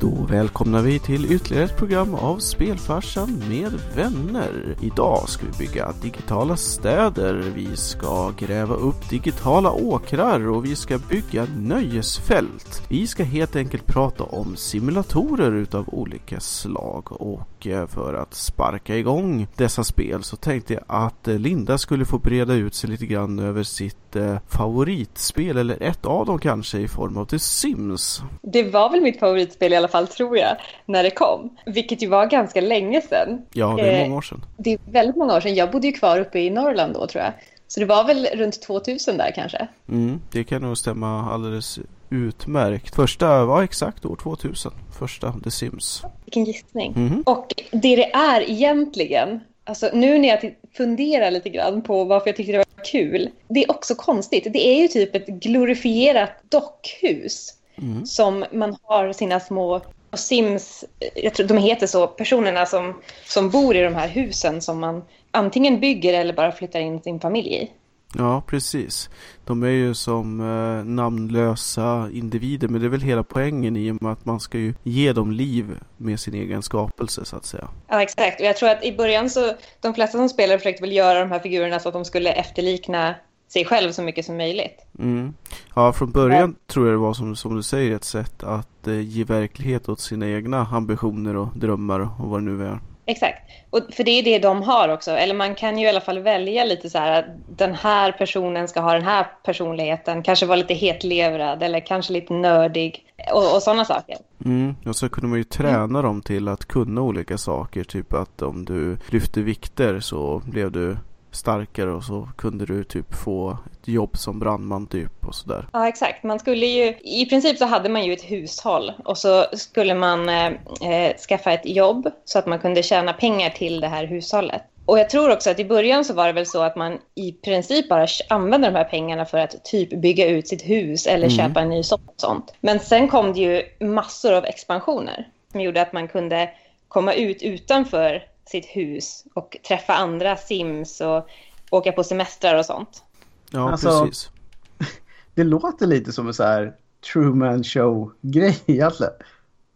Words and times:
Då 0.00 0.26
välkomnar 0.28 0.82
vi 0.82 0.98
till 0.98 1.32
ytterligare 1.32 1.64
ett 1.64 1.76
program 1.76 2.14
av 2.14 2.38
Spelfarsan 2.38 3.42
med 3.48 3.72
vänner. 3.94 4.76
Idag 4.80 5.28
ska 5.28 5.46
vi 5.46 5.66
bygga 5.66 5.92
digitala 6.02 6.56
städer, 6.56 7.52
vi 7.54 7.76
ska 7.76 8.32
gräva 8.38 8.74
upp 8.74 9.10
digitala 9.10 9.72
åkrar 9.72 10.48
och 10.48 10.64
vi 10.64 10.76
ska 10.76 10.98
bygga 10.98 11.46
nöjesfält. 11.58 12.82
Vi 12.88 13.06
ska 13.06 13.24
helt 13.24 13.56
enkelt 13.56 13.86
prata 13.86 14.24
om 14.24 14.56
simulatorer 14.56 15.52
utav 15.52 15.88
olika 15.88 16.40
slag 16.40 17.12
och 17.12 17.66
eh, 17.66 17.86
för 17.86 18.14
att 18.14 18.34
sparka 18.34 18.96
igång 18.96 19.46
dessa 19.56 19.84
spel 19.84 20.22
så 20.22 20.36
tänkte 20.36 20.74
jag 20.74 20.84
att 20.86 21.28
eh, 21.28 21.38
Linda 21.38 21.78
skulle 21.78 22.04
få 22.04 22.18
breda 22.18 22.54
ut 22.54 22.74
sig 22.74 22.90
lite 22.90 23.06
grann 23.06 23.38
över 23.38 23.62
sitt 23.62 24.07
favoritspel 24.48 25.56
eller 25.56 25.82
ett 25.82 26.06
av 26.06 26.26
dem 26.26 26.38
kanske 26.38 26.78
i 26.78 26.88
form 26.88 27.16
av 27.16 27.24
The 27.24 27.38
Sims. 27.38 28.22
Det 28.42 28.62
var 28.62 28.90
väl 28.90 29.00
mitt 29.00 29.20
favoritspel 29.20 29.72
i 29.72 29.76
alla 29.76 29.88
fall 29.88 30.06
tror 30.06 30.38
jag, 30.38 30.56
när 30.86 31.02
det 31.02 31.10
kom. 31.10 31.56
Vilket 31.66 32.02
ju 32.02 32.08
var 32.08 32.26
ganska 32.26 32.60
länge 32.60 33.00
sedan. 33.00 33.42
Ja, 33.52 33.74
det 33.76 33.82
är 33.82 34.02
många 34.02 34.16
år 34.16 34.22
sedan. 34.22 34.44
Det 34.56 34.72
är 34.72 34.78
väldigt 34.90 35.16
många 35.16 35.36
år 35.36 35.40
sedan. 35.40 35.54
Jag 35.54 35.70
bodde 35.70 35.86
ju 35.86 35.92
kvar 35.92 36.20
uppe 36.20 36.38
i 36.38 36.50
Norrland 36.50 36.94
då 36.94 37.06
tror 37.06 37.24
jag. 37.24 37.32
Så 37.68 37.80
det 37.80 37.86
var 37.86 38.04
väl 38.04 38.26
runt 38.34 38.62
2000 38.62 39.16
där 39.16 39.32
kanske. 39.34 39.68
Mm, 39.88 40.20
det 40.32 40.44
kan 40.44 40.62
nog 40.62 40.78
stämma 40.78 41.32
alldeles 41.32 41.78
utmärkt. 42.10 42.94
Första 42.94 43.44
var 43.44 43.62
exakt 43.62 44.04
år 44.04 44.16
2000. 44.16 44.72
Första 44.98 45.34
The 45.44 45.50
Sims. 45.50 46.02
Vilken 46.24 46.44
gissning. 46.44 46.92
Mm. 46.96 47.22
Och 47.26 47.54
det 47.72 47.96
det 47.96 48.12
är 48.12 48.50
egentligen, 48.50 49.40
alltså 49.68 49.90
nu 49.92 50.18
när 50.18 50.28
jag 50.28 50.54
funderar 50.76 51.30
lite 51.30 51.48
grann 51.48 51.82
på 51.82 52.04
varför 52.04 52.28
jag 52.28 52.36
tyckte 52.36 52.52
det 52.52 52.58
var 52.58 52.84
kul. 52.84 53.30
Det 53.48 53.64
är 53.64 53.70
också 53.70 53.94
konstigt. 53.94 54.52
Det 54.52 54.68
är 54.68 54.82
ju 54.82 54.88
typ 54.88 55.16
ett 55.16 55.26
glorifierat 55.26 56.30
dockhus. 56.48 57.54
Mm. 57.78 58.06
Som 58.06 58.44
man 58.52 58.76
har 58.82 59.12
sina 59.12 59.40
små 59.40 59.80
Sims, 60.12 60.84
jag 61.14 61.34
tror 61.34 61.46
de 61.46 61.58
heter 61.58 61.86
så, 61.86 62.06
personerna 62.06 62.66
som, 62.66 63.00
som 63.24 63.50
bor 63.50 63.76
i 63.76 63.82
de 63.82 63.94
här 63.94 64.08
husen 64.08 64.62
som 64.62 64.80
man 64.80 65.04
antingen 65.30 65.80
bygger 65.80 66.14
eller 66.14 66.34
bara 66.34 66.52
flyttar 66.52 66.80
in 66.80 67.02
sin 67.02 67.20
familj 67.20 67.54
i. 67.54 67.70
Ja, 68.16 68.42
precis. 68.46 69.10
De 69.44 69.62
är 69.62 69.68
ju 69.68 69.94
som 69.94 70.40
eh, 70.40 70.84
namnlösa 70.84 72.08
individer, 72.12 72.68
men 72.68 72.80
det 72.80 72.86
är 72.86 72.90
väl 72.90 73.00
hela 73.00 73.22
poängen 73.22 73.76
i 73.76 73.90
och 73.90 74.02
med 74.02 74.12
att 74.12 74.24
man 74.24 74.40
ska 74.40 74.58
ju 74.58 74.74
ge 74.82 75.12
dem 75.12 75.32
liv 75.32 75.78
med 75.96 76.20
sin 76.20 76.34
egen 76.34 76.62
skapelse 76.62 77.24
så 77.24 77.36
att 77.36 77.44
säga. 77.44 77.68
Ja, 77.88 78.02
exakt. 78.02 78.40
Och 78.40 78.46
jag 78.46 78.56
tror 78.56 78.68
att 78.68 78.84
i 78.84 78.96
början 78.96 79.30
så, 79.30 79.52
de 79.80 79.94
flesta 79.94 80.18
som 80.18 80.28
spelar 80.28 80.58
försökte 80.58 80.82
väl 80.82 80.92
göra 80.92 81.20
de 81.20 81.30
här 81.30 81.38
figurerna 81.38 81.80
så 81.80 81.88
att 81.88 81.94
de 81.94 82.04
skulle 82.04 82.32
efterlikna 82.32 83.14
sig 83.48 83.64
själv 83.64 83.92
så 83.92 84.02
mycket 84.02 84.24
som 84.24 84.36
möjligt. 84.36 84.86
Mm. 84.98 85.34
Ja, 85.74 85.92
från 85.92 86.10
början 86.10 86.56
ja. 86.58 86.72
tror 86.72 86.86
jag 86.86 86.94
det 86.94 86.98
var 86.98 87.14
som, 87.14 87.36
som 87.36 87.56
du 87.56 87.62
säger 87.62 87.96
ett 87.96 88.04
sätt 88.04 88.42
att 88.42 88.86
eh, 88.86 89.00
ge 89.00 89.24
verklighet 89.24 89.88
åt 89.88 90.00
sina 90.00 90.28
egna 90.28 90.66
ambitioner 90.72 91.36
och 91.36 91.48
drömmar 91.54 92.00
och 92.00 92.28
vad 92.28 92.40
det 92.40 92.44
nu 92.44 92.66
är. 92.66 92.80
Exakt, 93.10 93.38
och 93.70 93.80
för 93.92 94.04
det 94.04 94.10
är 94.10 94.22
det 94.22 94.38
de 94.38 94.62
har 94.62 94.88
också. 94.88 95.10
Eller 95.10 95.34
man 95.34 95.54
kan 95.54 95.78
ju 95.78 95.86
i 95.86 95.88
alla 95.88 96.00
fall 96.00 96.18
välja 96.18 96.64
lite 96.64 96.90
så 96.90 96.98
här 96.98 97.18
att 97.18 97.24
den 97.58 97.74
här 97.74 98.12
personen 98.12 98.68
ska 98.68 98.80
ha 98.80 98.92
den 98.92 99.04
här 99.04 99.26
personligheten. 99.44 100.22
Kanske 100.22 100.46
vara 100.46 100.56
lite 100.56 100.74
hetlevrad 100.74 101.62
eller 101.62 101.80
kanske 101.80 102.12
lite 102.12 102.32
nördig 102.32 103.04
och, 103.32 103.54
och 103.54 103.62
sådana 103.62 103.84
saker. 103.84 104.16
Mm, 104.44 104.74
och 104.86 104.96
så 104.96 105.08
kunde 105.08 105.28
man 105.28 105.38
ju 105.38 105.44
träna 105.44 105.84
mm. 105.84 106.02
dem 106.02 106.22
till 106.22 106.48
att 106.48 106.64
kunna 106.64 107.02
olika 107.02 107.38
saker. 107.38 107.84
Typ 107.84 108.12
att 108.12 108.42
om 108.42 108.64
du 108.64 108.98
lyfte 109.10 109.40
vikter 109.40 110.00
så 110.00 110.42
blev 110.44 110.72
du 110.72 110.96
starkare 111.38 111.90
och 111.90 112.04
så 112.04 112.28
kunde 112.36 112.66
du 112.66 112.84
typ 112.84 113.14
få 113.14 113.58
ett 113.72 113.88
jobb 113.88 114.18
som 114.18 114.38
brandman 114.38 114.86
typ 114.86 115.26
och 115.26 115.34
sådär. 115.34 115.66
Ja 115.72 115.88
exakt, 115.88 116.24
man 116.24 116.38
skulle 116.38 116.66
ju, 116.66 116.94
i 117.02 117.26
princip 117.26 117.58
så 117.58 117.64
hade 117.64 117.88
man 117.88 118.04
ju 118.04 118.12
ett 118.12 118.30
hushåll 118.30 118.92
och 119.04 119.18
så 119.18 119.44
skulle 119.52 119.94
man 119.94 120.28
eh, 120.28 121.16
skaffa 121.28 121.52
ett 121.52 121.66
jobb 121.66 122.10
så 122.24 122.38
att 122.38 122.46
man 122.46 122.58
kunde 122.58 122.82
tjäna 122.82 123.12
pengar 123.12 123.50
till 123.50 123.80
det 123.80 123.88
här 123.88 124.06
hushållet. 124.06 124.62
Och 124.88 124.98
jag 124.98 125.10
tror 125.10 125.32
också 125.32 125.50
att 125.50 125.60
i 125.60 125.64
början 125.64 126.04
så 126.04 126.14
var 126.14 126.26
det 126.26 126.32
väl 126.32 126.46
så 126.46 126.62
att 126.62 126.76
man 126.76 126.98
i 127.14 127.32
princip 127.32 127.88
bara 127.88 128.06
använde 128.28 128.68
de 128.68 128.74
här 128.74 128.84
pengarna 128.84 129.24
för 129.24 129.38
att 129.38 129.64
typ 129.64 129.90
bygga 129.90 130.26
ut 130.26 130.48
sitt 130.48 130.62
hus 130.62 131.06
eller 131.06 131.26
mm. 131.26 131.36
köpa 131.36 131.60
en 131.60 131.68
ny 131.68 131.82
sånt. 132.16 132.54
Men 132.60 132.80
sen 132.80 133.08
kom 133.08 133.32
det 133.32 133.40
ju 133.40 133.86
massor 133.86 134.32
av 134.32 134.44
expansioner 134.44 135.28
som 135.52 135.60
gjorde 135.60 135.82
att 135.82 135.92
man 135.92 136.08
kunde 136.08 136.50
komma 136.88 137.12
ut 137.12 137.42
utanför 137.42 138.22
sitt 138.48 138.66
hus 138.66 139.24
och 139.34 139.56
träffa 139.68 139.94
andra 139.94 140.36
sims 140.36 141.00
och 141.00 141.28
åka 141.70 141.92
på 141.92 142.04
semestrar 142.04 142.58
och 142.58 142.64
sånt. 142.64 143.04
Ja, 143.50 143.70
alltså, 143.70 144.04
precis. 144.04 144.30
Det 145.34 145.44
låter 145.44 145.86
lite 145.86 146.12
som 146.12 146.26
en 146.26 146.34
så 146.34 146.42
här 146.42 146.74
Truman 147.12 147.64
Show-grej 147.64 148.58
egentligen. 148.66 149.12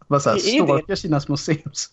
Man 0.07 0.21
så 0.21 0.29
här 0.29 0.37
stalkar 0.37 0.95
sina 0.95 1.19
små 1.19 1.37
sims. 1.37 1.89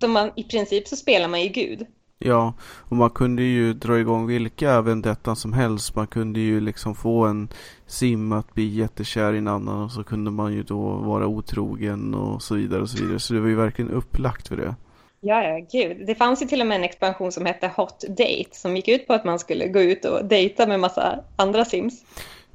Så 0.00 0.08
man, 0.08 0.30
I 0.36 0.44
princip 0.44 0.88
så 0.88 0.96
spelar 0.96 1.28
man 1.28 1.42
ju 1.42 1.48
Gud. 1.48 1.86
Ja, 2.24 2.54
och 2.62 2.96
man 2.96 3.10
kunde 3.10 3.42
ju 3.42 3.74
dra 3.74 3.98
igång 3.98 4.26
vilka 4.26 4.80
vendettan 4.80 5.36
som 5.36 5.52
helst. 5.52 5.96
Man 5.96 6.06
kunde 6.06 6.40
ju 6.40 6.60
liksom 6.60 6.94
få 6.94 7.24
en 7.24 7.48
sim 7.86 8.32
att 8.32 8.54
bli 8.54 8.66
jättekär 8.66 9.32
i 9.32 9.38
en 9.38 9.48
annan 9.48 9.82
och 9.82 9.92
så 9.92 10.04
kunde 10.04 10.30
man 10.30 10.52
ju 10.52 10.62
då 10.62 10.80
vara 10.92 11.26
otrogen 11.26 12.14
och 12.14 12.42
så 12.42 12.54
vidare 12.54 12.82
och 12.82 12.90
så 12.90 13.04
vidare. 13.04 13.18
Så 13.18 13.34
det 13.34 13.40
var 13.40 13.48
ju 13.48 13.54
verkligen 13.54 13.90
upplagt 13.90 14.48
för 14.48 14.56
det. 14.56 14.74
Ja, 15.24 15.42
ja, 15.42 15.66
gud. 15.72 16.06
Det 16.06 16.14
fanns 16.14 16.42
ju 16.42 16.46
till 16.46 16.60
och 16.60 16.66
med 16.66 16.76
en 16.76 16.84
expansion 16.84 17.32
som 17.32 17.46
hette 17.46 17.72
Hot 17.76 18.04
Date 18.08 18.48
som 18.52 18.76
gick 18.76 18.88
ut 18.88 19.06
på 19.06 19.12
att 19.12 19.24
man 19.24 19.38
skulle 19.38 19.68
gå 19.68 19.80
ut 19.80 20.04
och 20.04 20.24
dejta 20.24 20.66
med 20.66 20.80
massa 20.80 21.20
andra 21.36 21.64
sims. 21.64 22.04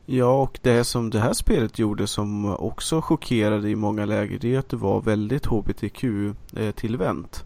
Ja, 0.05 0.41
och 0.41 0.59
det 0.61 0.83
som 0.83 1.09
det 1.09 1.19
här 1.19 1.33
spelet 1.33 1.79
gjorde 1.79 2.07
som 2.07 2.55
också 2.55 3.01
chockerade 3.01 3.69
i 3.69 3.75
många 3.75 4.05
läger 4.05 4.39
det 4.39 4.55
är 4.55 4.59
att 4.59 4.69
det 4.69 4.75
var 4.75 5.01
väldigt 5.01 5.45
HBTQ-tillvänt. 5.45 7.45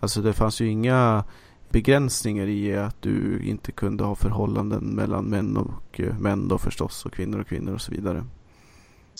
Alltså 0.00 0.20
det 0.20 0.32
fanns 0.32 0.60
ju 0.60 0.68
inga 0.68 1.24
begränsningar 1.70 2.46
i 2.46 2.76
att 2.76 3.02
du 3.02 3.42
inte 3.44 3.72
kunde 3.72 4.04
ha 4.04 4.14
förhållanden 4.14 4.84
mellan 4.84 5.24
män 5.24 5.56
och 5.56 6.00
eh, 6.00 6.18
män 6.18 6.48
då 6.48 6.58
förstås 6.58 7.06
och 7.06 7.12
kvinnor 7.12 7.40
och 7.40 7.46
kvinnor 7.46 7.74
och 7.74 7.80
så 7.80 7.92
vidare. 7.92 8.24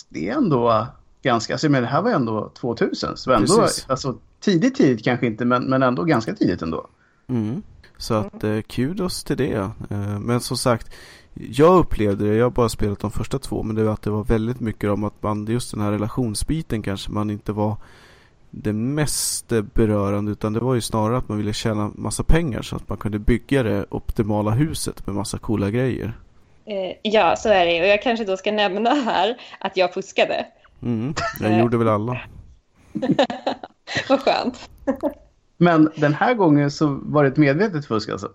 Det 0.08 0.28
är 0.28 0.36
ändå 0.36 0.86
ganska, 1.22 1.54
alltså 1.54 1.68
men 1.68 1.82
det 1.82 1.88
här 1.88 2.02
var 2.02 2.10
ändå 2.10 2.48
2000 2.48 3.16
så 3.16 3.32
ändå, 3.32 3.66
alltså 3.88 4.18
tidigt 4.42 4.74
tidigt 4.74 5.04
kanske 5.04 5.26
inte 5.26 5.44
men, 5.44 5.64
men 5.64 5.82
ändå 5.82 6.04
ganska 6.04 6.34
tidigt 6.34 6.62
ändå. 6.62 6.86
Mm. 7.28 7.62
Så 7.96 8.14
att 8.14 8.44
eh, 8.44 8.60
kudos 8.60 9.24
till 9.24 9.36
det. 9.36 9.70
Eh, 9.90 10.18
men 10.20 10.40
som 10.40 10.56
sagt, 10.56 10.94
jag 11.34 11.78
upplevde 11.78 12.28
det, 12.28 12.36
jag 12.36 12.44
har 12.44 12.50
bara 12.50 12.68
spelat 12.68 13.00
de 13.00 13.10
första 13.10 13.38
två, 13.38 13.62
men 13.62 13.76
det 13.76 13.84
var 13.84 13.92
att 13.92 14.02
det 14.02 14.10
var 14.10 14.24
väldigt 14.24 14.60
mycket 14.60 14.90
om 14.90 15.04
att 15.04 15.22
man, 15.22 15.46
just 15.46 15.70
den 15.70 15.80
här 15.80 15.90
relationsbiten 15.90 16.82
kanske 16.82 17.10
man 17.10 17.30
inte 17.30 17.52
var 17.52 17.76
det 18.50 18.72
mest 18.72 19.52
berörande 19.74 20.32
utan 20.32 20.52
det 20.52 20.60
var 20.60 20.74
ju 20.74 20.80
snarare 20.80 21.16
att 21.16 21.28
man 21.28 21.38
ville 21.38 21.52
tjäna 21.52 21.90
massa 21.94 22.22
pengar 22.22 22.62
så 22.62 22.76
att 22.76 22.88
man 22.88 22.98
kunde 22.98 23.18
bygga 23.18 23.62
det 23.62 23.86
optimala 23.90 24.50
huset 24.50 25.06
med 25.06 25.14
massa 25.14 25.38
coola 25.38 25.70
grejer. 25.70 26.18
Eh, 26.64 26.96
ja, 27.02 27.36
så 27.36 27.48
är 27.48 27.66
det 27.66 27.80
och 27.80 27.86
jag 27.86 28.02
kanske 28.02 28.24
då 28.24 28.36
ska 28.36 28.52
nämna 28.52 28.90
här 28.90 29.36
att 29.60 29.76
jag 29.76 29.94
fuskade. 29.94 30.46
Mm, 30.82 31.14
jag 31.40 31.58
gjorde 31.58 31.76
väl 31.76 31.88
alla. 31.88 32.20
Vad 34.08 34.20
skönt. 34.20 34.70
Men 35.56 35.92
den 35.96 36.14
här 36.14 36.34
gången 36.34 36.70
så 36.70 37.00
var 37.02 37.22
det 37.22 37.28
ett 37.28 37.36
medvetet 37.36 37.86
fusk 37.86 38.08
alltså? 38.08 38.26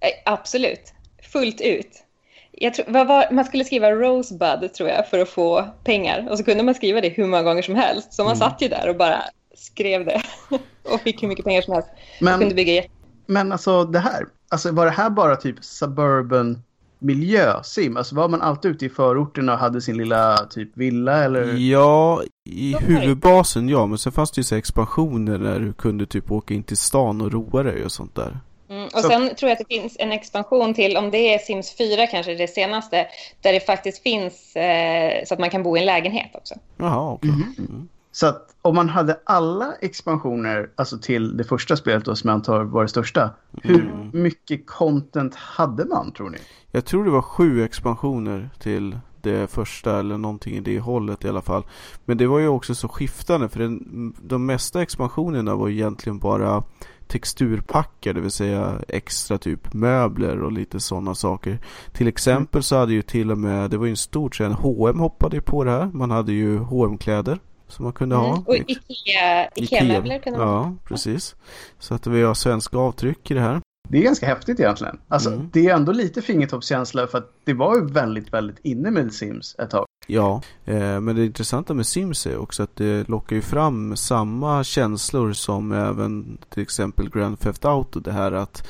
Eh, 0.00 0.32
absolut. 0.32 0.92
Fullt 1.32 1.60
ut. 1.60 2.04
Jag 2.52 2.74
tror, 2.74 3.04
var, 3.04 3.32
man 3.32 3.44
skulle 3.44 3.64
skriva 3.64 3.90
Rosebud 3.90 4.74
tror 4.74 4.88
jag 4.88 5.08
för 5.08 5.18
att 5.18 5.28
få 5.28 5.68
pengar. 5.84 6.26
Och 6.30 6.38
så 6.38 6.44
kunde 6.44 6.62
man 6.62 6.74
skriva 6.74 7.00
det 7.00 7.08
hur 7.08 7.26
många 7.26 7.42
gånger 7.42 7.62
som 7.62 7.74
helst. 7.74 8.12
Så 8.12 8.24
man 8.24 8.36
mm. 8.36 8.38
satt 8.38 8.62
ju 8.62 8.68
där 8.68 8.88
och 8.88 8.96
bara 8.96 9.22
skrev 9.54 10.04
det. 10.04 10.22
och 10.92 11.00
fick 11.00 11.22
hur 11.22 11.28
mycket 11.28 11.44
pengar 11.44 11.62
som 11.62 11.74
helst. 11.74 11.88
Men, 12.20 12.38
kunde 12.38 12.54
bygga 12.54 12.82
men 13.26 13.52
alltså 13.52 13.84
det 13.84 13.98
här. 13.98 14.26
Alltså 14.48 14.72
var 14.72 14.84
det 14.84 14.90
här 14.90 15.10
bara 15.10 15.36
typ 15.36 15.64
suburban 15.64 16.62
miljösim? 17.00 17.96
Alltså 17.96 18.14
var 18.14 18.28
man 18.28 18.42
alltid 18.42 18.70
ute 18.70 18.86
i 18.86 18.88
förorterna 18.88 19.52
och 19.52 19.58
hade 19.58 19.80
sin 19.80 19.96
lilla 19.96 20.36
typ 20.36 20.76
villa 20.76 21.24
eller? 21.24 21.54
Ja, 21.54 22.22
i 22.50 22.76
huvudbasen 22.80 23.68
ja, 23.68 23.86
men 23.86 23.98
sen 23.98 24.12
fanns 24.12 24.30
det 24.30 24.38
ju 24.38 24.44
så 24.44 24.54
expansioner 24.54 25.38
där 25.38 25.60
du 25.60 25.72
kunde 25.72 26.06
typ 26.06 26.30
åka 26.30 26.54
in 26.54 26.62
till 26.62 26.76
stan 26.76 27.20
och 27.20 27.32
roa 27.32 27.62
dig 27.62 27.84
och 27.84 27.92
sånt 27.92 28.14
där. 28.14 28.40
Mm, 28.70 28.84
och 28.84 29.00
sen 29.00 29.34
tror 29.34 29.50
jag 29.50 29.52
att 29.52 29.68
det 29.68 29.74
finns 29.74 29.96
en 29.98 30.12
expansion 30.12 30.74
till, 30.74 30.96
om 30.96 31.10
det 31.10 31.34
är 31.34 31.38
Sims 31.38 31.76
4 31.76 32.06
kanske 32.06 32.34
det 32.34 32.48
senaste, 32.48 33.06
där 33.40 33.52
det 33.52 33.60
faktiskt 33.60 34.02
finns 34.02 34.56
eh, 34.56 35.24
så 35.24 35.34
att 35.34 35.40
man 35.40 35.50
kan 35.50 35.62
bo 35.62 35.76
i 35.76 35.80
en 35.80 35.86
lägenhet 35.86 36.30
också. 36.34 36.54
Jaha, 36.76 37.12
okej. 37.12 37.30
Okay. 37.30 37.64
Mm. 37.64 37.88
Så 38.20 38.26
att 38.26 38.56
om 38.62 38.74
man 38.74 38.88
hade 38.88 39.20
alla 39.24 39.74
expansioner, 39.80 40.70
alltså 40.76 40.98
till 40.98 41.36
det 41.36 41.44
första 41.44 41.76
spelet 41.76 42.04
då, 42.04 42.16
som 42.16 42.28
jag 42.28 42.34
antar 42.34 42.64
var 42.64 42.82
det 42.82 42.88
största, 42.88 43.30
hur 43.62 43.80
mm. 43.80 44.22
mycket 44.22 44.66
content 44.66 45.34
hade 45.34 45.84
man 45.84 46.12
tror 46.12 46.30
ni? 46.30 46.38
Jag 46.70 46.84
tror 46.84 47.04
det 47.04 47.10
var 47.10 47.22
sju 47.22 47.64
expansioner 47.64 48.50
till 48.58 48.98
det 49.22 49.50
första 49.50 49.98
eller 49.98 50.18
någonting 50.18 50.54
i 50.54 50.60
det 50.60 50.80
hållet 50.80 51.24
i 51.24 51.28
alla 51.28 51.42
fall. 51.42 51.62
Men 52.04 52.18
det 52.18 52.26
var 52.26 52.38
ju 52.38 52.48
också 52.48 52.74
så 52.74 52.88
skiftande 52.88 53.48
för 53.48 53.60
den, 53.60 54.14
de 54.22 54.46
mesta 54.46 54.82
expansionerna 54.82 55.54
var 55.54 55.68
egentligen 55.68 56.18
bara 56.18 56.64
texturpackar, 57.06 58.14
det 58.14 58.20
vill 58.20 58.30
säga 58.30 58.74
extra 58.88 59.38
typ 59.38 59.74
möbler 59.74 60.42
och 60.42 60.52
lite 60.52 60.80
sådana 60.80 61.14
saker. 61.14 61.58
Till 61.92 62.08
exempel 62.08 62.62
så 62.62 62.76
hade 62.76 62.92
ju 62.92 63.02
till 63.02 63.30
och 63.30 63.38
med, 63.38 63.70
det 63.70 63.76
var 63.76 63.86
ju 63.86 63.90
en 63.90 63.96
stor 63.96 64.28
trend, 64.28 64.54
H&M 64.54 64.98
hoppade 65.00 65.40
på 65.40 65.64
det 65.64 65.70
här. 65.70 65.90
Man 65.92 66.10
hade 66.10 66.32
ju 66.32 66.58
hm 66.58 66.98
kläder 66.98 67.38
som 67.70 67.84
man 67.84 67.92
kunde 67.92 68.16
ha. 68.16 68.28
Mm. 68.28 68.42
Och 68.46 68.54
Ikea, 68.54 69.48
Ikea-möbler 69.54 70.18
kunde 70.18 70.38
man 70.38 70.48
Ja, 70.48 70.74
precis. 70.84 71.36
Så 71.78 71.94
att 71.94 72.06
vi 72.06 72.22
har 72.22 72.34
svenska 72.34 72.78
avtryck 72.78 73.30
i 73.30 73.34
det 73.34 73.40
här. 73.40 73.60
Det 73.88 73.98
är 73.98 74.02
ganska 74.02 74.26
häftigt 74.26 74.60
egentligen. 74.60 74.98
Alltså, 75.08 75.30
Mm. 75.30 75.48
Det 75.52 75.66
är 75.66 75.74
ändå 75.74 75.92
lite 75.92 76.22
fingertoppskänsla 76.22 77.06
för 77.06 77.18
att 77.18 77.32
det 77.44 77.54
var 77.54 77.76
ju 77.76 77.86
väldigt, 77.86 78.32
väldigt 78.32 78.58
inne 78.62 78.90
med 78.90 79.12
Sims 79.12 79.56
ett 79.58 79.70
tag. 79.70 79.86
Ja, 80.06 80.42
eh, 80.64 81.00
men 81.00 81.16
det 81.16 81.24
intressanta 81.24 81.74
med 81.74 81.86
Sims 81.86 82.26
är 82.26 82.38
också 82.38 82.62
att 82.62 82.76
det 82.76 83.08
lockar 83.08 83.36
ju 83.36 83.42
fram 83.42 83.96
samma 83.96 84.64
känslor 84.64 85.32
som 85.32 85.72
även 85.72 86.38
till 86.48 86.62
exempel 86.62 87.10
Grand 87.10 87.40
Theft 87.40 87.64
Auto. 87.64 88.00
Det 88.00 88.12
här 88.12 88.32
att 88.32 88.66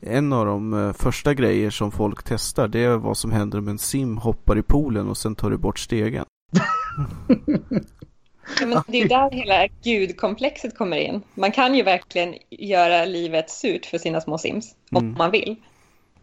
en 0.00 0.32
av 0.32 0.46
de 0.46 0.74
eh, 0.74 0.92
första 0.92 1.34
grejer 1.34 1.70
som 1.70 1.92
folk 1.92 2.22
testar 2.24 2.68
det 2.68 2.84
är 2.84 2.96
vad 2.96 3.16
som 3.16 3.32
händer 3.32 3.58
om 3.58 3.68
en 3.68 3.78
sim 3.78 4.16
hoppar 4.16 4.58
i 4.58 4.62
poolen 4.62 5.08
och 5.08 5.16
sen 5.16 5.34
tar 5.34 5.50
du 5.50 5.56
bort 5.56 5.78
stegen. 5.78 6.24
Ja, 8.60 8.66
men 8.66 8.82
det 8.86 9.02
är 9.02 9.08
där 9.08 9.30
hela 9.30 9.66
gudkomplexet 9.84 10.78
kommer 10.78 10.96
in. 10.96 11.22
Man 11.34 11.52
kan 11.52 11.74
ju 11.74 11.82
verkligen 11.82 12.34
göra 12.50 13.04
livet 13.04 13.50
surt 13.50 13.86
för 13.86 13.98
sina 13.98 14.20
små 14.20 14.38
sims, 14.38 14.74
om 14.90 15.02
Mm. 15.04 15.14
man 15.18 15.30
vill. 15.30 15.56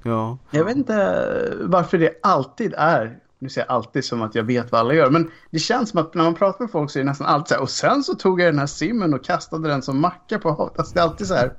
Ja, 0.03 0.37
Jag 0.51 0.65
vet 0.65 0.75
inte 0.77 1.23
varför 1.61 1.97
det 1.97 2.19
alltid 2.23 2.73
är, 2.77 3.17
nu 3.39 3.49
säger 3.49 3.67
jag 3.67 3.75
alltid 3.75 4.05
som 4.05 4.21
att 4.21 4.35
jag 4.35 4.43
vet 4.43 4.71
vad 4.71 4.81
alla 4.81 4.93
gör, 4.93 5.09
men 5.09 5.31
det 5.49 5.59
känns 5.59 5.89
som 5.89 5.99
att 5.99 6.13
när 6.13 6.23
man 6.23 6.35
pratar 6.35 6.65
med 6.65 6.71
folk 6.71 6.91
så 6.91 6.99
är 6.99 7.03
det 7.03 7.09
nästan 7.09 7.27
alltid 7.27 7.47
så 7.47 7.53
här, 7.55 7.61
och 7.61 7.69
sen 7.69 8.03
så 8.03 8.15
tog 8.15 8.41
jag 8.41 8.47
den 8.53 8.59
här 8.59 8.67
simmen 8.67 9.13
och 9.13 9.23
kastade 9.23 9.67
den 9.67 9.81
som 9.81 10.01
macka 10.01 10.39
på 10.39 10.51
havet. 10.51 10.79
Alltså 10.79 10.93
det 10.93 10.99
är 10.99 11.03
alltid 11.03 11.27
så 11.27 11.33
här 11.33 11.53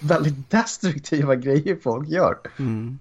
väldigt 0.00 0.50
destruktiva 0.50 1.34
grejer 1.34 1.78
folk 1.82 2.08
gör. 2.08 2.38
mm. 2.58 2.98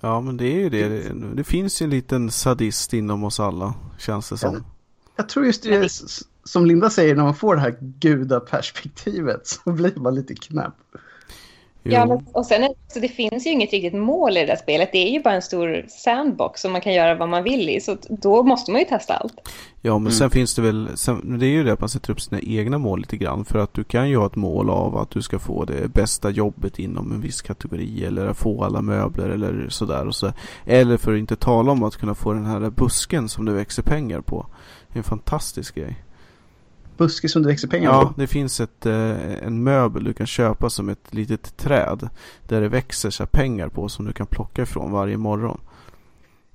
ja 0.00 0.20
men 0.20 0.36
det 0.36 0.46
är 0.46 0.58
ju 0.58 0.70
det. 0.70 0.88
Det, 0.88 1.34
det 1.34 1.44
finns 1.44 1.82
ju 1.82 1.84
en 1.84 1.90
liten 1.90 2.30
sadist 2.30 2.92
inom 2.92 3.24
oss 3.24 3.40
alla, 3.40 3.74
känns 3.98 4.28
det 4.28 4.36
som. 4.38 4.64
Jag 5.16 5.28
tror 5.28 5.46
just 5.46 5.62
det, 5.62 5.88
som 6.44 6.66
Linda 6.66 6.90
säger, 6.90 7.14
när 7.14 7.24
man 7.24 7.34
får 7.34 7.54
det 7.54 7.60
här 7.60 7.76
gudaperspektivet 7.80 9.46
så 9.46 9.72
blir 9.72 9.96
man 9.96 10.14
lite 10.14 10.34
knäpp. 10.34 10.74
Ja, 11.88 12.06
men, 12.06 12.26
och 12.32 12.46
sen 12.46 12.62
är, 12.62 12.70
så 12.88 13.00
det 13.00 13.08
finns 13.08 13.46
ju 13.46 13.50
inget 13.50 13.72
riktigt 13.72 14.00
mål 14.00 14.36
i 14.36 14.40
det 14.40 14.46
där 14.46 14.56
spelet. 14.56 14.88
Det 14.92 15.08
är 15.08 15.12
ju 15.12 15.22
bara 15.22 15.34
en 15.34 15.42
stor 15.42 15.84
sandbox 15.88 16.60
som 16.60 16.72
man 16.72 16.80
kan 16.80 16.94
göra 16.94 17.14
vad 17.14 17.28
man 17.28 17.42
vill 17.42 17.68
i. 17.68 17.80
Så 17.80 17.96
då 18.08 18.42
måste 18.42 18.70
man 18.72 18.80
ju 18.80 18.84
testa 18.84 19.14
allt. 19.14 19.34
Ja 19.82 19.92
men 19.92 20.02
Mm. 20.02 20.12
sen 20.12 20.30
finns 20.30 20.54
det 20.54 20.62
väl, 20.62 20.88
sen, 20.94 21.38
det 21.38 21.46
är 21.46 21.50
ju 21.50 21.64
det 21.64 21.72
att 21.72 21.80
man 21.80 21.88
sätter 21.88 22.10
upp 22.10 22.20
sina 22.20 22.40
egna 22.40 22.78
mål 22.78 22.98
lite 23.00 23.16
grann. 23.16 23.44
För 23.44 23.58
att 23.58 23.74
du 23.74 23.84
kan 23.84 24.08
ju 24.08 24.16
ha 24.16 24.26
ett 24.26 24.36
mål 24.36 24.70
av 24.70 24.96
att 24.96 25.10
du 25.10 25.22
ska 25.22 25.38
få 25.38 25.64
det 25.64 25.92
bästa 25.92 26.30
jobbet 26.30 26.78
inom 26.78 27.12
en 27.12 27.20
viss 27.20 27.42
kategori. 27.42 28.04
Eller 28.04 28.32
få 28.32 28.64
alla 28.64 28.82
möbler 28.82 29.28
eller 29.28 29.68
sådär. 29.68 30.06
Och 30.06 30.14
så. 30.14 30.32
Eller 30.64 30.96
för 30.96 31.12
att 31.12 31.18
inte 31.18 31.36
tala 31.36 31.72
om 31.72 31.82
att 31.82 31.96
kunna 31.96 32.14
få 32.14 32.32
den 32.32 32.46
här 32.46 32.70
busken 32.70 33.28
som 33.28 33.44
det 33.44 33.52
växer 33.52 33.82
pengar 33.82 34.20
på. 34.20 34.46
Det 34.92 34.96
är 34.96 34.98
en 34.98 35.04
fantastisk 35.04 35.74
grej. 35.74 36.02
Buske 36.96 37.28
som 37.28 37.42
det 37.42 37.48
växer 37.48 37.68
pengar 37.68 37.90
Ja, 37.92 38.02
på. 38.14 38.20
det 38.20 38.26
finns 38.26 38.60
ett, 38.60 38.86
eh, 38.86 39.34
en 39.46 39.62
möbel 39.64 40.04
du 40.04 40.12
kan 40.12 40.26
köpa 40.26 40.70
som 40.70 40.88
ett 40.88 41.14
litet 41.14 41.56
träd. 41.56 42.08
Där 42.48 42.60
det 42.60 42.68
växer 42.68 43.10
så 43.10 43.26
pengar 43.26 43.68
på 43.68 43.88
som 43.88 44.04
du 44.04 44.12
kan 44.12 44.26
plocka 44.26 44.62
ifrån 44.62 44.92
varje 44.92 45.16
morgon. 45.16 45.60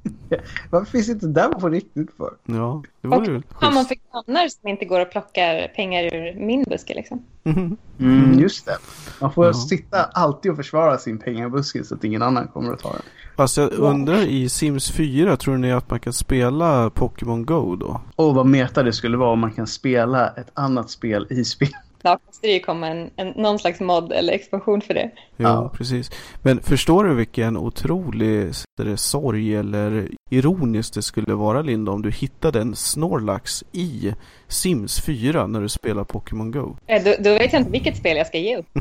Varför 0.69 0.92
finns 0.92 1.09
inte 1.09 1.27
den 1.27 1.51
på 1.59 1.69
riktigt 1.69 2.09
för? 2.18 2.33
Ja, 2.45 2.83
det 3.01 3.07
vore 3.07 3.31
väl 3.31 3.44
Har 3.53 3.71
man 3.71 3.86
schysst. 3.86 3.88
för 3.88 4.25
grannar 4.27 4.48
som 4.48 4.69
inte 4.69 4.86
går 4.86 5.00
och 5.01 5.12
plockar 5.12 5.68
pengar 5.75 6.03
ur 6.03 6.45
min 6.48 6.63
buske 6.63 6.94
liksom? 6.94 7.24
Mhm. 7.44 7.77
Mm, 8.00 8.39
just 8.39 8.65
det. 8.65 8.77
Man 9.21 9.33
får 9.33 9.45
Ja. 9.45 9.53
sitta 9.53 10.03
alltid 10.03 10.51
och 10.51 10.57
försvara 10.57 10.98
sin 10.98 11.18
pengabuske 11.19 11.83
så 11.83 11.95
att 11.95 12.03
ingen 12.03 12.21
annan 12.21 12.48
kommer 12.48 12.74
att 12.74 12.80
ta 12.80 12.92
den. 12.92 13.01
Fast 13.38 13.57
jag 13.57 13.71
undrar 13.71 14.27
i 14.27 14.50
Sims 14.50 14.92
4, 14.92 15.38
tror 15.38 15.57
ni 15.57 15.71
att 15.71 15.89
man 15.89 16.00
kan 16.00 16.13
spela 16.13 16.89
Pokémon 16.89 17.45
Go 17.45 17.75
då? 17.75 18.01
Och 18.15 18.36
vad 18.36 18.45
meta 18.45 18.83
det 18.83 18.94
skulle 18.94 19.18
vara 19.18 19.30
om 19.31 19.39
man 19.39 19.51
kan 19.51 19.68
spela 19.68 20.27
ett 20.30 20.51
annat 20.53 20.89
spel 20.89 21.27
i 21.30 21.44
spel. 21.45 21.69
Då 22.03 22.18
måste 22.27 22.48
det 22.48 22.53
ju 22.53 22.59
komma 22.59 22.88
en, 22.88 23.09
en, 23.15 23.27
någon 23.27 23.59
slags 23.59 23.80
mod 23.80 24.12
eller 24.12 24.33
expansion 24.33 24.81
för 24.81 24.94
det. 24.94 25.12
Ja. 25.38 25.71
precis. 25.77 26.12
Men 26.42 26.62
förstår 26.62 27.03
du 27.03 27.13
vilken 27.15 27.57
otrolig 27.57 28.51
det, 28.77 28.98
sorg 28.98 29.56
eller 29.56 30.09
ironiskt 30.30 30.94
det 30.94 31.01
skulle 31.01 31.33
vara 31.33 31.62
Linda 31.62 31.92
om 31.92 32.01
du 32.01 32.12
hittade 32.12 32.62
en 32.62 32.75
Snorlax 32.75 33.63
i 33.71 34.13
Sims 34.48 35.01
4 35.01 35.48
när 35.48 35.62
du 35.62 35.69
spelar 35.69 36.03
Pokémon 36.03 36.51
Go? 36.51 36.77
Eh, 36.88 37.03
Då, 37.03 37.13
då 37.19 37.30
vet 37.33 37.53
jag 37.53 37.62
inte 37.62 37.71
vilket 37.71 37.98
spel 37.98 38.18
jag 38.18 38.27
ska 38.27 38.38
ge 38.38 38.57
upp. 38.57 38.68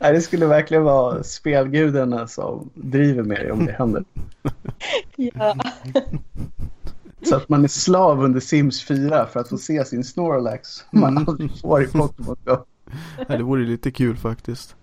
Nej, 0.00 0.12
det 0.12 0.20
skulle 0.20 0.46
verkligen 0.46 0.82
vara 0.82 1.22
spelgudarna 1.22 2.26
som 2.26 2.70
driver 2.74 3.22
med 3.22 3.46
det 3.46 3.52
om 3.52 3.66
det 3.66 3.72
händer. 3.72 4.04
Ja. 5.16 5.54
Så 7.22 7.36
att 7.36 7.48
man 7.48 7.64
är 7.64 7.68
slav 7.68 8.24
under 8.24 8.40
Sims 8.40 8.84
4 8.84 9.26
för 9.26 9.40
att 9.40 9.48
få 9.48 9.58
se 9.58 9.84
sin 9.84 10.04
Snorlax 10.04 10.84
man 10.90 11.16
Mm. 11.16 11.28
aldrig 11.28 11.60
får 11.60 11.82
i 11.82 11.86
Pokémon 11.86 12.36
Go. 12.44 12.56
Ja, 13.28 13.36
det 13.36 13.42
vore 13.42 13.64
lite 13.64 13.90
kul 13.90 14.16
faktiskt. 14.16 14.76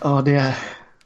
Ja, 0.00 0.22
det 0.22 0.34
är... 0.34 0.56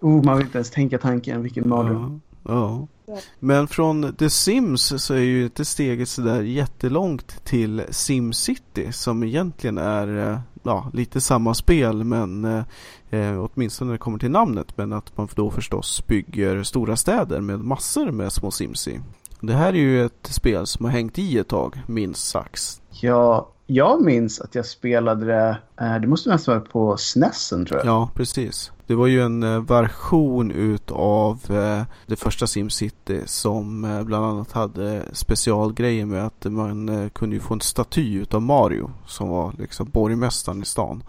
Oh, 0.00 0.24
man 0.24 0.36
vill 0.36 0.46
inte 0.46 0.58
ens 0.58 0.70
tänka 0.70 0.98
tanken, 0.98 1.42
vilken 1.42 1.68
mardröm. 1.68 2.20
Ja. 2.42 2.86
ja. 3.06 3.18
Men 3.38 3.68
från 3.68 4.16
The 4.16 4.30
Sims 4.30 5.04
så 5.04 5.14
är 5.14 5.18
ju 5.18 5.44
inte 5.44 5.64
steget 5.64 6.08
sådär 6.08 6.42
jättelångt 6.42 7.44
till 7.44 7.82
SimCity 7.90 8.92
som 8.92 9.22
egentligen 9.22 9.78
är 9.78 10.30
eh, 10.32 10.40
ja, 10.62 10.90
lite 10.92 11.20
samma 11.20 11.54
spel 11.54 12.04
men 12.04 12.44
eh, 12.44 12.64
eh, 13.10 13.44
åtminstone 13.44 13.88
när 13.88 13.92
det 13.94 13.98
kommer 13.98 14.18
till 14.18 14.30
namnet 14.30 14.76
men 14.76 14.92
att 14.92 15.16
man 15.16 15.28
då 15.34 15.50
förstås 15.50 16.06
bygger 16.06 16.62
stora 16.62 16.96
städer 16.96 17.40
med 17.40 17.60
massor 17.60 18.10
med 18.10 18.32
små 18.32 18.50
Sims 18.50 18.88
i. 18.88 19.00
Det 19.40 19.52
här 19.52 19.68
är 19.68 19.78
ju 19.78 20.06
ett 20.06 20.28
spel 20.30 20.66
som 20.66 20.84
har 20.84 20.92
hängt 20.92 21.18
i 21.18 21.38
ett 21.38 21.48
tag, 21.48 21.82
minst 21.86 22.28
sagt. 22.28 22.80
Ja, 22.90 23.48
jag 23.70 24.02
minns 24.02 24.40
att 24.40 24.54
jag 24.54 24.66
spelade 24.66 25.26
det, 25.26 25.58
eh, 25.80 26.00
det 26.00 26.06
måste 26.06 26.30
nästan 26.30 26.54
vara 26.54 26.64
på 26.64 26.96
SNESen 26.96 27.66
tror 27.66 27.78
jag. 27.78 27.86
Ja, 27.86 28.10
precis. 28.14 28.72
Det 28.86 28.94
var 28.94 29.06
ju 29.06 29.22
en 29.22 29.42
eh, 29.42 29.62
version 29.62 30.50
utav 30.50 31.40
eh, 31.50 31.82
det 32.06 32.16
första 32.16 32.46
SimCity 32.46 33.20
som 33.26 34.02
bland 34.06 34.24
annat 34.24 34.52
hade 34.52 35.02
specialgrejer 35.12 36.06
med 36.06 36.26
att 36.26 36.44
man 36.44 37.10
kunde 37.10 37.36
ju 37.36 37.40
få 37.40 37.54
en 37.54 37.60
staty 37.60 38.14
utav 38.14 38.42
Mario 38.42 38.90
som 39.06 39.28
var 39.28 39.52
liksom 39.58 39.90
borgmästaren 39.90 40.62
i 40.62 40.64
stan. 40.64 41.02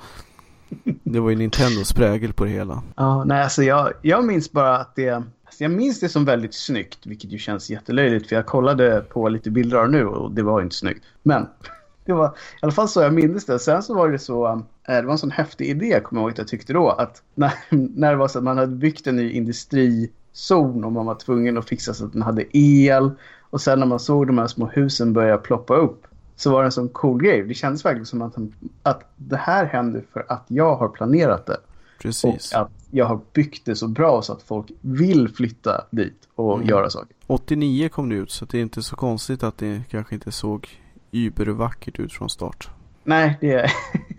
Det 1.03 1.19
var 1.19 1.29
ju 1.29 1.35
Nintendos 1.35 1.93
prägel 1.93 2.33
på 2.33 2.43
det 2.45 2.51
hela. 2.51 2.83
Ja, 2.95 3.23
nej, 3.23 3.43
alltså 3.43 3.63
jag, 3.63 3.93
jag 4.01 4.25
minns 4.25 4.51
bara 4.51 4.77
att 4.77 4.95
det... 4.95 5.23
Alltså 5.49 5.63
jag 5.63 5.71
minns 5.71 5.99
det 5.99 6.09
som 6.09 6.25
väldigt 6.25 6.53
snyggt, 6.53 7.05
vilket 7.05 7.31
ju 7.31 7.37
känns 7.37 7.69
jättelöjligt 7.69 8.27
för 8.27 8.35
jag 8.35 8.45
kollade 8.45 9.01
på 9.09 9.29
lite 9.29 9.51
bilder 9.51 9.87
nu 9.87 10.05
och 10.05 10.31
det 10.31 10.43
var 10.43 10.61
inte 10.61 10.75
snyggt. 10.75 11.05
Men 11.23 11.47
det 12.05 12.13
var 12.13 12.27
i 12.27 12.31
alla 12.61 12.71
fall 12.71 12.87
så 12.87 13.01
jag 13.01 13.13
minns 13.13 13.45
det. 13.45 13.59
Sen 13.59 13.83
så 13.83 13.93
var 13.93 14.09
det 14.09 14.19
så, 14.19 14.47
eh, 14.87 14.95
det 14.95 15.01
var 15.01 15.11
en 15.11 15.17
sån 15.17 15.31
häftig 15.31 15.65
idé, 15.65 15.99
kommer 16.03 16.21
jag 16.21 16.23
ihåg 16.23 16.31
att 16.31 16.37
jag 16.37 16.47
tyckte 16.47 16.73
då, 16.73 16.89
att 16.89 17.23
när, 17.35 17.53
när 17.69 18.11
det 18.11 18.17
var 18.17 18.27
så 18.27 18.37
att 18.37 18.43
man 18.43 18.57
hade 18.57 18.75
byggt 18.75 19.07
en 19.07 19.15
ny 19.15 19.31
industrizon 19.31 20.83
och 20.83 20.91
man 20.91 21.05
var 21.05 21.15
tvungen 21.15 21.57
att 21.57 21.69
fixa 21.69 21.93
så 21.93 22.05
att 22.05 22.13
den 22.13 22.21
hade 22.21 22.57
el 22.57 23.11
och 23.49 23.61
sen 23.61 23.79
när 23.79 23.87
man 23.87 23.99
såg 23.99 24.27
de 24.27 24.37
här 24.37 24.47
små 24.47 24.65
husen 24.65 25.13
börja 25.13 25.37
ploppa 25.37 25.75
upp 25.75 26.07
så 26.35 26.51
var 26.51 26.61
det 26.61 26.67
en 26.67 26.71
sån 26.71 26.89
cool 26.89 27.23
grej. 27.23 27.43
Det 27.43 27.53
kändes 27.53 27.85
verkligen 27.85 28.05
som 28.05 28.21
att, 28.21 28.35
att 28.83 29.11
det 29.15 29.37
här 29.37 29.65
händer 29.65 30.03
för 30.13 30.25
att 30.27 30.45
jag 30.47 30.75
har 30.75 30.87
planerat 30.87 31.45
det. 31.45 31.57
Precis. 32.01 32.53
Och 32.53 32.61
att 32.61 32.71
jag 32.91 33.05
har 33.05 33.19
byggt 33.33 33.65
det 33.65 33.75
så 33.75 33.87
bra 33.87 34.21
så 34.21 34.33
att 34.33 34.41
folk 34.41 34.71
vill 34.81 35.29
flytta 35.29 35.85
dit 35.91 36.27
och 36.35 36.55
Mm. 36.55 36.67
göra 36.67 36.89
saker. 36.89 37.15
89 37.27 37.89
kom 37.89 38.09
det 38.09 38.15
ut 38.15 38.31
så 38.31 38.45
det 38.45 38.57
är 38.57 38.61
inte 38.61 38.81
så 38.83 38.95
konstigt 38.95 39.43
att 39.43 39.57
det 39.57 39.81
kanske 39.89 40.15
inte 40.15 40.31
såg 40.31 40.67
übervackert 41.11 41.99
ut 41.99 42.13
från 42.13 42.29
start. 42.29 42.69
Nej, 43.03 43.37
det 43.41 43.53
är, 43.53 43.71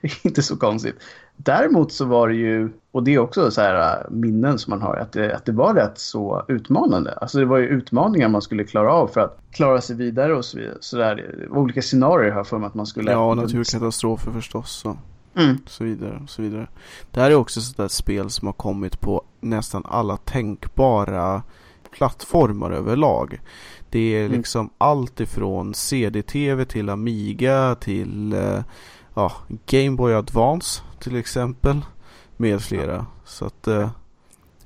det 0.00 0.08
är 0.08 0.26
inte 0.26 0.42
så 0.42 0.56
konstigt. 0.56 0.94
Däremot 1.36 1.92
så 1.92 2.04
var 2.04 2.28
det 2.28 2.34
ju, 2.34 2.72
och 2.92 3.04
det 3.04 3.14
är 3.14 3.18
också 3.18 3.50
så 3.50 3.60
här 3.60 4.00
äh, 4.04 4.10
minnen 4.10 4.58
som 4.58 4.70
man 4.70 4.82
har, 4.82 4.96
att 4.96 5.12
det, 5.12 5.36
att 5.36 5.44
det 5.44 5.52
var 5.52 5.74
rätt 5.74 5.98
så 5.98 6.44
utmanande. 6.48 7.12
Alltså 7.12 7.38
det 7.38 7.44
var 7.44 7.58
ju 7.58 7.66
utmaningar 7.66 8.28
man 8.28 8.42
skulle 8.42 8.64
klara 8.64 8.92
av 8.92 9.06
för 9.08 9.20
att 9.20 9.38
klara 9.50 9.80
sig 9.80 9.96
vidare 9.96 10.34
och 10.36 10.44
så 10.44 10.58
vidare. 10.58 10.76
Så 10.80 10.96
där, 10.96 11.48
olika 11.50 11.82
scenarier 11.82 12.30
har 12.30 12.38
jag 12.38 12.46
för 12.46 12.58
mig 12.58 12.66
att 12.66 12.74
man 12.74 12.86
skulle... 12.86 13.10
Ja, 13.10 13.34
naturkatastrofer 13.34 14.32
förstås. 14.32 14.70
Så. 14.70 14.96
Mm. 15.36 15.58
så 15.66 15.84
vidare 15.84 16.20
och 16.22 16.30
så 16.30 16.42
vidare. 16.42 16.66
Det 17.10 17.20
här 17.20 17.30
är 17.30 17.34
också 17.34 17.60
ett 17.60 17.66
sådant 17.66 17.92
spel 17.92 18.30
som 18.30 18.46
har 18.48 18.52
kommit 18.52 19.00
på 19.00 19.22
nästan 19.40 19.82
alla 19.86 20.16
tänkbara 20.16 21.42
plattformar 21.90 22.70
överlag. 22.70 23.40
Det 23.90 23.98
är 23.98 24.24
Mm. 24.26 24.36
liksom 24.38 24.70
allt 24.78 25.20
ifrån 25.20 25.74
CD-TV 25.74 26.64
till 26.64 26.88
Amiga 26.90 27.74
till 27.74 28.32
eh, 28.32 28.60
ja, 29.14 29.32
Game 29.66 29.96
Boy 29.96 30.14
Advance 30.14 30.82
till 31.00 31.16
exempel. 31.16 31.80
Med 32.36 32.62
flera. 32.62 33.06
Så 33.24 33.44
att 33.46 33.66
eh, 33.68 33.90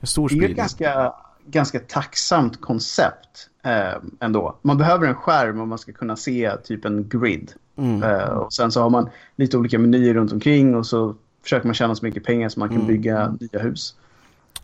en 0.01 0.07
stor 0.07 0.29
Det 0.29 0.35
är 0.35 0.37
ju 0.37 0.39
ett 0.39 0.45
spridning. 0.45 0.57
ganska, 0.57 1.13
ganska 1.47 1.79
tacksamt 1.81 2.61
koncept 2.61 3.49
eh, 3.65 3.95
ändå. 4.21 4.59
Man 4.63 4.79
behöver 4.79 5.07
en 5.07 5.15
skärm 5.15 5.61
och 5.61 5.69
man 5.69 5.79
ska 5.79 5.93
kunna 5.93 6.17
se 6.17 6.57
typ 6.65 6.85
en 6.85 7.09
grid. 7.09 7.53
Mm. 7.79 8.03
Eh, 8.03 8.25
och 8.29 8.53
sen 8.53 8.73
så 8.73 8.83
har 8.83 8.91
man 8.91 9.09
lite 9.37 9.59
olika 9.59 9.79
menyer 9.79 10.15
runt 10.15 10.33
omkring 10.33 10.75
och 10.75 10.87
så 10.87 11.15
försöker 11.43 11.67
man 11.67 11.75
tjäna 11.75 11.95
så 11.95 12.05
mycket 12.05 12.25
pengar 12.25 12.49
så 12.49 12.61
man 12.61 12.69
kan 12.69 12.77
Mm. 12.77 12.89
bygga 12.89 13.37
nya 13.41 13.63
hus. 13.63 13.95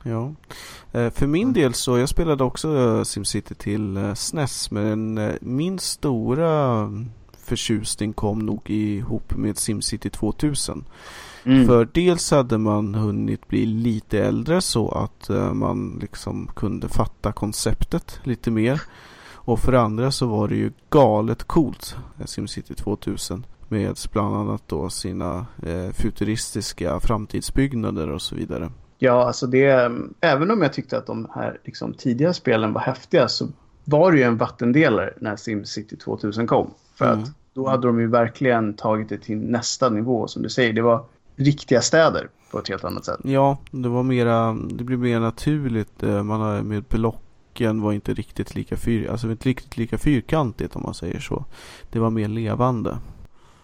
Ja. 0.03 0.33
Eh, 0.93 1.11
för 1.11 1.27
min 1.27 1.53
del 1.53 1.75
så, 1.75 1.99
jag 1.99 2.09
spelade 2.09 2.45
också 2.45 3.05
SimCity 3.05 3.55
till 3.55 4.13
SNES 4.17 4.71
men 4.71 5.21
min 5.41 5.79
stora 5.79 6.89
förtjusning 7.45 8.13
kom 8.13 8.39
nog 8.39 8.71
ihop 8.71 9.37
med 9.37 9.59
SimCity 9.59 10.11
2000. 10.11 10.85
Mm. 11.45 11.67
För 11.67 11.89
dels 11.93 12.31
hade 12.31 12.59
man 12.59 12.95
hunnit 12.95 13.49
bli 13.49 13.67
lite 13.67 14.19
äldre 14.25 14.61
så 14.61 14.89
att 14.91 15.31
man 15.53 15.99
liksom 16.01 16.49
kunde 16.57 16.89
fatta 16.89 17.33
konceptet 17.33 18.21
lite 18.23 18.51
mer. 18.51 18.81
Och 19.45 19.61
för 19.61 19.73
andra 19.73 20.11
så 20.11 20.27
var 20.27 20.49
det 20.49 20.57
ju 20.57 20.73
galet 20.91 21.45
coolt, 21.45 21.97
SimCity 22.25 22.75
2000. 22.75 23.47
Med 23.69 23.97
bland 24.13 24.37
annat 24.37 24.63
då 24.67 24.91
sina 24.91 25.47
eh, 25.63 25.93
futuristiska 25.93 27.01
framtidsbyggnader 27.01 28.11
och 28.11 28.23
så 28.23 28.35
vidare. 28.35 28.71
Ja, 28.99 29.27
alltså 29.27 29.47
det, 29.47 29.93
även 30.21 30.51
om 30.51 30.63
jag 30.63 30.73
tyckte 30.73 30.99
att 30.99 31.07
de 31.07 31.29
här 31.35 31.61
liksom, 31.65 31.95
tidiga 31.95 32.33
spelen 32.33 32.73
var 32.73 32.81
häftiga 32.81 33.29
så 33.29 33.49
var 33.85 34.13
det 34.13 34.19
ju 34.19 34.25
en 34.25 34.37
vattendelare 34.37 35.15
när 35.21 35.37
SimCity 35.37 35.97
2000 35.97 36.47
kom. 36.47 36.71
För 36.95 37.05
mm. 37.05 37.19
att 37.19 37.31
då 37.55 37.69
hade 37.69 37.87
de 37.87 38.01
ju 38.01 38.07
verkligen 38.07 38.75
tagit 38.75 39.09
det 39.09 39.19
till 39.19 39.37
nästa 39.39 39.89
nivå 39.89 40.29
som 40.29 40.43
du 40.43 40.49
säger. 40.49 40.73
Det 40.73 40.83
var 40.83 41.05
riktiga 41.37 41.81
städer 41.81 42.29
på 42.51 42.59
ett 42.59 42.69
helt 42.69 42.85
annat 42.85 43.05
sätt. 43.05 43.21
Ja, 43.25 43.59
det 43.71 43.89
var 43.89 44.03
mera, 44.03 44.53
det 44.53 44.85
blev 44.85 44.99
mer 44.99 45.21
naturligt. 45.21 46.03
Eh, 46.03 46.23
man 46.23 46.41
har 46.41 46.63
med 46.63 46.85
block 46.89 47.24
blocken 47.55 47.83
var 47.83 47.93
inte 47.93 48.15
riktigt 48.15 48.55
lika, 48.55 48.77
fyr, 48.77 49.11
alltså 49.11 49.31
inte 49.31 49.49
riktigt 49.49 49.77
lika 49.77 49.99
fyrkantigt 49.99 50.77
om 50.77 50.83
man 50.83 50.95
säger 50.95 51.21
så. 51.21 51.45
Det 51.91 51.99
var 51.99 52.11
mer 52.11 52.29
levande. 52.29 52.99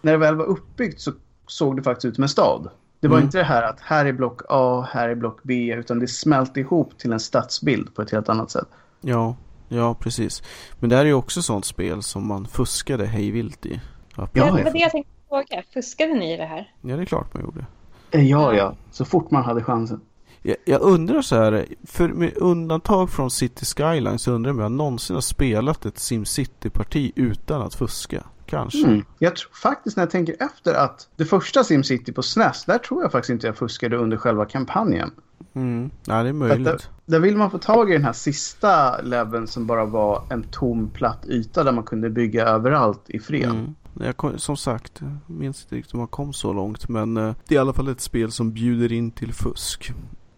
När 0.03 0.13
det 0.13 0.19
väl 0.19 0.37
var 0.37 0.45
uppbyggt 0.45 1.01
så 1.01 1.13
såg 1.47 1.77
det 1.77 1.83
faktiskt 1.83 2.05
ut 2.05 2.15
som 2.15 2.23
en 2.23 2.29
stad. 2.29 2.71
Det 3.01 3.09
var 3.09 3.17
mm. 3.17 3.27
inte 3.27 3.39
det 3.39 3.45
här 3.45 3.63
att 3.63 3.81
här 3.81 4.07
är 4.07 4.13
block 4.13 4.43
A, 4.49 4.87
här 4.91 5.09
är 5.09 5.15
block 5.15 5.41
B, 5.43 5.75
utan 5.75 5.99
det 5.99 6.09
smälte 6.09 6.61
ihop 6.61 6.99
till 6.99 7.13
en 7.13 7.21
stadsbild 7.21 7.95
på 7.95 8.03
ett 8.03 8.11
helt 8.11 8.29
annat 8.29 8.51
sätt. 8.51 8.69
Ja, 9.01 9.37
ja 9.69 9.95
precis. 9.95 10.43
Men 10.81 10.91
det 10.91 10.97
här 10.97 11.03
är 11.03 11.09
ju 11.09 11.15
också 11.15 11.43
sånt 11.43 11.65
spel 11.65 12.03
som 12.03 12.27
man 12.27 12.47
fuskade 12.47 13.07
hejvilt 13.07 13.67
i. 13.67 13.81
Ja, 14.17 14.29
det 14.33 14.41
var 14.41 14.73
det 14.73 14.79
jag 14.79 14.91
tänkte 14.91 15.13
fråga. 15.29 15.63
Fuskade 15.75 16.15
ni 16.15 16.35
i 16.35 16.37
det 16.37 16.47
här? 16.47 16.73
Ja, 16.83 16.97
det 16.97 17.03
är 17.03 17.07
klart 17.07 17.35
man 17.35 17.43
gjorde. 17.43 17.67
Ja, 18.11 18.55
ja. 18.55 18.75
Så 18.91 19.05
fort 19.05 19.31
man 19.31 19.45
hade 19.45 19.63
chansen. 19.63 20.01
Jag, 20.43 20.57
jag, 20.65 20.81
undrar 20.81 21.23
så 21.23 21.37
här, 21.37 21.67
för 21.87 22.09
med 22.09 22.37
undantag 22.37 23.11
från 23.11 23.31
City 23.31 23.65
Skyline 23.65 24.19
så 24.19 24.33
undrar 24.33 24.49
jag 24.51 24.57
om 24.57 24.63
jag 24.63 24.73
någonsin 24.73 25.17
har 25.17 25.21
spelat 25.21 25.87
ett 25.87 25.99
SimCity-parti 25.99 27.13
utan 27.17 27.63
att 27.63 27.75
fuska. 27.75 28.25
Kanske. 28.47 28.87
Mm. 28.87 29.05
Jag 29.19 29.37
tror 29.37 29.53
faktiskt 29.55 29.97
när 29.97 30.03
jag 30.03 30.11
tänker 30.11 30.37
efter 30.39 30.75
att 30.75 31.09
det 31.17 31.25
första 31.25 31.65
SimCity 31.65 32.13
på 32.13 32.23
SNES, 32.23 32.65
där 32.65 32.79
tror 32.79 33.03
jag 33.03 33.13
faktiskt 33.13 33.31
inte 33.31 33.47
jag 33.47 33.57
fuskade 33.57 33.97
under 33.97 34.17
själva 34.17 34.47
kampanjen. 34.47 35.11
Mm. 35.55 35.91
Ja, 36.05 36.23
det 36.23 36.29
är 36.29 36.33
möjligt. 36.33 36.65
Där, 36.65 36.81
där, 37.07 37.21
vill 37.21 37.37
man 37.37 37.51
få 37.51 37.59
tag 37.59 37.91
i 37.91 37.93
den 37.93 38.05
här 38.05 38.13
sista 38.13 39.01
leveln 39.03 39.47
som 39.47 39.67
bara 39.67 39.85
var 39.85 40.23
en 40.31 40.43
tom 40.43 40.91
platt 40.91 41.27
yta 41.29 41.65
där 41.65 41.73
man 41.73 41.85
kunde 41.85 42.11
bygga 42.11 42.47
överallt 42.47 43.03
i 43.07 43.19
fred. 43.19 43.51
Mm. 43.51 43.75
Jag, 43.95 44.41
som 44.41 44.57
sagt, 44.57 45.01
jag 45.01 45.37
minns 45.37 45.63
inte 45.63 45.77
riktigt 45.77 45.95
om 45.95 45.99
man 45.99 46.09
kom 46.09 46.33
så 46.33 46.53
långt 46.53 46.89
men 46.89 47.17
eh, 47.17 47.35
det 47.49 47.55
är 47.55 47.57
i 47.57 47.61
alla 47.61 47.73
fall 47.73 47.89
ett 47.89 48.01
spel 48.01 48.33
som 48.33 48.53
bjuder 48.53 48.93
in 48.93 49.11
till 49.11 49.35
fusk. 49.35 49.93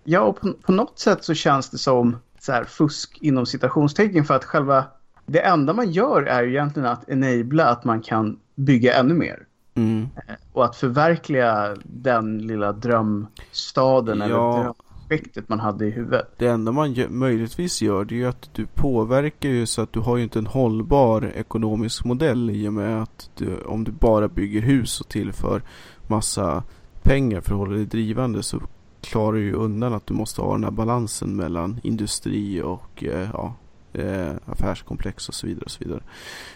Ja, 0.04 0.20
och 0.20 0.40
på, 0.40 0.52
på, 0.52 0.72
något 0.72 0.98
sätt 0.98 1.24
så 1.24 1.34
känns 1.34 1.70
det 1.70 1.78
som 1.78 2.16
så 2.40 2.52
här, 2.52 2.64
fusk 2.64 3.18
inom 3.20 3.46
citationstecken 3.46 4.24
för 4.24 4.34
att 4.34 4.44
själva 4.44 4.84
det 5.26 5.40
enda 5.40 5.72
man 5.72 5.90
gör 5.90 6.22
är 6.22 6.42
ju 6.42 6.50
egentligen 6.50 6.88
att 6.88 7.08
enabla 7.08 7.66
att 7.66 7.84
man 7.84 8.02
kan 8.02 8.38
bygga 8.54 8.94
ännu 8.94 9.14
mer. 9.14 9.46
Mm. 9.74 10.08
Eh, 10.16 10.34
och 10.52 10.64
att 10.64 10.76
förverkliga 10.76 11.76
den 11.84 12.38
lilla 12.38 12.72
drömstaden 12.72 14.18
ja. 14.18 14.24
eller 14.24 14.62
drömprojektet 14.62 15.48
man 15.48 15.60
hade 15.60 15.86
i 15.86 15.90
huvudet. 15.90 16.34
Det 16.38 16.46
enda 16.46 16.72
man 16.72 16.92
gör, 16.92 17.08
möjligtvis 17.08 17.82
gör 17.82 18.04
det 18.04 18.14
är 18.14 18.16
ju 18.16 18.26
att 18.26 18.50
du 18.54 18.66
påverkar 18.66 19.48
ju 19.48 19.66
så 19.66 19.82
att 19.82 19.92
du 19.92 20.00
har 20.00 20.16
ju 20.16 20.22
inte 20.22 20.38
en 20.38 20.46
hållbar 20.46 21.32
ekonomisk 21.34 22.04
modell 22.04 22.50
i 22.50 22.68
och 22.68 22.72
med 22.72 23.02
att 23.02 23.30
du, 23.36 23.62
om 23.62 23.84
du 23.84 23.92
bara 23.92 24.28
bygger 24.28 24.60
hus 24.60 25.00
och 25.00 25.08
tillför 25.08 25.62
massa 26.06 26.62
pengar 27.02 27.40
för 27.40 27.52
att 27.52 27.58
hålla 27.58 27.76
dig 27.76 27.86
drivande 27.86 28.42
så 28.42 28.60
klarar 29.02 29.36
ju 29.36 29.52
undan 29.52 29.94
att 29.94 30.06
du 30.06 30.14
måste 30.14 30.40
ha 30.40 30.52
den 30.52 30.64
här 30.64 30.70
balansen 30.70 31.36
mellan 31.36 31.80
industri 31.82 32.62
och 32.62 33.04
eh, 33.04 33.28
ja, 33.32 33.54
eh, 33.92 34.32
affärskomplex 34.46 35.28
och 35.28 35.34
så 35.34 35.46
vidare. 35.46 35.64
Och 35.64 35.70
så 35.70 35.84
vidare. 35.84 36.02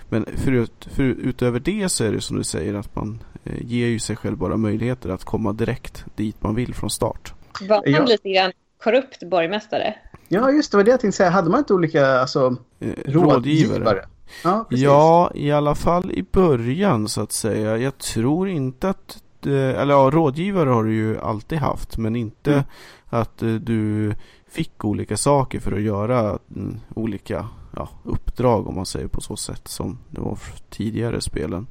Men 0.09 0.26
förut, 0.37 0.88
för, 0.91 1.03
utöver 1.03 1.61
det 1.61 1.88
så 1.88 2.05
är 2.05 2.12
det 2.12 2.21
som 2.21 2.37
du 2.37 2.45
säger 2.45 2.75
att 2.75 2.95
man 2.95 3.23
eh, 3.45 3.62
ger 3.67 3.87
ju 3.87 3.99
sig 3.99 4.17
själv 4.17 4.37
bara 4.37 4.57
möjligheter 4.57 5.09
att 5.09 5.25
komma 5.25 5.53
direkt 5.53 6.05
dit 6.17 6.43
man 6.43 6.55
vill 6.55 6.75
från 6.75 6.91
start. 6.91 7.35
Var 7.69 7.76
han 7.76 7.83
ja. 7.93 8.05
lite 8.05 8.31
grann 8.31 8.53
korrupt 8.83 9.31
borgmästare? 9.31 9.95
Ja, 10.29 10.50
just 10.50 10.71
det 10.71 10.76
var 10.76 10.85
det 10.85 10.91
jag 10.91 11.00
tänkte 11.00 11.17
säga. 11.17 11.31
Hade 11.31 11.50
man 11.50 11.59
inte 11.59 11.75
olika 11.75 12.07
alltså, 12.07 12.57
eh, 12.81 12.88
rådgivare? 13.07 13.79
rådgivare? 13.79 14.05
Ja, 14.45 14.67
ja, 14.71 15.31
i 15.35 15.53
alla 15.53 15.75
fall 15.75 16.12
i 16.12 16.23
början 16.23 17.09
så 17.09 17.21
att 17.21 17.33
säga. 17.33 17.76
Jag 17.76 17.99
tror 17.99 18.49
inte 18.49 18.88
att 18.88 19.23
eller 19.47 19.95
ja, 19.95 20.11
rådgivare 20.12 20.71
har 20.71 20.85
du 20.85 20.95
ju 20.95 21.19
alltid 21.19 21.59
haft 21.59 21.99
men 21.99 22.17
inte 22.17 22.53
mm. 22.53 22.65
att 23.07 23.43
eh, 23.43 23.55
du 23.55 24.12
fick 24.49 24.85
olika 24.85 25.17
saker 25.17 25.61
för 25.61 25.73
att 25.73 25.83
göra 25.83 26.38
mm, 26.57 26.76
olika 26.95 27.49
ja, 27.76 27.88
uppdrag 28.05 28.67
om 28.67 28.75
man 28.75 28.87
säger 28.87 29.09
på 29.09 29.21
så 29.21 29.37
sätt 29.37 29.69
som 29.69 29.99
det 30.11 30.21
var 30.21 30.38
tidigare 30.71 31.21
spelen. 31.21 31.67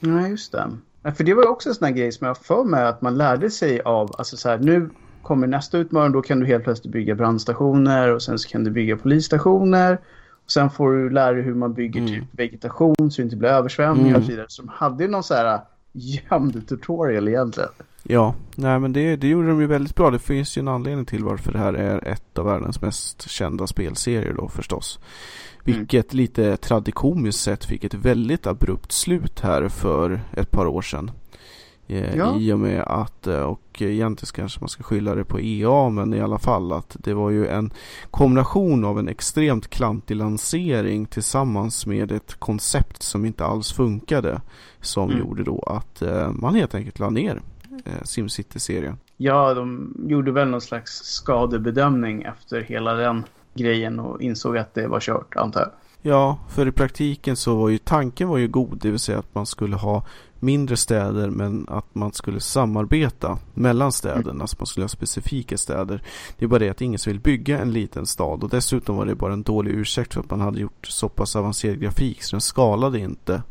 Nej, 0.00 0.30
just 0.30 0.52
det. 0.52 0.70
För 1.16 1.24
det 1.24 1.34
var 1.34 1.48
också 1.48 1.68
en 1.68 1.74
sån 1.74 1.86
här 1.86 1.94
grej 1.94 2.12
som 2.12 2.26
jag 2.26 2.38
för 2.38 2.64
mig 2.64 2.86
att 2.86 3.02
man 3.02 3.18
lärde 3.18 3.50
sig 3.50 3.80
av, 3.80 4.10
alltså 4.18 4.36
så 4.36 4.48
här, 4.48 4.58
nu 4.58 4.90
kommer 5.22 5.46
nästa 5.46 5.78
utmaning, 5.78 6.12
då 6.12 6.22
kan 6.22 6.40
du 6.40 6.46
helt 6.46 6.64
plötsligt 6.64 6.92
bygga 6.92 7.14
brandstationer 7.14 8.14
och 8.14 8.22
sen 8.22 8.38
så 8.38 8.48
kan 8.48 8.64
du 8.64 8.70
bygga 8.70 8.96
polisstationer. 8.96 9.98
Och 10.44 10.50
sen 10.50 10.70
får 10.70 10.92
du 10.92 11.10
lära 11.10 11.32
dig 11.32 11.42
hur 11.42 11.54
man 11.54 11.74
bygger 11.74 12.00
mm. 12.00 12.12
typ 12.12 12.24
vegetation 12.30 13.10
så 13.10 13.22
det 13.22 13.22
inte 13.22 13.36
blir 13.36 13.48
översvämningar 13.48 14.08
mm. 14.08 14.20
och 14.20 14.24
så 14.24 14.30
vidare. 14.30 14.46
Så 14.48 14.62
de 14.62 14.68
hade 14.68 15.04
ju 15.04 15.10
någon 15.10 15.22
så 15.22 15.34
här 15.34 15.60
gömd 15.96 16.68
tutorial 16.68 17.28
egentligen. 17.28 17.70
Ja, 18.02 18.34
nej 18.54 18.78
men 18.78 18.92
det, 18.92 19.16
det 19.16 19.28
gjorde 19.28 19.48
de 19.48 19.60
ju 19.60 19.66
väldigt 19.66 19.94
bra. 19.94 20.10
Det 20.10 20.18
finns 20.18 20.58
ju 20.58 20.60
en 20.60 20.68
anledning 20.68 21.04
till 21.04 21.24
varför 21.24 21.52
det 21.52 21.58
här 21.58 21.74
är 21.74 22.08
ett 22.08 22.38
av 22.38 22.44
världens 22.44 22.82
mest 22.82 23.30
kända 23.30 23.66
spelserier 23.66 24.34
då 24.34 24.48
förstås. 24.48 24.98
Mm. 24.98 25.78
Vilket 25.78 26.12
mm. 26.12 26.22
lite 26.22 26.56
tradikomiskt 26.56 27.40
sett 27.40 27.64
fick 27.64 27.84
ett 27.84 27.94
väldigt 27.94 28.46
abrupt 28.46 28.92
slut 28.92 29.40
här 29.40 29.68
för 29.68 30.20
ett 30.32 30.50
par 30.50 30.66
år 30.66 30.82
sedan. 30.82 31.10
Eh, 31.86 32.16
ja. 32.16 32.36
I 32.38 32.52
och 32.52 32.58
med 32.58 32.82
att, 32.82 33.26
eh, 33.26 33.40
och 33.40 33.82
egentligen 33.82 34.32
kanske 34.34 34.60
man 34.60 34.68
ska 34.68 34.82
skylla 34.82 35.14
det 35.14 35.24
på 35.24 35.40
EA, 35.40 35.90
men 35.90 36.14
i 36.14 36.20
alla 36.20 36.38
fall 36.38 36.72
att 36.72 36.96
det 36.98 37.14
var 37.14 37.30
ju 37.30 37.46
en 37.46 37.72
kombination 38.10 38.84
av 38.84 38.98
en 38.98 39.08
extremt 39.08 39.68
klantig 39.70 40.16
lansering 40.16 41.06
tillsammans 41.06 41.86
med 41.86 42.12
ett 42.12 42.34
koncept 42.34 43.02
som 43.02 43.24
inte 43.24 43.44
alls 43.44 43.72
funkade. 43.72 44.40
Som 44.80 45.10
mm. 45.10 45.18
gjorde 45.18 45.44
då 45.44 45.62
att 45.66 46.02
eh, 46.02 46.30
man 46.30 46.54
helt 46.54 46.74
enkelt 46.74 46.98
la 46.98 47.10
ner 47.10 47.40
Simcity-serien. 48.02 48.98
Ja, 49.16 49.54
de 49.54 49.94
gjorde 50.08 50.32
väl 50.32 50.48
någon 50.48 50.60
slags 50.60 50.92
skadebedömning 50.92 52.22
efter 52.22 52.60
hela 52.60 52.94
den 52.94 53.24
grejen 53.54 54.00
och 54.00 54.22
insåg 54.22 54.58
att 54.58 54.74
det 54.74 54.88
var 54.88 55.00
kört, 55.00 55.36
antar 55.36 55.60
jag. 55.60 55.70
Ja, 56.02 56.38
för 56.48 56.68
i 56.68 56.72
praktiken 56.72 57.36
så 57.36 57.56
var 57.56 57.68
ju 57.68 57.78
tanken 57.78 58.28
var 58.28 58.38
ju 58.38 58.48
god, 58.48 58.78
det 58.82 58.90
vill 58.90 58.98
säga 58.98 59.18
att 59.18 59.34
man 59.34 59.46
skulle 59.46 59.76
ha 59.76 60.04
mindre 60.40 60.76
städer 60.76 61.30
men 61.30 61.66
att 61.68 61.94
man 61.94 62.12
skulle 62.12 62.40
samarbeta 62.40 63.38
mellan 63.54 63.92
städerna, 63.92 64.30
mm. 64.30 64.40
alltså 64.40 64.56
man 64.58 64.66
skulle 64.66 64.84
ha 64.84 64.88
specifika 64.88 65.58
städer. 65.58 66.02
Det 66.38 66.44
är 66.44 66.48
bara 66.48 66.58
det 66.58 66.68
att 66.68 66.80
ingen 66.80 66.98
vill 67.06 67.20
bygga 67.20 67.58
en 67.58 67.72
liten 67.72 68.06
stad 68.06 68.44
och 68.44 68.50
dessutom 68.50 68.96
var 68.96 69.06
det 69.06 69.14
bara 69.14 69.32
en 69.32 69.42
dålig 69.42 69.70
ursäkt 69.70 70.14
för 70.14 70.20
att 70.20 70.30
man 70.30 70.40
hade 70.40 70.60
gjort 70.60 70.86
så 70.86 71.08
pass 71.08 71.36
avancerad 71.36 71.80
grafik 71.80 72.22
så 72.22 72.36
den 72.36 72.40
skalade 72.40 72.98
inte 72.98 73.42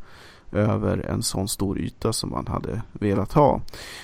över 0.51 0.98
en 0.98 1.24
sån 1.24 1.48
stor 1.48 1.80
yta 1.80 2.13
som 2.13 2.30
man 2.30 2.48
hade 2.48 2.82
velat 2.92 3.34
ha. 3.34 3.62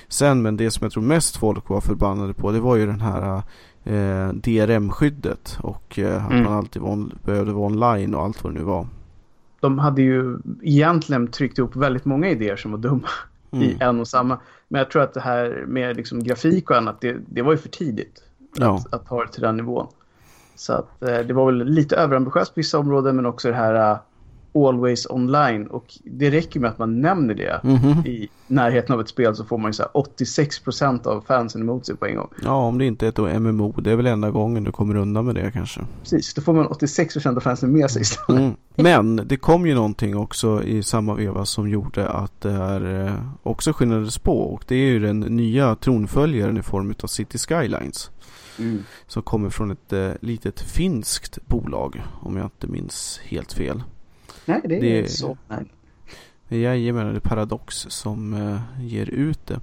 Sen, 0.08 0.42
men 0.42 0.58
det 0.58 0.72
som 0.72 0.86
jag 0.86 0.92
tror 0.92 1.04
mest 1.04 1.38
folk 1.38 1.70
var 1.70 1.82
förbannade 1.82 2.34
på 2.34 2.52
det 2.52 2.60
var 2.60 2.76
ju 2.76 2.86
den 2.86 3.02
här 3.02 3.42
eh, 3.84 4.34
DRM-skyddet 4.34 5.58
och 5.62 6.00
eh, 6.00 6.26
att 6.26 6.32
mm. 6.32 6.44
man 6.44 6.54
alltid 6.54 6.82
var, 6.82 7.10
behövde 7.26 7.54
vara 7.54 7.66
online 7.66 8.16
och 8.16 8.24
allt 8.24 8.44
vad 8.44 8.54
det 8.54 8.60
nu 8.60 8.66
var 8.66 8.88
de 9.62 9.80
hade 9.80 10.01
ju 10.01 10.38
egentligen 10.62 11.27
tryckt 11.27 11.58
ihop 11.58 11.75
väldigt 11.75 12.06
många 12.06 12.30
idéer 12.30 12.56
som 12.56 12.72
var 12.72 12.77
dumma 12.77 13.08
mm. 13.51 13.63
i 13.63 13.77
en 13.80 14.00
och 14.00 14.08
samma. 14.08 14.39
Men 14.68 14.80
jag 14.80 14.91
tror 14.91 15.01
att 15.01 15.13
det 15.13 15.22
här 15.22 15.65
med 15.68 15.98
liksom 15.98 16.24
grafik 16.24 16.70
och 16.70 16.77
annat, 16.77 17.01
det, 17.01 17.18
det 17.30 17.41
var 17.41 17.51
ju 17.51 17.58
för 17.58 17.70
tidigt 17.70 18.24
ja. 18.56 18.75
att, 18.75 18.94
att 18.94 19.08
ha 19.08 19.25
det 19.25 19.32
till 19.32 19.41
den 19.41 19.58
nivån. 19.58 19.88
Så 20.56 20.74
att 20.74 21.03
eh, 21.03 21.20
det 21.20 21.34
var 21.34 21.46
väl 21.46 21.65
lite 21.65 21.96
överambitiöst 21.96 22.53
på 22.53 22.60
vissa 22.60 22.80
områden 22.80 23.15
men 23.15 23.25
också 23.25 23.48
det 23.48 23.56
här 23.56 23.91
uh, 23.91 24.00
Always 24.53 25.08
online 25.10 25.68
och 25.68 25.86
det 26.03 26.30
räcker 26.30 26.60
med 26.60 26.70
att 26.70 26.80
man 26.80 27.01
nämner 27.01 27.34
det 27.34 27.62
mm 27.63 27.77
-hmm. 27.77 28.08
i 28.08 28.30
närheten 28.48 28.96
av 28.96 29.01
ett 29.01 29.10
spel 29.10 29.36
så 29.36 29.46
får 29.46 29.58
man 29.58 29.70
ju 29.70 29.74
så 29.74 29.84
86% 29.84 31.08
av 31.08 31.22
fansen 31.22 31.62
emot 31.62 31.86
sig 31.86 31.96
på 31.96 32.06
en 32.06 32.15
gång. 32.15 32.27
Ja, 32.44 32.56
om 32.56 32.77
det 32.77 32.86
inte 32.86 33.06
är 33.06 33.10
ett 33.10 33.41
MMO, 33.41 33.72
det 33.72 33.91
är 33.91 33.96
väl 33.96 34.06
enda 34.06 34.32
gången 34.32 34.63
du 34.63 34.72
kommer 34.72 34.96
undan 34.96 35.25
med 35.25 35.36
det 35.36 35.51
kanske. 35.51 35.82
Precis, 36.01 36.34
då 36.34 36.41
får 36.41 36.53
man 36.53 36.68
86% 36.68 37.36
av 37.36 37.39
fansen 37.39 37.72
med 37.72 37.91
sig 37.91 38.01
istället. 38.01 38.41
Mm. 38.41 38.56
Men 38.75 39.16
det 39.16 39.38
kom 39.38 39.68
ju 39.68 39.75
någonting 39.75 40.18
också 40.18 40.63
i 40.63 40.84
samma 40.84 41.13
veva 41.13 41.46
som 41.46 41.70
gjorde 41.70 42.10
att 42.10 42.42
det 42.42 42.51
här 42.51 43.06
eh, 43.06 43.25
också 43.44 43.74
skyndades 43.74 44.18
på. 44.18 44.40
Och 44.40 44.63
det 44.68 44.75
är 44.75 44.90
ju 44.90 45.00
den 45.00 45.20
nya 45.20 45.75
tronföljaren 45.75 46.58
i 46.58 46.62
form 46.62 46.94
av 47.04 47.08
City 47.08 47.38
Skylines. 47.38 48.12
Mm. 48.60 48.84
Som 49.08 49.24
kommer 49.24 49.50
från 49.50 49.72
ett 49.72 49.94
eh, 49.94 50.12
litet 50.22 50.62
finskt 50.62 51.48
bolag 51.48 52.01
om 52.22 52.38
jag 52.38 52.46
inte 52.46 52.68
minns 52.68 53.20
helt 53.24 53.54
fel. 53.54 53.84
Nej, 54.46 54.62
det 54.66 54.75
är 54.75 54.82
det, 54.82 54.98
inte 54.98 55.12
så. 55.12 55.38
Nej. 55.48 55.66
Jajamän, 56.62 57.08
det 57.08 57.16
är 57.16 57.20
Paradox 57.20 57.75
som 57.90 58.34
eh, 58.34 58.86
ger 58.86 59.10
ut 59.10 59.40
det. 59.48 59.60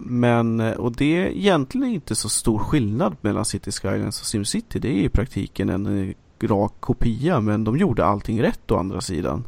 Men, 0.00 0.60
och 0.60 0.96
det 0.96 1.16
är 1.16 1.26
egentligen 1.26 1.88
inte 1.88 2.14
så 2.14 2.28
stor 2.28 2.58
skillnad 2.58 3.16
mellan 3.20 3.44
City 3.44 3.70
Skylines 3.70 4.20
och 4.20 4.26
SimCity. 4.26 4.78
Det 4.78 4.88
är 4.88 5.02
i 5.02 5.08
praktiken 5.08 5.68
en 5.68 6.14
rak 6.44 6.72
kopia 6.80 7.40
men 7.40 7.64
de 7.64 7.78
gjorde 7.78 8.04
allting 8.04 8.42
rätt 8.42 8.70
å 8.70 8.76
andra 8.76 9.00
sidan. 9.00 9.44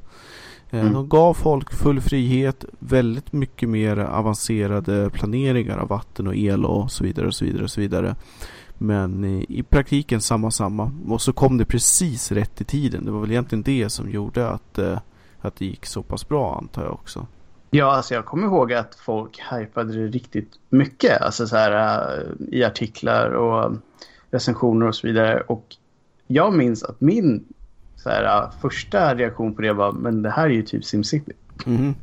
Eh, 0.70 0.80
mm. 0.80 0.92
De 0.92 1.08
gav 1.08 1.34
folk 1.34 1.72
full 1.72 2.00
frihet, 2.00 2.64
väldigt 2.78 3.32
mycket 3.32 3.68
mer 3.68 3.98
avancerade 3.98 5.10
planeringar 5.10 5.78
av 5.78 5.88
vatten 5.88 6.26
och 6.26 6.36
el 6.36 6.64
och 6.64 6.90
så 6.90 7.04
vidare 7.04 7.26
och 7.26 7.34
så 7.34 7.44
vidare 7.44 7.64
och 7.64 7.70
så 7.70 7.80
vidare. 7.80 8.16
Men 8.78 9.24
i, 9.24 9.46
i 9.48 9.62
praktiken 9.62 10.20
samma 10.20 10.50
samma. 10.50 10.92
Och 11.08 11.22
så 11.22 11.32
kom 11.32 11.58
det 11.58 11.64
precis 11.64 12.32
rätt 12.32 12.60
i 12.60 12.64
tiden. 12.64 13.04
Det 13.04 13.10
var 13.10 13.20
väl 13.20 13.30
egentligen 13.30 13.62
det 13.62 13.90
som 13.90 14.10
gjorde 14.10 14.48
att, 14.48 14.78
eh, 14.78 14.98
att 15.40 15.56
det 15.56 15.64
gick 15.64 15.86
så 15.86 16.02
pass 16.02 16.28
bra 16.28 16.58
antar 16.58 16.84
jag 16.84 16.92
också. 16.92 17.26
Ja, 17.70 17.92
alltså 17.92 18.14
jag 18.14 18.24
kommer 18.24 18.46
ihåg 18.46 18.72
att 18.72 18.94
folk 18.94 19.40
hypade 19.50 19.92
det 19.92 20.06
riktigt 20.06 20.52
mycket. 20.68 21.20
Alltså 21.20 21.46
så 21.46 21.56
här 21.56 22.02
eh, 22.18 22.58
i 22.58 22.64
artiklar 22.64 23.30
och 23.30 23.76
recensioner 24.30 24.86
och 24.86 24.94
så 24.94 25.06
vidare. 25.06 25.40
Och 25.40 25.76
jag 26.32 26.54
minns 26.54 26.82
att 26.82 27.00
min 27.00 27.44
så 27.96 28.08
här, 28.08 28.24
äh, 28.24 28.50
första 28.60 29.14
reaktion 29.14 29.54
på 29.54 29.62
det 29.62 29.72
var 29.72 29.92
men 29.92 30.22
det 30.22 30.30
här 30.30 30.44
är 30.44 30.50
ju 30.50 30.62
typ 30.62 30.84
SimCity. 30.84 31.32
Mm. 31.66 31.94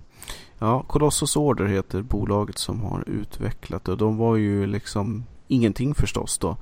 Ja, 0.60 0.84
Colossus 0.88 1.36
Order 1.36 1.66
heter 1.66 2.02
bolaget 2.02 2.58
som 2.58 2.82
har 2.82 3.04
utvecklat 3.10 3.84
det. 3.84 3.92
Och 3.92 3.98
de 3.98 4.18
var 4.18 4.36
ju 4.36 4.68
liksom 4.68 5.24
ingenting 5.48 5.96
förstås 5.96 6.38
då. 6.38 6.58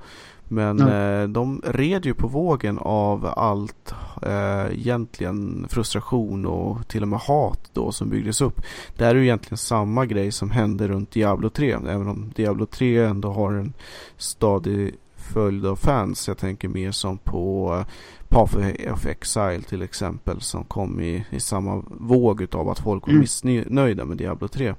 Men 0.48 0.80
mm. 0.80 1.22
eh, 1.22 1.28
de 1.28 1.62
red 1.64 2.06
ju 2.06 2.14
på 2.14 2.28
vågen 2.28 2.78
av 2.78 3.26
allt 3.36 3.94
eh, 4.22 4.66
egentligen 4.72 5.66
frustration 5.68 6.46
och 6.46 6.88
till 6.88 7.02
och 7.02 7.08
med 7.08 7.18
hat 7.18 7.70
då 7.72 7.92
som 7.92 8.08
byggdes 8.08 8.40
upp. 8.40 8.60
Det 8.96 9.04
här 9.04 9.14
är 9.14 9.18
ju 9.18 9.24
egentligen 9.24 9.58
samma 9.58 10.06
grej 10.06 10.32
som 10.32 10.50
hände 10.50 10.88
runt 10.88 11.10
Diablo 11.10 11.50
3. 11.50 11.72
Även 11.72 12.08
om 12.08 12.32
Diablo 12.36 12.66
3 12.66 13.04
ändå 13.04 13.32
har 13.32 13.52
en 13.52 13.72
stadig 14.16 14.94
följd 15.26 15.66
av 15.66 15.76
fans. 15.76 16.28
Jag 16.28 16.38
tänker 16.38 16.68
mer 16.68 16.90
som 16.90 17.18
på 17.18 17.74
uh, 17.74 17.86
Path 18.28 18.56
of 18.92 19.06
Exile 19.06 19.62
till 19.62 19.82
exempel 19.82 20.40
som 20.40 20.64
kom 20.64 21.00
i, 21.00 21.26
i 21.30 21.40
samma 21.40 21.82
våg 21.86 22.46
av 22.54 22.68
att 22.68 22.78
folk 22.78 23.06
var 23.06 23.12
mm. 23.12 23.20
missnöjda 23.20 24.04
med 24.04 24.16
Diablo 24.16 24.48
3. 24.48 24.74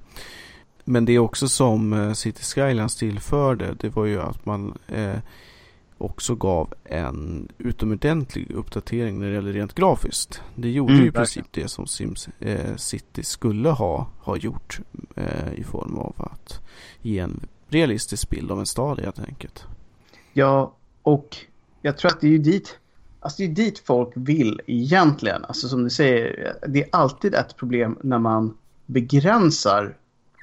Men 0.84 1.06
det 1.06 1.14
är 1.14 1.20
också 1.20 1.48
som 1.48 1.94
uh, 1.94 2.14
City 2.14 2.44
Skylines 2.44 2.96
tillförde 2.96 3.76
det 3.80 3.90
var 3.90 4.06
ju 4.06 4.22
att 4.22 4.46
man 4.46 4.78
uh, 4.98 5.18
också 5.98 6.36
gav 6.36 6.74
en 6.84 7.48
utomordentlig 7.58 8.52
uppdatering 8.52 9.20
när 9.20 9.28
det 9.28 9.34
gäller 9.34 9.54
rent 9.54 9.74
grafiskt. 9.74 10.42
Det 10.56 10.70
gjorde 10.70 10.94
mm, 10.94 11.04
ju 11.04 11.10
i 11.10 11.12
princip 11.12 11.46
det 11.52 11.68
som 11.68 11.88
Sims 11.88 12.30
eh, 12.40 12.76
City 12.76 13.24
skulle 13.24 13.70
ha, 13.70 14.08
ha 14.20 14.38
gjort 14.38 14.80
eh, 15.16 15.54
i 15.56 15.64
form 15.64 15.98
av 15.98 16.14
att 16.18 16.62
ge 17.02 17.20
en 17.20 17.48
realistisk 17.70 18.30
bild 18.30 18.52
av 18.52 18.60
en 18.60 18.66
stad 18.66 19.00
helt 19.00 19.20
enkelt. 19.20 19.66
Ja, 20.38 20.74
och 21.02 21.38
jag 21.82 21.98
tror 21.98 22.12
att 22.12 22.22
det 22.22 22.28
är 22.28 22.32
ju 22.32 22.38
dit, 22.38 22.80
alltså 23.20 23.38
det 23.38 23.44
är 23.44 23.56
dit 23.56 23.80
folk 23.80 24.10
vill 24.16 24.62
egentligen. 24.68 25.46
Alltså 25.46 25.68
som 25.68 25.84
du 25.84 25.90
säger, 25.90 26.54
det 26.68 26.84
är 26.84 26.90
alltid 26.92 27.36
ett 27.36 27.56
problem 27.56 27.98
när 28.02 28.20
man 28.20 28.58
begränsar 28.86 29.98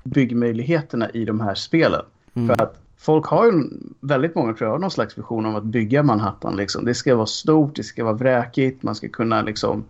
byggmöjligheterna 0.05 1.11
i 1.11 1.25
de 1.25 1.41
här 1.41 1.55
spelen. 1.55 2.03
Mm. 2.35 2.49
För 2.49 2.65
att 2.65 2.81
folk 2.97 3.27
har 3.27 3.45
ju 3.45 3.53
väldigt 4.01 4.35
många 4.35 4.55
tror 4.55 4.71
jag, 4.71 4.81
någon 4.81 4.91
slags 4.91 5.19
vision 5.19 5.47
om 5.47 5.57
att 5.57 5.65
bygga 5.65 6.03
Manhattan. 6.03 6.57
Liksom. 6.57 6.85
Det 6.85 6.95
ska 6.95 7.17
vara 7.17 7.27
stort, 7.27 7.77
det 7.77 7.85
ska 7.85 8.05
vara 8.05 8.15
vräkigt, 8.15 8.83
man 8.83 8.95
ska 8.95 9.09
kunna 9.09 9.43
liksom, 9.43 9.85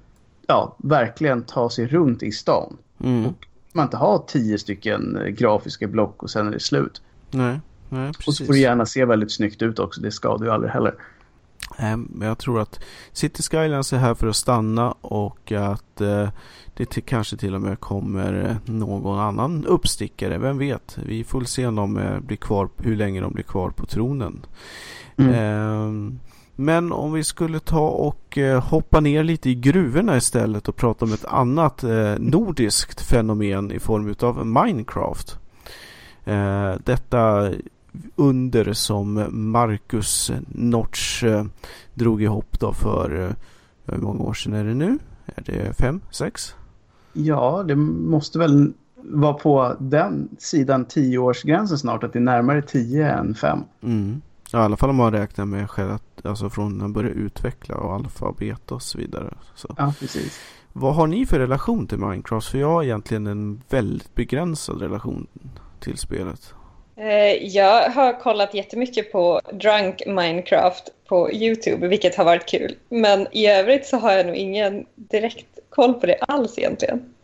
ja, 0.46 0.76
verkligen 0.78 1.42
ta 1.42 1.70
sig 1.70 1.86
runt 1.86 2.22
i 2.22 2.32
stan. 2.32 2.76
Mm. 3.00 3.34
Man 3.72 3.84
inte 3.84 3.96
ha 3.96 4.24
tio 4.26 4.58
stycken 4.58 5.18
grafiska 5.38 5.88
block 5.88 6.22
och 6.22 6.30
sen 6.30 6.46
är 6.46 6.50
det 6.50 6.60
slut. 6.60 7.02
Nej. 7.30 7.60
Nej, 7.94 8.12
och 8.26 8.34
så 8.34 8.44
får 8.44 8.52
det 8.52 8.58
gärna 8.58 8.86
se 8.86 9.04
väldigt 9.04 9.32
snyggt 9.32 9.62
ut 9.62 9.78
också. 9.78 10.00
Det 10.00 10.10
skadar 10.10 10.46
ju 10.46 10.52
aldrig 10.52 10.72
heller. 10.72 10.94
Men 11.78 12.28
jag 12.28 12.38
tror 12.38 12.60
att 12.60 12.80
City 13.12 13.42
Skylines 13.42 13.92
är 13.92 13.98
här 13.98 14.14
för 14.14 14.26
att 14.26 14.36
stanna 14.36 14.92
och 15.00 15.52
att 15.52 16.00
eh, 16.00 16.28
det 16.74 16.86
till, 16.86 17.02
kanske 17.02 17.36
till 17.36 17.54
och 17.54 17.60
med 17.60 17.80
kommer 17.80 18.56
någon 18.64 19.18
annan 19.18 19.64
uppstickare. 19.64 20.38
Vem 20.38 20.58
vet? 20.58 20.98
Vi 21.06 21.24
får 21.24 21.44
se 21.44 21.66
om 21.66 21.74
de 21.74 21.98
eh, 21.98 22.20
blir 22.20 22.36
kvar, 22.36 22.68
hur 22.76 22.96
länge 22.96 23.20
de 23.20 23.32
blir 23.32 23.44
kvar 23.44 23.70
på 23.70 23.86
tronen. 23.86 24.46
Mm. 25.16 25.34
Eh, 25.34 26.14
men 26.56 26.92
om 26.92 27.12
vi 27.12 27.24
skulle 27.24 27.60
ta 27.60 27.88
och 27.88 28.38
eh, 28.38 28.62
hoppa 28.62 29.00
ner 29.00 29.24
lite 29.24 29.50
i 29.50 29.54
gruvorna 29.54 30.16
istället 30.16 30.68
och 30.68 30.76
prata 30.76 31.04
om 31.04 31.12
ett 31.12 31.24
annat 31.24 31.84
eh, 31.84 32.14
nordiskt 32.18 33.00
fenomen 33.00 33.72
i 33.72 33.78
form 33.78 34.14
av 34.20 34.46
Minecraft. 34.46 35.38
Eh, 36.24 36.74
detta 36.84 37.52
under 38.16 38.72
som 38.72 39.26
Marcus 39.30 40.32
Notch 40.48 41.24
eh, 41.24 41.44
drog 41.94 42.22
ihop 42.22 42.60
då 42.60 42.72
för 42.72 43.26
eh, 43.28 43.30
hur 43.94 44.02
många 44.02 44.22
år 44.22 44.34
sedan 44.34 44.52
är 44.52 44.64
det 44.64 44.74
nu? 44.74 44.98
Är 45.26 45.42
det 45.42 45.76
fem, 45.76 46.00
sex? 46.10 46.54
Ja, 47.12 47.64
det 47.68 47.76
måste 47.76 48.38
väl 48.38 48.72
vara 48.96 49.34
på 49.34 49.76
den 49.80 50.28
sidan 50.38 50.84
tioårsgränsen 50.84 51.78
snart, 51.78 52.04
att 52.04 52.12
det 52.12 52.18
är 52.18 52.20
närmare 52.20 52.62
tio 52.62 53.12
än 53.12 53.34
fem. 53.34 53.58
Mm. 53.82 54.22
Ja, 54.52 54.60
I 54.60 54.62
alla 54.62 54.76
fall 54.76 54.90
om 54.90 54.96
man 54.96 55.12
räknar 55.12 55.44
med 55.44 55.70
själv, 55.70 55.98
alltså 56.24 56.50
från 56.50 56.72
när 56.72 56.84
man 56.84 56.92
började 56.92 57.14
utveckla 57.14 57.76
och 57.76 57.94
alfabet 57.94 58.72
och 58.72 58.82
så 58.82 58.98
vidare. 58.98 59.34
Så. 59.54 59.74
Ja, 59.78 59.94
precis. 60.00 60.40
Vad 60.72 60.94
har 60.94 61.06
ni 61.06 61.26
för 61.26 61.38
relation 61.38 61.86
till 61.86 61.98
Minecraft? 61.98 62.48
För 62.48 62.58
jag 62.58 62.68
har 62.68 62.82
egentligen 62.82 63.26
en 63.26 63.62
väldigt 63.70 64.14
begränsad 64.14 64.82
relation 64.82 65.26
till 65.80 65.98
spelet. 65.98 66.54
Eh, 66.96 67.46
jag 67.46 67.90
har 67.90 68.20
kollat 68.20 68.54
jättemycket 68.54 69.12
på 69.12 69.40
Drunk 69.52 70.02
Minecraft 70.06 70.88
på 71.08 71.32
Youtube, 71.32 71.88
vilket 71.88 72.16
har 72.16 72.24
varit 72.24 72.48
kul. 72.48 72.76
Men 72.88 73.26
i 73.32 73.46
övrigt 73.46 73.86
så 73.86 73.96
har 73.96 74.12
jag 74.12 74.26
nog 74.26 74.36
ingen 74.36 74.86
direkt 74.94 75.58
koll 75.70 75.94
på 75.94 76.06
det 76.06 76.16
alls 76.20 76.58
egentligen. 76.58 77.14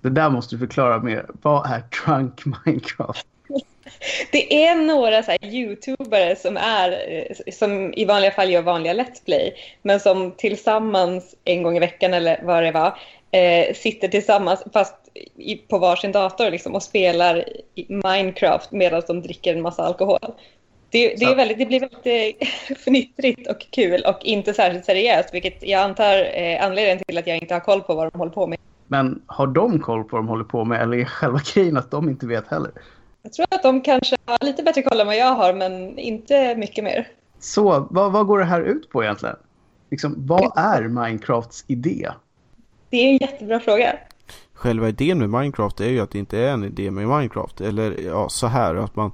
Det 0.00 0.10
där 0.10 0.30
måste 0.30 0.54
du 0.54 0.58
förklara 0.58 0.98
mer. 0.98 1.26
Vad 1.42 1.70
är 1.70 1.82
Drunk 2.04 2.42
Minecraft? 2.44 3.26
Det 4.32 4.64
är 4.66 4.74
några 4.74 5.22
så 5.22 5.32
youtubare 5.42 6.36
som, 6.36 6.56
är, 6.56 6.90
eh, 7.08 7.52
som 7.52 7.94
i 7.94 8.04
vanliga 8.04 8.30
fall 8.30 8.50
gör 8.50 8.62
vanliga 8.62 8.94
Let's 8.94 9.24
Play, 9.24 9.54
men 9.82 10.00
som 10.00 10.32
tillsammans 10.32 11.34
en 11.44 11.62
gång 11.62 11.76
i 11.76 11.80
veckan 11.80 12.14
eller 12.14 12.40
vad 12.42 12.62
det 12.62 12.72
var, 12.72 12.98
eh, 13.30 13.74
sitter 13.74 14.08
tillsammans, 14.08 14.62
fast 14.72 14.94
i, 15.36 15.56
på 15.56 15.78
varsin 15.78 16.12
dator 16.12 16.50
liksom, 16.50 16.74
och 16.74 16.82
spelar 16.82 17.44
Minecraft 17.88 18.72
medan 18.72 19.02
de 19.06 19.22
dricker 19.22 19.54
en 19.54 19.62
massa 19.62 19.82
alkohol. 19.82 20.34
Det, 20.90 21.14
det, 21.16 21.24
är 21.24 21.36
väldigt, 21.36 21.58
det 21.58 21.66
blir 21.66 21.80
väldigt 21.80 22.36
eh, 22.40 22.48
fnittrigt 22.84 23.48
och 23.48 23.66
kul 23.70 24.02
och 24.06 24.18
inte 24.24 24.54
särskilt 24.54 24.84
seriöst, 24.84 25.34
vilket 25.34 25.62
jag 25.62 25.82
antar 25.82 26.14
är 26.14 26.60
anledningen 26.60 26.98
till 27.06 27.18
att 27.18 27.26
jag 27.26 27.36
inte 27.36 27.54
har 27.54 27.60
koll 27.60 27.80
på 27.80 27.94
vad 27.94 28.12
de 28.12 28.18
håller 28.18 28.32
på 28.32 28.46
med. 28.46 28.58
Men 28.86 29.22
har 29.26 29.46
de 29.46 29.80
koll 29.80 30.04
på 30.04 30.16
vad 30.16 30.24
de 30.24 30.28
håller 30.28 30.44
på 30.44 30.64
med 30.64 30.82
eller 30.82 30.96
är 30.96 31.04
själva 31.04 31.40
grejen 31.54 31.76
att 31.76 31.90
de 31.90 32.08
inte 32.08 32.26
vet 32.26 32.48
heller? 32.48 32.70
Jag 33.22 33.32
tror 33.32 33.46
att 33.50 33.62
de 33.62 33.80
kanske 33.80 34.16
har 34.24 34.38
lite 34.44 34.62
bättre 34.62 34.82
koll 34.82 35.00
än 35.00 35.06
vad 35.06 35.16
jag 35.16 35.34
har, 35.34 35.54
men 35.54 35.98
inte 35.98 36.54
mycket 36.56 36.84
mer. 36.84 37.08
Så 37.40 37.88
vad, 37.90 38.12
vad 38.12 38.26
går 38.26 38.38
det 38.38 38.44
här 38.44 38.60
ut 38.60 38.90
på 38.90 39.04
egentligen? 39.04 39.36
Liksom, 39.90 40.14
vad 40.18 40.52
är 40.56 40.82
Minecrafts 40.82 41.64
idé? 41.66 42.08
Det 42.90 42.96
är 42.96 43.08
en 43.08 43.16
jättebra 43.16 43.60
fråga. 43.60 43.98
Själva 44.58 44.88
idén 44.88 45.18
med 45.18 45.30
Minecraft 45.30 45.80
är 45.80 45.88
ju 45.88 46.00
att 46.00 46.10
det 46.10 46.18
inte 46.18 46.38
är 46.38 46.52
en 46.52 46.64
idé 46.64 46.90
med 46.90 47.08
Minecraft. 47.08 47.60
Eller 47.60 48.00
ja, 48.00 48.28
så 48.28 48.46
här 48.46 48.74
att 48.74 48.96
man, 48.96 49.10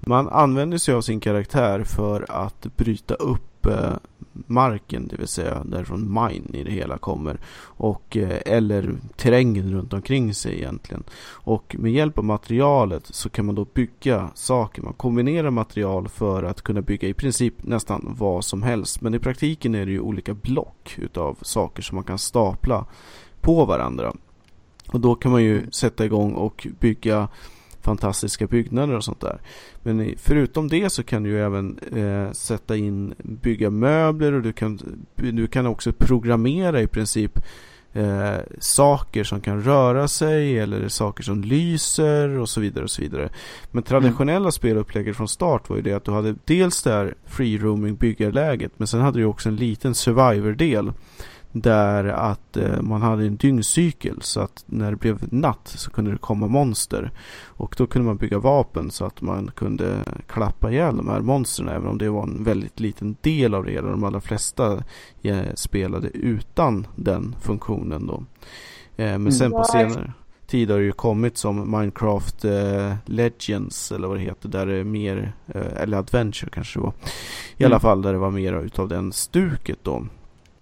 man 0.00 0.28
använder 0.28 0.78
sig 0.78 0.94
av 0.94 1.00
sin 1.00 1.20
karaktär 1.20 1.84
för 1.84 2.26
att 2.28 2.76
bryta 2.76 3.14
upp 3.14 3.66
eh, 3.66 3.92
marken, 4.32 5.08
det 5.08 5.16
vill 5.16 5.28
säga 5.28 5.64
därifrån 5.64 6.14
mine 6.14 6.58
i 6.58 6.64
det 6.64 6.70
hela 6.70 6.98
kommer. 6.98 7.40
Och, 7.62 8.16
eh, 8.16 8.38
eller 8.46 8.94
terrängen 9.16 9.72
runt 9.72 9.92
omkring 9.92 10.34
sig 10.34 10.56
egentligen. 10.56 11.04
Och 11.30 11.76
med 11.78 11.92
hjälp 11.92 12.18
av 12.18 12.24
materialet 12.24 13.06
så 13.06 13.30
kan 13.30 13.46
man 13.46 13.54
då 13.54 13.64
bygga 13.64 14.30
saker. 14.34 14.82
Man 14.82 14.92
kombinerar 14.92 15.50
material 15.50 16.08
för 16.08 16.42
att 16.42 16.62
kunna 16.62 16.82
bygga 16.82 17.08
i 17.08 17.14
princip 17.14 17.54
nästan 17.62 18.14
vad 18.18 18.44
som 18.44 18.62
helst. 18.62 19.00
Men 19.00 19.14
i 19.14 19.18
praktiken 19.18 19.74
är 19.74 19.86
det 19.86 19.92
ju 19.92 20.00
olika 20.00 20.34
block 20.34 20.94
utav 20.98 21.38
saker 21.42 21.82
som 21.82 21.94
man 21.94 22.04
kan 22.04 22.18
stapla 22.18 22.86
på 23.40 23.64
varandra. 23.64 24.12
Och 24.88 25.00
då 25.00 25.14
kan 25.14 25.32
man 25.32 25.42
ju 25.42 25.70
sätta 25.70 26.04
igång 26.04 26.32
och 26.32 26.66
bygga 26.80 27.28
fantastiska 27.86 28.46
byggnader 28.46 28.96
och 28.96 29.04
sånt 29.04 29.20
där. 29.20 29.40
Men 29.82 30.14
förutom 30.18 30.68
det 30.68 30.90
så 30.90 31.02
kan 31.02 31.22
du 31.22 31.40
även 31.40 31.78
eh, 31.78 32.32
sätta 32.32 32.76
in, 32.76 33.14
bygga 33.18 33.70
möbler 33.70 34.32
och 34.32 34.42
du 34.42 34.52
kan, 34.52 34.78
du 35.14 35.46
kan 35.46 35.66
också 35.66 35.92
programmera 35.92 36.82
i 36.82 36.86
princip 36.86 37.38
eh, 37.92 38.38
saker 38.58 39.24
som 39.24 39.40
kan 39.40 39.62
röra 39.62 40.08
sig 40.08 40.58
eller 40.58 40.88
saker 40.88 41.22
som 41.22 41.42
lyser 41.42 42.28
och 42.38 42.48
så 42.48 42.60
vidare 42.60 42.84
och 42.84 42.90
så 42.90 43.02
vidare. 43.02 43.28
Men 43.70 43.82
traditionella 43.82 44.38
mm. 44.38 44.52
spelupplägget 44.52 45.16
från 45.16 45.28
start 45.28 45.68
var 45.68 45.76
ju 45.76 45.82
det 45.82 45.92
att 45.92 46.04
du 46.04 46.12
hade 46.12 46.34
dels 46.44 46.82
det 46.82 46.92
här 46.92 47.14
free 47.26 47.58
roaming 47.58 47.96
byggarläget 47.96 48.72
men 48.76 48.86
sen 48.86 49.00
hade 49.00 49.18
du 49.18 49.24
också 49.24 49.48
en 49.48 49.56
liten 49.56 49.94
survivor-del 49.94 50.92
där 51.60 52.04
att 52.04 52.56
eh, 52.56 52.82
man 52.82 53.02
hade 53.02 53.26
en 53.26 53.36
dygncykel 53.36 54.22
så 54.22 54.40
att 54.40 54.64
när 54.66 54.90
det 54.90 54.96
blev 54.96 55.18
natt 55.34 55.68
så 55.68 55.90
kunde 55.90 56.10
det 56.10 56.18
komma 56.18 56.46
monster. 56.46 57.10
Och 57.44 57.74
då 57.78 57.86
kunde 57.86 58.06
man 58.06 58.16
bygga 58.16 58.38
vapen 58.38 58.90
så 58.90 59.04
att 59.04 59.22
man 59.22 59.50
kunde 59.54 59.98
klappa 60.26 60.70
ihjäl 60.70 60.96
de 60.96 61.08
här 61.08 61.20
monstren 61.20 61.68
även 61.68 61.88
om 61.88 61.98
det 61.98 62.08
var 62.08 62.22
en 62.22 62.44
väldigt 62.44 62.80
liten 62.80 63.16
del 63.20 63.54
av 63.54 63.64
det 63.64 63.72
hela. 63.72 63.90
De 63.90 64.04
allra 64.04 64.20
flesta 64.20 64.82
eh, 65.22 65.54
spelade 65.54 66.08
utan 66.08 66.86
den 66.96 67.36
funktionen 67.40 68.06
då. 68.06 68.24
Eh, 68.96 69.18
men 69.18 69.32
sen 69.32 69.50
på 69.50 69.64
senare 69.64 70.12
tid 70.46 70.70
har 70.70 70.78
det 70.78 70.84
ju 70.84 70.92
kommit 70.92 71.38
som 71.38 71.70
Minecraft 71.70 72.44
eh, 72.44 72.94
Legends 73.04 73.92
eller 73.92 74.08
vad 74.08 74.16
det 74.16 74.22
heter. 74.22 74.48
Där 74.48 74.66
det 74.66 74.74
är 74.74 74.84
mer, 74.84 75.32
eh, 75.46 75.82
eller 75.82 75.96
Adventure 75.96 76.50
kanske 76.50 76.78
det 76.78 76.82
var. 76.82 76.92
I 77.56 77.62
mm. 77.62 77.72
alla 77.72 77.80
fall 77.80 78.02
där 78.02 78.12
det 78.12 78.18
var 78.18 78.30
mer 78.30 78.64
utav 78.64 78.88
den 78.88 79.12
stuket 79.12 79.78
då. 79.82 80.06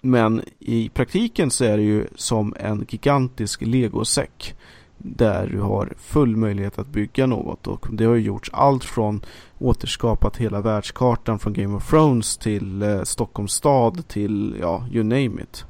Men 0.06 0.42
i 0.58 0.88
praktiken 0.88 1.50
så 1.50 1.64
är 1.64 1.76
det 1.76 1.82
ju 1.82 2.06
som 2.16 2.54
en 2.60 2.86
gigantisk 2.88 3.60
legosäck. 3.60 4.54
Där 4.98 5.46
du 5.46 5.60
har 5.60 5.94
full 5.98 6.36
möjlighet 6.36 6.78
att 6.78 6.86
bygga 6.86 7.26
något 7.26 7.66
och 7.66 7.86
det 7.92 8.04
har 8.04 8.14
ju 8.14 8.22
gjorts 8.22 8.50
allt 8.52 8.84
från 8.84 9.24
återskapat 9.58 10.36
hela 10.36 10.60
världskartan 10.60 11.38
från 11.38 11.52
Game 11.52 11.76
of 11.76 11.90
Thrones 11.90 12.36
till 12.36 12.82
eh, 12.82 13.02
Stockholms 13.02 13.52
stad 13.52 14.08
till 14.08 14.56
ja, 14.60 14.86
you 14.92 15.04
name 15.04 15.42
it. 15.42 15.64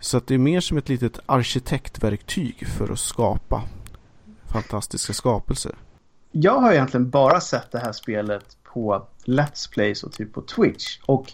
Så 0.00 0.16
att 0.16 0.26
det 0.26 0.34
är 0.34 0.38
mer 0.38 0.60
som 0.60 0.78
ett 0.78 0.88
litet 0.88 1.18
arkitektverktyg 1.26 2.66
för 2.66 2.92
att 2.92 2.98
skapa 2.98 3.62
fantastiska 4.46 5.12
skapelser. 5.12 5.74
Jag 6.32 6.60
har 6.60 6.72
egentligen 6.72 7.10
bara 7.10 7.40
sett 7.40 7.72
det 7.72 7.78
här 7.78 7.92
spelet 7.92 8.56
på 8.62 9.06
Let's 9.24 9.72
Plays 9.72 10.02
och 10.02 10.12
typ 10.12 10.32
på 10.32 10.40
Twitch. 10.40 10.98
Och 11.06 11.32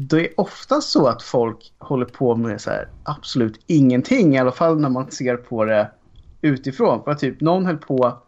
det 0.00 0.28
är 0.28 0.40
ofta 0.40 0.80
så 0.80 1.06
att 1.06 1.22
folk 1.22 1.72
håller 1.78 2.06
på 2.06 2.36
med 2.36 2.60
så 2.60 2.70
här, 2.70 2.88
absolut 3.02 3.60
ingenting. 3.66 4.34
I 4.34 4.38
alla 4.38 4.52
fall 4.52 4.80
när 4.80 4.88
man 4.88 5.10
ser 5.10 5.36
på 5.36 5.64
det 5.64 5.90
utifrån. 6.40 7.04
För 7.04 7.10
att 7.10 7.18
typ 7.18 7.40
någon 7.40 7.66
höll 7.66 7.76
på 7.76 8.18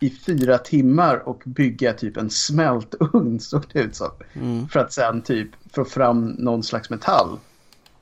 i 0.00 0.10
fyra 0.10 0.58
timmar 0.58 1.28
och 1.28 1.42
bygga 1.44 1.92
typ 1.92 2.16
en 2.16 2.30
smältugn 2.30 3.40
såg 3.40 3.62
det 3.72 3.80
ut 3.80 3.96
som. 3.96 4.10
Mm. 4.32 4.68
För 4.68 4.80
att 4.80 4.92
sen 4.92 5.22
typ 5.22 5.48
få 5.72 5.84
fram 5.84 6.28
någon 6.28 6.62
slags 6.62 6.90
metall. 6.90 7.38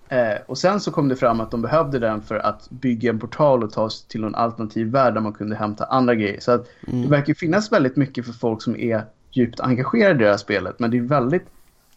Eh, 0.09 0.37
och 0.47 0.59
sen 0.59 0.81
så 0.81 0.91
kom 0.91 1.09
det 1.09 1.17
fram 1.17 1.41
att 1.41 1.51
de 1.51 1.63
behövde 1.63 1.99
den 1.99 2.23
för 2.23 2.37
att 2.37 2.71
bygga 2.71 3.11
en 3.11 3.19
portal 3.19 3.63
och 3.63 3.73
ta 3.73 3.91
sig 3.91 4.09
till 4.09 4.25
en 4.25 4.35
alternativ 4.35 4.87
värld 4.87 5.15
där 5.15 5.21
man 5.21 5.33
kunde 5.33 5.57
hämta 5.57 5.85
andra 5.85 6.15
grejer. 6.15 6.41
Så 6.41 6.53
att 6.53 6.67
mm. 6.87 7.03
det 7.03 7.09
verkar 7.09 7.35
finnas 7.35 7.73
väldigt 7.73 7.97
mycket 7.97 8.27
för 8.27 8.33
folk 8.33 8.63
som 8.63 8.77
är 8.77 9.05
djupt 9.33 9.61
engagerade 9.61 10.15
i 10.15 10.25
det 10.25 10.31
här 10.31 10.37
spelet. 10.37 10.79
Men 10.79 10.91
det 10.91 10.99
är 10.99 11.03
väldigt 11.03 11.47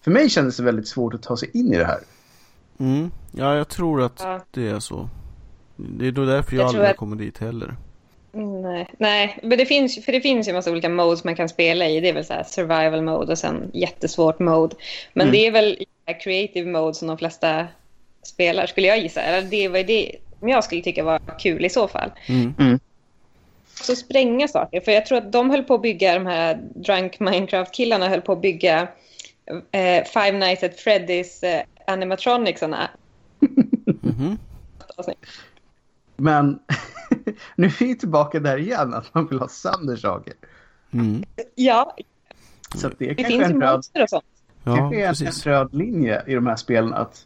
för 0.07 0.11
mig 0.11 0.29
kändes 0.29 0.57
det 0.57 0.63
väldigt 0.63 0.87
svårt 0.87 1.13
att 1.13 1.23
ta 1.23 1.37
sig 1.37 1.49
in 1.53 1.73
i 1.73 1.77
det 1.77 1.85
här. 1.85 1.99
Mm. 2.79 3.11
Ja, 3.31 3.55
jag 3.55 3.69
tror 3.69 4.01
att 4.01 4.19
ja. 4.23 4.39
det 4.51 4.67
är 4.67 4.79
så. 4.79 5.09
Det 5.75 6.07
är 6.07 6.11
då 6.11 6.25
därför 6.25 6.55
jag, 6.55 6.63
jag 6.63 6.67
aldrig 6.67 6.85
att... 6.85 6.97
kommer 6.97 7.15
dit 7.15 7.37
heller. 7.37 7.75
Nej, 8.31 8.89
nej, 8.97 9.39
men 9.43 9.57
det 9.57 9.65
finns, 9.65 10.05
för 10.05 10.11
det 10.11 10.21
finns 10.21 10.47
ju 10.47 10.49
en 10.49 10.55
massa 10.55 10.71
olika 10.71 10.89
modes 10.89 11.23
man 11.23 11.35
kan 11.35 11.49
spela 11.49 11.87
i. 11.87 11.99
Det 11.99 12.09
är 12.09 12.13
väl 12.13 12.25
så 12.25 12.33
här 12.33 12.43
survival 12.43 13.01
mode 13.01 13.31
och 13.31 13.37
sen 13.37 13.71
jättesvårt 13.73 14.39
mode. 14.39 14.75
Men 15.13 15.27
mm. 15.27 15.31
det 15.31 15.47
är 15.47 15.51
väl 15.51 15.85
creative 16.23 16.71
mode 16.71 16.93
som 16.93 17.07
de 17.07 17.17
flesta 17.17 17.67
spelar, 18.23 18.65
skulle 18.65 18.87
jag 18.87 18.99
gissa. 18.99 19.21
Eller 19.21 19.49
det 19.49 19.67
var 19.67 19.79
det 19.79 20.15
som 20.39 20.49
jag 20.49 20.63
skulle 20.63 20.81
tycka 20.81 21.03
var 21.03 21.21
kul 21.39 21.65
i 21.65 21.69
så 21.69 21.87
fall. 21.87 22.11
Mm. 22.27 22.53
Mm. 22.59 22.79
Så 23.81 23.95
spränga 23.95 24.47
saker, 24.47 24.81
för 24.81 24.91
jag 24.91 25.05
tror 25.05 25.17
att 25.17 25.31
de 25.31 25.49
höll 25.49 25.63
på 25.63 25.73
att 25.73 25.81
bygga, 25.81 26.13
de 26.13 26.25
här 26.25 26.59
drunk 26.75 27.19
Minecraft-killarna 27.19 28.09
höll 28.09 28.21
på 28.21 28.31
att 28.31 28.41
bygga 28.41 28.87
eh, 29.71 30.03
Five 30.05 30.31
Nights 30.31 30.63
at 30.63 30.79
Freddy's 30.79 31.43
eh, 31.43 31.63
animatronicsarna. 31.87 32.89
Mm-hmm. 33.85 34.37
Men 36.15 36.59
nu 37.55 37.67
är 37.67 37.79
vi 37.79 37.95
tillbaka 37.95 38.39
där 38.39 38.57
igen, 38.57 38.93
att 38.93 39.13
man 39.13 39.27
vill 39.27 39.39
ha 39.39 39.47
sönder 39.47 39.95
saker. 39.95 40.33
Mm. 40.91 41.23
Ja. 41.55 41.95
Så 42.75 42.89
det, 42.97 43.13
det 43.13 43.23
finns 43.23 43.43
en 43.43 43.61
röd, 43.61 43.77
och 43.77 44.09
sånt. 44.09 44.25
Ja, 44.63 44.75
kanske 44.75 45.01
är 45.01 45.21
en, 45.21 45.27
en 45.27 45.33
röd 45.33 45.73
linje 45.73 46.23
i 46.27 46.33
de 46.33 46.47
här 46.47 46.55
spelen 46.55 46.93
att 46.93 47.25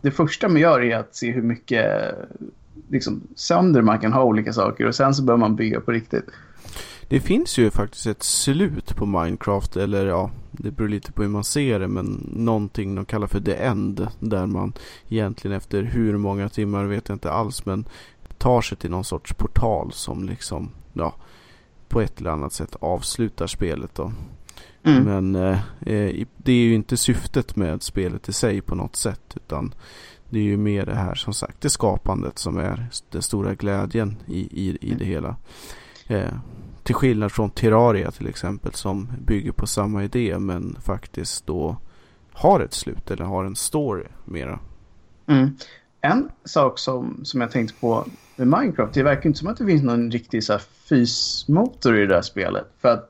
det 0.00 0.10
första 0.10 0.48
man 0.48 0.60
gör 0.60 0.80
är 0.82 0.96
att 0.96 1.16
se 1.16 1.30
hur 1.30 1.42
mycket 1.42 2.14
liksom, 2.88 3.22
sönder 3.34 3.82
man 3.82 3.98
kan 3.98 4.12
ha 4.12 4.24
olika 4.24 4.52
saker 4.52 4.86
och 4.86 4.94
sen 4.94 5.14
så 5.14 5.22
bör 5.22 5.36
man 5.36 5.56
bygga 5.56 5.80
på 5.80 5.92
riktigt. 5.92 6.24
Det 7.08 7.20
finns 7.20 7.58
ju 7.58 7.70
faktiskt 7.70 8.06
ett 8.06 8.22
slut 8.22 8.96
på 8.96 9.06
Minecraft 9.06 9.76
eller 9.76 10.06
ja, 10.06 10.30
det 10.50 10.70
beror 10.70 10.88
lite 10.88 11.12
på 11.12 11.22
hur 11.22 11.28
man 11.28 11.44
ser 11.44 11.80
det 11.80 11.88
men 11.88 12.30
någonting 12.32 12.94
de 12.94 13.04
kallar 13.04 13.26
för 13.26 13.40
the 13.40 13.54
end 13.54 14.08
där 14.18 14.46
man 14.46 14.72
egentligen 15.08 15.56
efter 15.56 15.82
hur 15.82 16.16
många 16.16 16.48
timmar 16.48 16.84
vet 16.84 17.08
jag 17.08 17.16
inte 17.16 17.30
alls 17.30 17.66
men 17.66 17.84
tar 18.38 18.60
sig 18.60 18.78
till 18.78 18.90
någon 18.90 19.04
sorts 19.04 19.34
portal 19.34 19.92
som 19.92 20.24
liksom 20.28 20.70
ja 20.92 21.14
på 21.88 22.00
ett 22.00 22.20
eller 22.20 22.30
annat 22.30 22.52
sätt 22.52 22.76
avslutar 22.80 23.46
spelet 23.46 23.94
då. 23.94 24.12
Mm. 24.82 25.04
Men 25.04 25.34
eh, 25.34 25.58
eh 25.80 26.26
det 26.36 26.52
är 26.52 26.64
ju 26.64 26.74
inte 26.74 26.96
syftet 26.96 27.56
med 27.56 27.82
spelet 27.82 28.28
i 28.28 28.32
sig 28.32 28.60
på 28.60 28.74
något 28.74 28.96
sätt 28.96 29.36
utan 29.36 29.74
det 30.30 30.38
är 30.38 30.42
ju 30.42 30.56
mer 30.56 30.86
det 30.86 30.94
här 30.94 31.14
som 31.14 31.34
sagt 31.34 31.60
det 31.60 31.70
skapandet 31.70 32.38
som 32.38 32.58
är 32.58 32.86
den 33.10 33.22
stora 33.22 33.54
glädjen 33.54 34.16
i, 34.26 34.40
i, 34.40 34.78
i 34.80 34.94
det 34.94 35.04
hela. 35.04 35.36
Eh, 36.06 36.32
till 36.82 36.94
skillnad 36.94 37.32
från 37.32 37.50
Terraria 37.50 38.10
till 38.10 38.26
exempel 38.26 38.74
som 38.74 39.08
bygger 39.26 39.52
på 39.52 39.66
samma 39.66 40.04
idé 40.04 40.38
men 40.38 40.76
faktiskt 40.80 41.46
då 41.46 41.76
har 42.32 42.60
ett 42.60 42.74
slut 42.74 43.10
eller 43.10 43.24
har 43.24 43.44
en 43.44 43.56
story 43.56 44.04
mera. 44.24 44.58
Mm. 45.26 45.56
En 46.00 46.28
sak 46.44 46.78
som, 46.78 47.20
som 47.24 47.40
jag 47.40 47.50
tänkte 47.50 47.80
på 47.80 48.04
med 48.36 48.48
Minecraft, 48.48 48.94
det 48.94 49.02
verkar 49.02 49.26
inte 49.26 49.38
som 49.38 49.48
att 49.48 49.56
det 49.56 49.66
finns 49.66 49.82
någon 49.82 50.10
riktig 50.10 50.44
så 50.44 50.52
här, 50.52 50.62
fysmotor 50.88 51.96
i 51.96 52.00
det 52.00 52.14
där 52.14 52.22
spelet. 52.22 52.66
För 52.80 52.88
att 52.88 53.08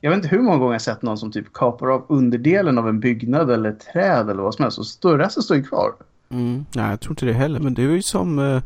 jag 0.00 0.10
vet 0.10 0.16
inte 0.16 0.28
hur 0.28 0.42
många 0.42 0.58
gånger 0.58 0.72
jag 0.72 0.82
sett 0.82 1.02
någon 1.02 1.18
som 1.18 1.32
typ 1.32 1.52
kapar 1.52 1.94
av 1.94 2.06
underdelen 2.08 2.78
av 2.78 2.88
en 2.88 3.00
byggnad 3.00 3.50
eller 3.50 3.70
ett 3.70 3.80
träd 3.92 4.30
eller 4.30 4.42
vad 4.42 4.54
som 4.54 4.62
helst 4.62 5.04
och 5.04 5.18
resten 5.18 5.42
står 5.42 5.56
ju 5.56 5.62
kvar. 5.62 5.92
Mm. 6.28 6.64
Nej, 6.74 6.90
jag 6.90 7.00
tror 7.00 7.12
inte 7.12 7.26
det 7.26 7.32
heller, 7.32 7.60
men 7.60 7.74
det 7.74 7.82
är 7.82 7.88
ju 7.88 8.02
som 8.02 8.38
eh 8.38 8.62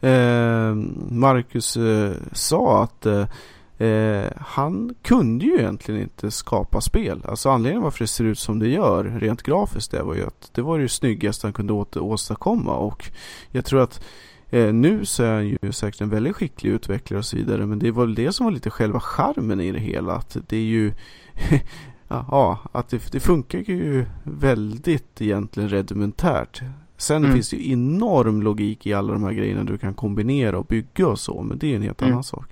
Eh, 0.00 0.74
Marcus 1.10 1.76
eh, 1.76 2.12
sa 2.32 2.82
att 2.82 3.06
eh, 3.06 3.26
Eh, 3.78 4.30
han 4.36 4.94
kunde 5.02 5.44
ju 5.44 5.58
egentligen 5.58 6.00
inte 6.00 6.30
skapa 6.30 6.80
spel. 6.80 7.22
Alltså 7.24 7.50
anledningen 7.50 7.82
varför 7.82 8.04
det 8.04 8.08
ser 8.08 8.24
ut 8.24 8.38
som 8.38 8.58
det 8.58 8.68
gör 8.68 9.04
rent 9.04 9.42
grafiskt 9.42 9.90
det 9.90 10.02
var 10.02 10.14
ju 10.14 10.26
att 10.26 10.50
det 10.52 10.62
var 10.62 10.78
det 10.78 10.88
snyggaste 10.88 11.46
han 11.46 11.52
kunde 11.52 11.72
åstadkomma 12.00 12.76
och 12.76 13.10
jag 13.50 13.64
tror 13.64 13.80
att 13.80 14.04
eh, 14.50 14.72
nu 14.72 15.04
så 15.04 15.22
är 15.22 15.34
han 15.34 15.48
ju 15.48 15.72
säkert 15.72 16.00
en 16.00 16.10
väldigt 16.10 16.36
skicklig 16.36 16.70
utvecklare 16.70 17.18
och 17.18 17.24
så 17.24 17.36
vidare 17.36 17.66
men 17.66 17.78
det 17.78 17.90
var 17.90 18.04
väl 18.04 18.14
det 18.14 18.32
som 18.32 18.44
var 18.44 18.50
lite 18.50 18.70
själva 18.70 19.00
charmen 19.00 19.60
i 19.60 19.72
det 19.72 19.80
hela 19.80 20.12
att 20.12 20.36
det 20.48 20.56
är 20.56 20.60
ju 20.60 20.92
ja, 22.08 22.58
att 22.72 22.88
det, 22.88 23.12
det, 23.12 23.20
funkar 23.20 23.58
ju 23.58 24.06
väldigt 24.22 25.20
egentligen 25.20 25.68
rudimentärt. 25.68 26.62
Sen 26.96 27.16
mm. 27.16 27.32
finns 27.32 27.50
det 27.50 27.56
ju 27.56 27.72
enorm 27.72 28.42
logik 28.42 28.86
i 28.86 28.94
alla 28.94 29.12
de 29.12 29.24
här 29.24 29.32
grejerna 29.32 29.64
du 29.64 29.78
kan 29.78 29.94
kombinera 29.94 30.58
och 30.58 30.64
bygga 30.64 31.06
och 31.06 31.18
så 31.18 31.42
men 31.42 31.58
det 31.58 31.72
är 31.72 31.76
en 31.76 31.82
helt 31.82 32.02
mm. 32.02 32.12
annan 32.12 32.24
sak. 32.24 32.46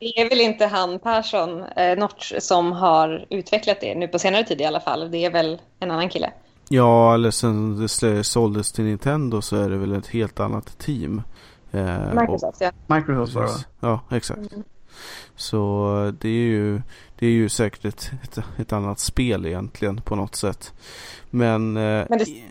Det 0.00 0.20
är 0.20 0.28
väl 0.28 0.40
inte 0.40 0.66
han 0.66 0.98
Persson 0.98 1.62
eh, 1.76 1.98
Notch 1.98 2.32
som 2.38 2.72
har 2.72 3.26
utvecklat 3.30 3.80
det 3.80 3.94
nu 3.94 4.08
på 4.08 4.18
senare 4.18 4.44
tid 4.44 4.60
i 4.60 4.64
alla 4.64 4.80
fall. 4.80 5.10
Det 5.10 5.24
är 5.24 5.30
väl 5.30 5.60
en 5.80 5.90
annan 5.90 6.08
kille. 6.08 6.30
Ja, 6.68 7.14
eller 7.14 7.30
sen 7.30 7.88
det 8.00 8.24
såldes 8.24 8.72
till 8.72 8.84
Nintendo 8.84 9.42
så 9.42 9.56
är 9.56 9.70
det 9.70 9.76
väl 9.76 9.92
ett 9.92 10.06
helt 10.06 10.40
annat 10.40 10.78
team. 10.78 11.22
Eh, 11.72 12.14
Microsoft, 12.14 12.60
och, 12.60 12.72
ja. 12.86 12.96
Microsoft 12.96 13.34
var 13.34 13.42
det. 13.42 13.64
Ja, 13.80 14.00
exakt. 14.10 14.52
Mm. 14.52 14.64
Så 15.36 16.12
det 16.20 16.28
är 16.28 16.32
ju, 16.32 16.82
det 17.18 17.26
är 17.26 17.30
ju 17.30 17.48
säkert 17.48 17.84
ett, 17.84 18.10
ett, 18.22 18.38
ett, 18.58 18.72
annat 18.72 18.98
spel 18.98 19.46
egentligen 19.46 20.00
på 20.00 20.16
något 20.16 20.34
sätt. 20.34 20.72
Men... 21.30 21.76
Eh, 21.76 22.06
Men 22.08 22.18
det 22.18 22.42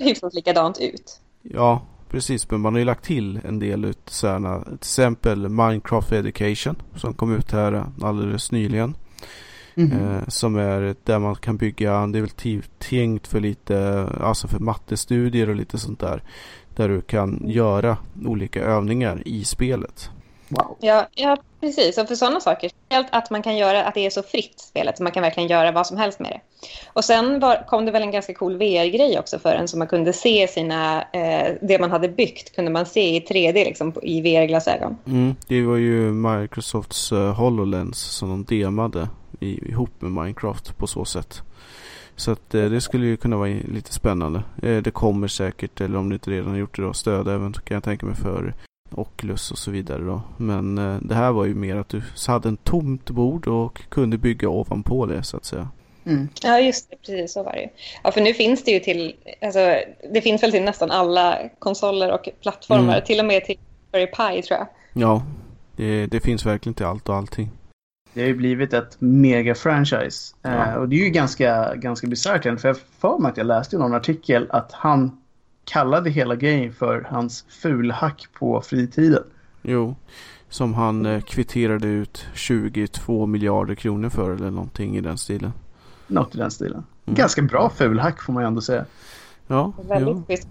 hyfsat 0.00 0.34
likadant 0.34 0.78
ut. 0.80 1.20
Ja, 1.42 1.82
Precis, 2.10 2.50
men 2.50 2.60
man 2.60 2.74
har 2.74 2.78
ju 2.78 2.84
lagt 2.84 3.04
till 3.04 3.40
en 3.44 3.58
del 3.58 3.84
ut 3.84 4.00
sådana, 4.06 4.64
till 4.64 4.74
exempel 4.74 5.48
Minecraft 5.48 6.12
Education 6.12 6.76
som 6.96 7.14
kom 7.14 7.34
ut 7.34 7.52
här 7.52 7.84
alldeles 8.02 8.52
nyligen. 8.52 8.94
Mm 9.74 9.90
-hmm. 9.90 10.16
eh, 10.16 10.28
som 10.28 10.56
är 10.56 10.94
där 11.04 11.18
man 11.18 11.34
kan 11.34 11.56
bygga, 11.56 12.06
det 12.06 12.18
är 12.18 12.22
väl 12.22 12.60
tänkt 12.78 13.26
för 13.26 13.40
lite, 13.40 14.08
alltså 14.20 14.48
för 14.48 14.58
mattestudier 14.58 15.48
och 15.48 15.56
lite 15.56 15.78
sånt 15.78 16.00
där. 16.00 16.22
Där 16.76 16.88
du 16.88 17.00
kan 17.00 17.42
göra 17.46 17.96
olika 18.24 18.60
övningar 18.60 19.22
i 19.26 19.44
spelet. 19.44 20.10
Wow. 20.48 20.76
Ja, 20.80 21.08
jag 21.14 21.28
har 21.28 21.38
Precis, 21.60 21.98
och 21.98 22.08
för 22.08 22.14
sådana 22.14 22.40
saker, 22.40 22.70
helt 22.90 23.06
att 23.10 23.30
man 23.30 23.42
kan 23.42 23.56
göra 23.56 23.84
att 23.84 23.94
det 23.94 24.06
är 24.06 24.10
så 24.10 24.22
fritt 24.22 24.60
spelet, 24.60 24.96
så 24.96 25.02
man 25.02 25.12
kan 25.12 25.22
verkligen 25.22 25.48
göra 25.48 25.72
vad 25.72 25.86
som 25.86 25.96
helst 25.96 26.20
med 26.20 26.30
det. 26.30 26.40
Och 26.92 27.04
sen 27.04 27.40
var, 27.40 27.66
kom 27.66 27.84
det 27.84 27.92
väl 27.92 28.02
en 28.02 28.10
ganska 28.10 28.34
cool 28.34 28.56
VR-grej 28.56 29.18
också 29.18 29.38
för 29.38 29.54
en, 29.54 29.68
så 29.68 29.78
man 29.78 29.86
kunde 29.86 30.12
se 30.12 30.48
sina, 30.48 31.02
eh, 31.02 31.54
det 31.62 31.78
man 31.78 31.90
hade 31.90 32.08
byggt 32.08 32.56
kunde 32.56 32.70
man 32.70 32.86
se 32.86 33.16
i 33.16 33.20
3D 33.20 33.64
liksom, 33.64 33.94
i 34.02 34.20
VR-glasögon. 34.20 34.96
Mm, 35.06 35.34
det 35.48 35.62
var 35.62 35.76
ju 35.76 36.12
Microsofts 36.12 37.12
uh, 37.12 37.32
HoloLens 37.32 37.98
som 37.98 38.28
de 38.28 38.56
demade 38.56 39.08
i, 39.40 39.68
ihop 39.68 39.90
med 39.98 40.12
Minecraft 40.12 40.78
på 40.78 40.86
så 40.86 41.04
sätt. 41.04 41.42
Så 42.16 42.30
att 42.30 42.54
eh, 42.54 42.64
det 42.64 42.80
skulle 42.80 43.06
ju 43.06 43.16
kunna 43.16 43.36
vara 43.36 43.48
lite 43.48 43.92
spännande. 43.92 44.42
Eh, 44.62 44.76
det 44.76 44.90
kommer 44.90 45.28
säkert, 45.28 45.80
eller 45.80 45.98
om 45.98 46.08
det 46.08 46.14
inte 46.14 46.30
redan 46.30 46.50
har 46.50 46.58
gjort 46.58 46.76
det 46.76 46.82
då, 46.82 46.92
stöd 46.92 47.28
även 47.28 47.52
kan 47.52 47.74
jag 47.74 47.84
tänka 47.84 48.06
mig 48.06 48.14
för 48.14 48.54
Oculus 48.94 49.50
och 49.50 49.58
så 49.58 49.70
vidare 49.70 50.02
då. 50.02 50.22
Men 50.36 50.78
eh, 50.78 50.98
det 51.02 51.14
här 51.14 51.32
var 51.32 51.44
ju 51.44 51.54
mer 51.54 51.76
att 51.76 51.88
du 51.88 52.02
hade 52.26 52.48
en 52.48 52.56
tomt 52.56 53.10
bord 53.10 53.48
och 53.48 53.82
kunde 53.88 54.18
bygga 54.18 54.48
ovanpå 54.48 55.06
det 55.06 55.22
så 55.22 55.36
att 55.36 55.44
säga. 55.44 55.68
Mm. 56.04 56.28
Ja, 56.42 56.60
just 56.60 56.90
det. 56.90 56.96
Precis 56.96 57.32
så 57.32 57.42
var 57.42 57.52
det 57.52 57.60
ju. 57.60 57.68
Ja, 58.02 58.12
för 58.12 58.20
nu 58.20 58.34
finns 58.34 58.64
det 58.64 58.70
ju 58.70 58.80
till... 58.80 59.16
Alltså, 59.42 59.76
det 60.12 60.20
finns 60.20 60.42
väl 60.42 60.52
till 60.52 60.62
nästan 60.62 60.90
alla 60.90 61.38
konsoler 61.58 62.12
och 62.12 62.28
plattformar. 62.42 62.92
Mm. 62.92 63.04
Till 63.04 63.20
och 63.20 63.26
med 63.26 63.44
till 63.44 63.56
Raspberry 63.92 64.06
Pi, 64.06 64.42
tror 64.42 64.58
jag. 64.58 64.66
Ja, 64.92 65.22
det, 65.76 66.06
det 66.06 66.20
finns 66.20 66.46
verkligen 66.46 66.74
till 66.74 66.86
allt 66.86 67.08
och 67.08 67.14
allting. 67.14 67.50
Det 68.14 68.20
har 68.20 68.28
ju 68.28 68.34
blivit 68.34 68.72
ett 68.72 68.96
mega-franchise. 69.00 70.34
Ja. 70.42 70.50
Eh, 70.50 70.74
och 70.74 70.88
det 70.88 70.96
är 70.96 71.04
ju 71.04 71.10
ganska, 71.10 71.74
ganska 71.74 72.06
bisarrt 72.06 72.60
För 72.60 72.68
jag 72.68 72.76
för 72.98 73.18
mig 73.18 73.30
att 73.30 73.36
jag 73.36 73.46
läste 73.46 73.76
i 73.76 73.78
någon 73.78 73.94
artikel 73.94 74.46
att 74.50 74.72
han 74.72 75.19
kallade 75.70 76.10
hela 76.10 76.36
grejen 76.36 76.72
för 76.72 77.06
hans 77.10 77.44
fulhack 77.48 78.26
på 78.38 78.60
fritiden. 78.60 79.22
Jo, 79.62 79.96
som 80.48 80.74
han 80.74 81.06
eh, 81.06 81.20
kvitterade 81.20 81.88
ut 81.88 82.26
22 82.34 83.26
miljarder 83.26 83.74
kronor 83.74 84.08
för 84.08 84.34
eller 84.34 84.50
någonting 84.50 84.96
i 84.96 85.00
den 85.00 85.18
stilen. 85.18 85.52
Något 86.06 86.34
i 86.34 86.38
den 86.38 86.50
stilen. 86.50 86.84
Mm. 87.06 87.16
Ganska 87.16 87.42
bra 87.42 87.70
fulhack 87.70 88.22
får 88.22 88.32
man 88.32 88.42
ju 88.42 88.46
ändå 88.46 88.60
säga. 88.60 88.84
Ja, 89.46 89.72
Väldigt 89.88 90.46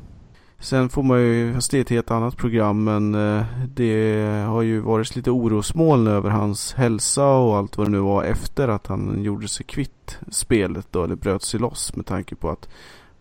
Sen 0.62 0.90
får 0.90 1.04
man 1.04 1.22
ju, 1.22 1.54
fast 1.54 1.72
det 1.72 1.78
är 1.78 1.82
ett 1.82 1.90
helt 1.90 2.12
annat 2.12 2.38
program, 2.38 2.84
men 2.84 3.16
eh, 3.16 3.46
det 3.68 4.24
har 4.48 4.62
ju 4.62 4.80
varit 4.80 5.16
lite 5.16 5.32
orosmoln 5.32 6.08
över 6.08 6.30
hans 6.30 6.74
hälsa 6.74 7.26
och 7.26 7.58
allt 7.58 7.78
vad 7.78 7.88
det 7.88 7.92
nu 7.92 8.00
var 8.00 8.24
efter 8.24 8.68
att 8.68 8.88
han 8.88 9.24
gjorde 9.24 9.48
sig 9.48 9.66
kvitt 9.66 10.20
spelet 10.32 10.88
då, 10.92 11.04
eller 11.04 11.16
bröt 11.16 11.44
sig 11.44 11.60
loss 11.60 11.96
med 11.96 12.06
tanke 12.06 12.36
på 12.36 12.50
att 12.50 12.70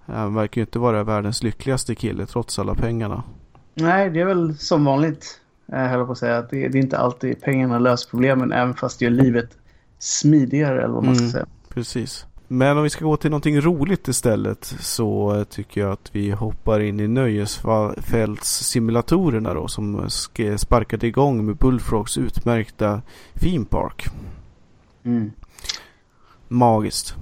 han 0.09 0.35
verkar 0.35 0.61
ju 0.61 0.65
inte 0.65 0.79
vara 0.79 1.05
världens 1.05 1.43
lyckligaste 1.43 1.95
kille 1.95 2.27
trots 2.27 2.59
alla 2.59 2.75
pengarna. 2.75 3.23
Nej, 3.75 4.11
det 4.11 4.21
är 4.21 4.25
väl 4.25 4.59
som 4.59 4.85
vanligt, 4.85 5.41
jag 5.67 5.89
höll 5.89 6.07
på 6.07 6.13
att 6.13 6.19
säga, 6.19 6.39
att 6.39 6.51
det, 6.51 6.69
det 6.69 6.79
är 6.79 6.83
inte 6.83 6.99
alltid 6.99 7.41
pengarna 7.41 7.79
löser 7.79 8.11
problemen, 8.11 8.53
även 8.53 8.75
fast 8.75 8.99
det 8.99 9.05
gör 9.05 9.13
livet 9.13 9.51
smidigare 9.99 10.85
eller 10.85 10.95
vad 10.95 11.05
man 11.05 11.15
ska 11.15 11.23
mm, 11.23 11.33
säga. 11.33 11.47
Precis. 11.69 12.27
Men 12.51 12.77
om 12.77 12.83
vi 12.83 12.91
ska 12.91 13.05
gå 13.05 13.17
till 13.17 13.31
någonting 13.31 13.61
roligt 13.61 14.09
istället 14.09 14.65
så 14.81 15.45
tycker 15.51 15.81
jag 15.81 15.93
att 15.93 16.11
vi 16.13 16.31
hoppar 16.31 16.81
in 16.81 17.01
i 17.01 17.09
nöjesfältssimulatorerna 17.09 19.55
då 19.55 19.69
som 19.69 20.11
sparkade 20.57 21.07
igång 21.07 21.47
med 21.47 21.57
Bullfrogs 21.57 22.19
utmärkta 22.19 23.03
Theme 23.35 23.65
Park. 23.65 24.07
Mm. 25.05 25.33
Magiskt. 26.49 27.15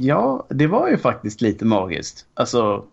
Ja, 0.00 0.46
det 0.48 0.66
var 0.66 0.88
ju 0.88 0.98
faktiskt 0.98 1.40
lite 1.40 1.64
magiskt. 1.64 2.26
Alltså, 2.34 2.84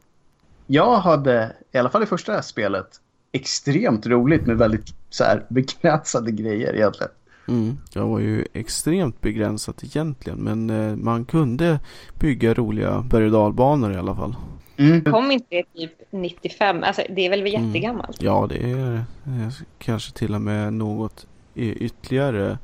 jag 0.68 0.96
hade, 0.98 1.56
i 1.72 1.78
alla 1.78 1.90
fall 1.90 2.04
i 2.04 2.06
första 2.06 2.42
spelet, 2.42 2.88
extremt 3.32 4.08
roligt 4.08 4.46
med 4.46 4.58
väldigt 4.58 4.94
så 5.10 5.24
här 5.24 5.46
begränsade 5.50 6.32
grejer 6.32 6.76
egentligen. 6.76 7.12
Mm, 7.48 7.78
det 7.94 8.00
var 8.00 8.20
ju 8.20 8.46
extremt 8.54 9.22
begränsat 9.22 9.84
egentligen 9.84 10.40
men 10.40 10.70
eh, 10.70 10.96
man 10.96 11.26
kunde 11.26 11.80
bygga 12.20 12.54
roliga 12.54 13.06
berg 13.10 13.26
och 13.26 13.32
dalbanor 13.32 13.94
i 13.94 13.98
alla 13.98 14.16
fall. 14.16 14.36
Mm. 14.78 15.04
Kom 15.04 15.32
inte 15.32 15.46
det 15.50 15.64
typ 15.74 15.92
95? 16.12 16.84
Alltså 16.84 17.02
det 17.10 17.26
är 17.26 17.30
väl 17.30 17.40
mm. 17.40 17.66
jättegammalt? 17.66 18.22
Mm. 18.22 18.34
Ja 18.34 18.48
det 18.50 18.72
är 18.72 18.96
eh, 18.96 19.54
kanske 19.78 20.12
till 20.12 20.36
och 20.36 20.42
med 20.42 20.74
något 20.74 21.28
ytterligare. 21.56 22.58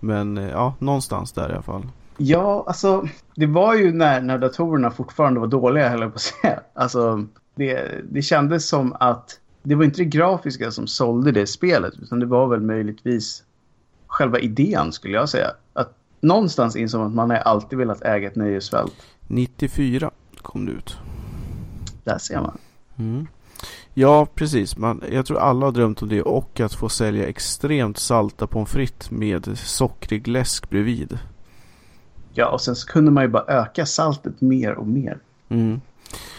Men 0.00 0.38
eh, 0.38 0.48
ja, 0.48 0.74
någonstans 0.78 1.32
där 1.32 1.50
i 1.50 1.52
alla 1.52 1.62
fall. 1.62 1.86
Ja, 2.20 2.64
alltså 2.66 3.08
det 3.34 3.46
var 3.46 3.74
ju 3.74 3.92
när, 3.92 4.20
när 4.20 4.38
datorerna 4.38 4.90
fortfarande 4.90 5.40
var 5.40 5.46
dåliga, 5.46 5.88
höll 5.88 6.00
jag 6.00 6.12
på 6.12 6.16
att 6.16 6.20
säga. 6.20 6.60
Alltså, 6.74 7.26
det, 7.54 7.90
det 8.10 8.22
kändes 8.22 8.68
som 8.68 8.96
att 9.00 9.40
det 9.62 9.74
var 9.74 9.84
inte 9.84 9.98
det 9.98 10.04
grafiska 10.04 10.70
som 10.70 10.86
sålde 10.86 11.32
det 11.32 11.46
spelet, 11.46 11.94
utan 12.02 12.20
det 12.20 12.26
var 12.26 12.46
väl 12.46 12.60
möjligtvis 12.60 13.42
själva 14.06 14.38
idén 14.38 14.92
skulle 14.92 15.14
jag 15.14 15.28
säga. 15.28 15.50
Att 15.72 15.94
någonstans 16.20 16.76
insåg 16.76 17.06
att 17.06 17.14
man 17.14 17.30
har 17.30 17.36
alltid 17.36 17.78
velat 17.78 18.02
äga 18.02 18.28
ett 18.28 18.36
nöjesfält. 18.36 18.94
94 19.26 20.10
kom 20.36 20.66
det 20.66 20.72
ut. 20.72 20.96
Där 22.04 22.18
ser 22.18 22.40
man. 22.40 22.58
Mm. 22.98 23.26
Ja, 23.94 24.26
precis. 24.34 24.76
Man, 24.76 25.02
jag 25.12 25.26
tror 25.26 25.38
alla 25.38 25.66
har 25.66 25.72
drömt 25.72 26.02
om 26.02 26.08
det 26.08 26.22
och 26.22 26.60
att 26.60 26.74
få 26.74 26.88
sälja 26.88 27.26
extremt 27.26 27.98
salta 27.98 28.46
pommes 28.46 28.70
frites 28.70 29.10
med 29.10 29.58
sockrig 29.58 30.28
läsk 30.28 30.70
bredvid. 30.70 31.18
Ja, 32.38 32.48
och 32.48 32.60
sen 32.60 32.76
så 32.76 32.88
kunde 32.88 33.10
man 33.10 33.24
ju 33.24 33.28
bara 33.28 33.44
öka 33.48 33.86
saltet 33.86 34.40
mer 34.40 34.74
och 34.74 34.86
mer. 34.86 35.18
Mm. 35.48 35.80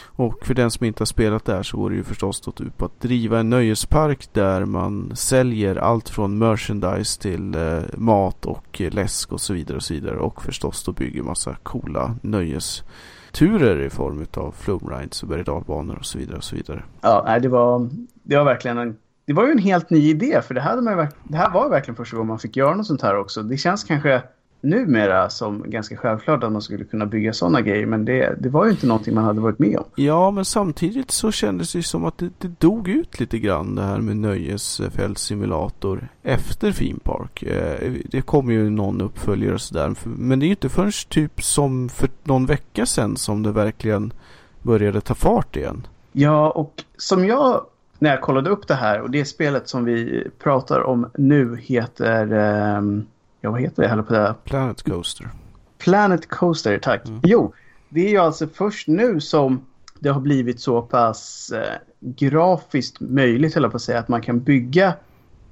Och 0.05 0.45
för 0.45 0.53
den 0.53 0.71
som 0.71 0.85
inte 0.85 1.01
har 1.01 1.05
spelat 1.05 1.45
där 1.45 1.63
så 1.63 1.77
går 1.77 1.89
det 1.89 1.95
ju 1.95 2.03
förstås 2.03 2.41
då 2.41 2.63
ut 2.63 2.77
på 2.77 2.85
att 2.85 2.99
driva 3.01 3.39
en 3.39 3.49
nöjespark 3.49 4.33
där 4.33 4.65
man 4.65 5.11
säljer 5.15 5.75
allt 5.75 6.09
från 6.09 6.37
merchandise 6.37 7.21
till 7.21 7.55
eh, 7.55 7.79
mat 7.97 8.45
och 8.45 8.81
läsk 8.91 9.31
och 9.31 9.41
så 9.41 9.53
vidare 9.53 9.77
och 9.77 9.83
så 9.83 9.93
vidare. 9.93 10.17
Och 10.19 10.41
förstås 10.41 10.83
då 10.83 10.91
bygger 10.91 11.23
massa 11.23 11.55
coola 11.63 12.15
nöjesturer 12.21 13.81
i 13.81 13.89
form 13.89 14.25
av 14.37 14.55
flumrides 14.57 15.23
och 15.23 15.29
berg 15.29 15.43
och 15.49 16.05
så 16.05 16.17
vidare 16.17 16.37
och 16.37 16.43
så 16.43 16.55
vidare. 16.55 16.83
Ja, 17.01 17.39
det 17.39 17.47
var, 17.47 17.89
det 18.23 18.37
var 18.37 18.43
verkligen 18.43 18.77
en 18.77 18.97
det 19.25 19.33
var 19.33 19.45
ju 19.45 19.51
en 19.51 19.57
helt 19.57 19.89
ny 19.89 20.09
idé 20.09 20.41
för 20.47 20.53
det 20.53 20.61
här, 20.61 20.81
man, 20.81 21.07
det 21.23 21.37
här 21.37 21.49
var 21.49 21.69
verkligen 21.69 21.95
första 21.95 22.17
gången 22.17 22.27
man 22.27 22.39
fick 22.39 22.57
göra 22.57 22.75
något 22.75 22.87
sånt 22.87 23.01
här 23.01 23.17
också. 23.17 23.43
Det 23.43 23.57
känns 23.57 23.83
kanske 23.83 24.21
numera 24.61 25.29
som 25.29 25.63
ganska 25.65 25.97
självklart 25.97 26.43
att 26.43 26.51
man 26.51 26.61
skulle 26.61 26.83
kunna 26.83 27.05
bygga 27.05 27.33
sådana 27.33 27.61
grejer. 27.61 27.85
Men 27.85 28.05
det, 28.05 28.35
det 28.39 28.49
var 28.49 28.65
ju 28.65 28.71
inte 28.71 28.87
någonting 28.87 29.15
man 29.15 29.23
hade 29.23 29.41
varit 29.41 29.59
med 29.59 29.77
om. 29.77 29.85
Ja, 29.95 30.31
men 30.31 30.45
samtidigt 30.45 31.11
så 31.11 31.31
kändes 31.31 31.73
det 31.73 31.83
som 31.83 32.05
att 32.05 32.17
det, 32.17 32.29
det 32.37 32.59
dog 32.59 32.89
ut 32.89 33.19
lite 33.19 33.39
grann 33.39 33.75
det 33.75 33.83
här 33.83 33.99
med 33.99 34.17
nöjesfältssimulator 34.17 36.07
efter 36.23 36.71
Theme 36.71 36.99
Park. 37.03 37.43
Eh, 37.43 37.91
det 38.05 38.21
kom 38.21 38.51
ju 38.51 38.69
någon 38.69 39.01
uppföljare 39.01 39.53
och 39.53 39.61
sådär. 39.61 39.95
Men 40.03 40.39
det 40.39 40.45
är 40.45 40.47
ju 40.47 40.53
inte 40.53 40.69
förrän 40.69 40.91
typ 41.09 41.43
som 41.43 41.89
för 41.89 42.09
någon 42.23 42.45
vecka 42.45 42.85
sedan 42.85 43.17
som 43.17 43.43
det 43.43 43.51
verkligen 43.51 44.13
började 44.61 45.01
ta 45.01 45.15
fart 45.15 45.55
igen. 45.55 45.87
Ja, 46.11 46.49
och 46.49 46.83
som 46.97 47.25
jag 47.25 47.65
när 47.99 48.09
jag 48.09 48.21
kollade 48.21 48.49
upp 48.49 48.67
det 48.67 48.75
här 48.75 49.01
och 49.01 49.11
det 49.11 49.25
spelet 49.25 49.69
som 49.69 49.85
vi 49.85 50.27
pratar 50.43 50.83
om 50.83 51.09
nu 51.17 51.57
heter 51.61 52.33
um 52.77 53.07
Ja, 53.41 53.51
vad 53.51 53.61
heter 53.61 53.95
det? 53.95 54.03
På 54.03 54.13
det? 54.13 54.35
Planet 54.43 54.83
Coaster. 54.83 55.29
Planet 55.77 56.29
Coaster, 56.29 56.77
tack. 56.77 57.07
Mm. 57.07 57.21
Jo, 57.23 57.53
det 57.89 58.05
är 58.05 58.09
ju 58.09 58.17
alltså 58.17 58.47
först 58.47 58.87
nu 58.87 59.19
som 59.19 59.65
det 59.99 60.09
har 60.09 60.21
blivit 60.21 60.59
så 60.59 60.81
pass 60.81 61.51
eh, 61.51 61.75
grafiskt 61.99 62.99
möjligt, 62.99 63.55
eller 63.55 63.69
på 63.69 63.75
att 63.75 63.81
säga, 63.81 63.99
att 63.99 64.07
man 64.07 64.21
kan 64.21 64.39
bygga 64.39 64.93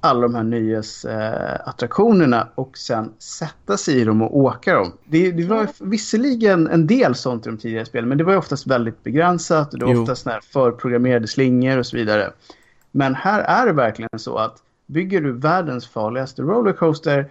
alla 0.00 0.20
de 0.20 0.34
här 0.34 0.42
nöjesattraktionerna 0.42 2.40
eh, 2.40 2.46
och 2.54 2.78
sen 2.78 3.12
sätta 3.18 3.76
sig 3.76 4.00
i 4.00 4.04
dem 4.04 4.22
och 4.22 4.36
åka 4.36 4.74
dem. 4.74 4.92
Det, 5.04 5.32
det 5.32 5.44
var 5.44 5.68
visserligen 5.80 6.66
en 6.66 6.86
del 6.86 7.14
sånt 7.14 7.46
i 7.46 7.50
de 7.50 7.58
tidigare 7.58 7.86
spelen, 7.86 8.08
men 8.08 8.18
det 8.18 8.24
var 8.24 8.32
ju 8.32 8.38
oftast 8.38 8.66
väldigt 8.66 9.04
begränsat. 9.04 9.70
Det 9.70 9.84
var 9.84 9.92
jo. 9.92 10.02
oftast 10.02 10.26
när 10.26 10.40
förprogrammerade 10.40 11.26
slingor 11.26 11.78
och 11.78 11.86
så 11.86 11.96
vidare. 11.96 12.32
Men 12.90 13.14
här 13.14 13.40
är 13.40 13.66
det 13.66 13.72
verkligen 13.72 14.18
så 14.18 14.36
att 14.36 14.62
bygger 14.86 15.20
du 15.20 15.32
världens 15.32 15.88
farligaste 15.88 16.42
rollercoaster 16.42 17.30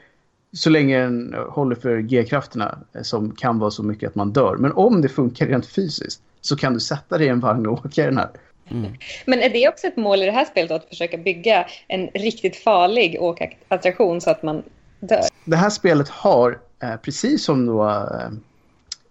så 0.53 0.69
länge 0.69 0.99
den 0.99 1.35
håller 1.49 1.75
för 1.75 1.99
G-krafterna 1.99 2.79
eh, 2.93 3.01
som 3.01 3.31
kan 3.35 3.59
vara 3.59 3.71
så 3.71 3.83
mycket 3.83 4.09
att 4.09 4.15
man 4.15 4.31
dör. 4.31 4.57
Men 4.57 4.71
om 4.71 5.01
det 5.01 5.09
funkar 5.09 5.47
rent 5.47 5.65
fysiskt 5.65 6.21
så 6.41 6.55
kan 6.55 6.73
du 6.73 6.79
sätta 6.79 7.17
dig 7.17 7.27
i 7.27 7.29
en 7.29 7.39
vagn 7.39 7.67
och 7.67 7.85
åka 7.85 8.05
den 8.05 8.17
här. 8.17 8.29
Mm. 8.71 8.93
Men 9.25 9.39
är 9.39 9.49
det 9.49 9.69
också 9.69 9.87
ett 9.87 9.97
mål 9.97 10.23
i 10.23 10.25
det 10.25 10.31
här 10.31 10.45
spelet 10.45 10.71
att 10.71 10.85
försöka 10.89 11.17
bygga 11.17 11.67
en 11.87 12.07
riktigt 12.07 12.55
farlig 12.55 13.17
åkattraktion 13.19 14.21
så 14.21 14.29
att 14.29 14.43
man 14.43 14.63
dör? 14.99 15.21
Det 15.45 15.55
här 15.55 15.69
spelet 15.69 16.09
har, 16.09 16.59
eh, 16.83 16.95
precis 16.95 17.43
som 17.43 17.65
då 17.65 17.89
eh, 17.89 18.29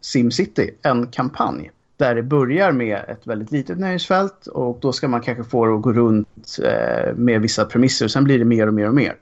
SimCity, 0.01 0.71
en 0.83 1.07
kampanj. 1.07 1.71
Där 1.97 2.15
det 2.15 2.23
börjar 2.23 2.73
med 2.73 3.01
ett 3.09 3.27
väldigt 3.27 3.53
litet 3.53 3.79
nöjesfält 3.79 4.47
och 4.47 4.79
då 4.81 4.93
ska 4.93 5.09
man 5.09 5.21
kanske 5.21 5.45
få 5.45 5.67
det 5.67 5.75
att 5.75 5.83
gå 5.83 5.93
runt 5.93 6.59
med 7.15 7.41
vissa 7.41 7.65
premisser. 7.65 8.05
Och 8.05 8.11
sen 8.11 8.25
blir 8.25 8.39
det 8.39 8.45
mer 8.45 8.67
och 8.67 8.75
mer 8.75 8.89
och 8.89 8.95
mer. 8.95 9.17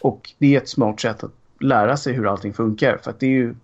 Och 0.00 0.32
det 0.38 0.54
är 0.54 0.60
ett 0.60 0.68
smart 0.68 1.00
sätt 1.00 1.24
att 1.24 1.32
lära 1.60 1.96
sig 1.96 2.12
hur 2.12 2.26
allting 2.26 2.52
funkar. 2.52 2.98
För 3.02 3.14
det 3.18 3.26
är 3.26 3.30
ju 3.30 3.54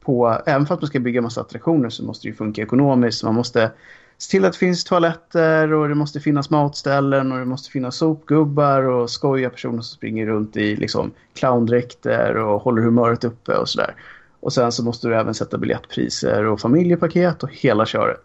på, 0.00 0.38
även 0.46 0.66
för 0.66 0.74
att 0.74 0.80
man 0.80 0.88
ska 0.88 1.00
bygga 1.00 1.22
massa 1.22 1.40
attraktioner 1.40 1.88
så 1.90 2.04
måste 2.04 2.26
det 2.26 2.30
ju 2.30 2.34
funka 2.34 2.62
ekonomiskt. 2.62 3.24
Man 3.24 3.34
måste 3.34 3.70
se 4.18 4.30
till 4.30 4.44
att 4.44 4.52
det 4.52 4.58
finns 4.58 4.84
toaletter 4.84 5.72
och 5.72 5.88
det 5.88 5.94
måste 5.94 6.20
finnas 6.20 6.50
matställen 6.50 7.32
och 7.32 7.38
det 7.38 7.44
måste 7.44 7.70
finnas 7.70 7.96
sopgubbar 7.96 8.82
och 8.82 9.10
skojiga 9.10 9.50
personer 9.50 9.82
som 9.82 9.96
springer 9.96 10.26
runt 10.26 10.56
i 10.56 10.76
liksom 10.76 11.10
clowndräkter 11.34 12.36
och 12.36 12.62
håller 12.62 12.82
humöret 12.82 13.24
uppe 13.24 13.56
och 13.56 13.68
sådär. 13.68 13.94
Och 14.40 14.52
sen 14.52 14.72
så 14.72 14.84
måste 14.84 15.08
du 15.08 15.16
även 15.16 15.34
sätta 15.34 15.58
biljettpriser 15.58 16.44
och 16.44 16.60
familjepaket 16.60 17.42
och 17.42 17.50
hela 17.52 17.86
köret. 17.86 18.20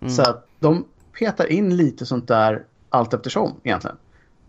Mm. 0.00 0.12
Så 0.12 0.22
att 0.22 0.46
de 0.60 0.84
petar 1.18 1.52
in 1.52 1.76
lite 1.76 2.06
sånt 2.06 2.28
där 2.28 2.62
allt 2.88 3.14
eftersom 3.14 3.52
egentligen. 3.62 3.96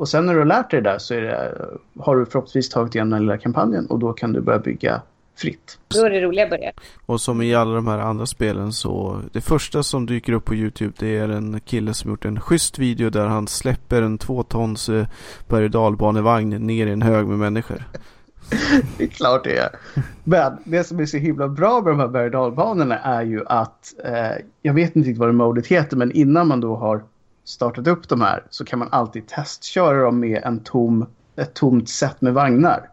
Och 0.04 0.10
sen 0.10 0.26
när 0.26 0.34
du 0.34 0.40
har 0.40 0.46
lärt 0.46 0.72
dig 0.72 0.82
det 0.82 0.90
där 0.90 0.98
så 0.98 1.14
det, 1.14 1.56
har 2.00 2.16
du 2.16 2.26
förhoppningsvis 2.26 2.70
tagit 2.70 2.96
igenom 2.96 3.10
den 3.10 3.22
lilla 3.22 3.38
kampanjen 3.38 3.86
och 3.86 4.00
då 4.00 4.14
kan 4.14 4.34
du 4.34 4.42
börja 4.42 4.60
bygga 4.60 5.02
fritt. 5.36 5.80
Då 5.88 6.06
är 6.06 6.10
det 6.10 6.22
roliga 6.22 6.48
börjar. 6.48 6.72
Och 7.06 7.22
som 7.22 7.42
i 7.42 7.56
alla 7.56 7.76
de 7.76 7.88
här 7.88 8.00
andra 8.00 8.26
spelen 8.26 8.74
så 8.74 9.22
det 9.34 9.42
första 9.42 9.84
som 9.84 10.06
dyker 10.06 10.34
upp 10.34 10.46
på 10.46 10.56
Youtube 10.56 10.94
det 11.00 11.18
är 11.18 11.30
en 11.30 11.60
kille 11.60 11.94
som 11.94 12.12
gjort 12.12 12.26
en 12.26 12.40
schysst 12.40 12.80
video 12.80 13.10
där 13.10 13.26
han 13.26 13.48
släpper 13.48 14.02
en 14.02 14.18
två 14.18 14.44
tons 14.44 14.90
eh, 14.90 15.08
berg 15.48 15.66
och 15.66 15.72
dalbanevagn 15.72 16.50
ner 16.50 16.88
i 16.88 16.92
en 16.92 17.02
hög 17.02 17.28
med 17.28 17.40
människor. 17.40 17.84
det 18.98 19.04
är 19.04 19.08
klart 19.08 19.44
det 19.44 19.58
är. 19.58 19.70
Men 20.24 20.58
det 20.64 20.84
som 20.84 21.00
är 21.00 21.06
så 21.06 21.18
himla 21.18 21.48
bra 21.48 21.82
med 21.82 21.94
de 21.94 22.00
här 22.00 22.08
berg 22.08 22.26
och 22.26 22.32
dalbanorna 22.32 23.00
är 23.00 23.24
ju 23.24 23.46
att 23.46 23.94
eh, 24.06 24.46
jag 24.62 24.74
vet 24.74 24.96
inte 24.96 25.10
riktigt 25.10 25.20
vad 25.20 25.30
det 25.30 25.34
modet 25.34 25.68
heter 25.68 25.98
men 25.98 26.12
innan 26.12 26.48
man 26.48 26.60
då 26.60 26.76
har 26.76 27.04
startat 27.44 27.88
upp 27.88 28.10
de 28.10 28.22
här 28.22 28.44
så 28.50 28.66
kan 28.66 28.80
man 28.80 28.88
alltid 28.92 29.28
testköra 29.28 30.04
dem 30.04 30.20
med 30.20 30.42
en 30.44 30.60
tom, 30.60 31.06
ett 31.36 31.54
tomt 31.54 31.90
set 31.90 32.22
med 32.22 32.34
vagnar. 32.34 32.90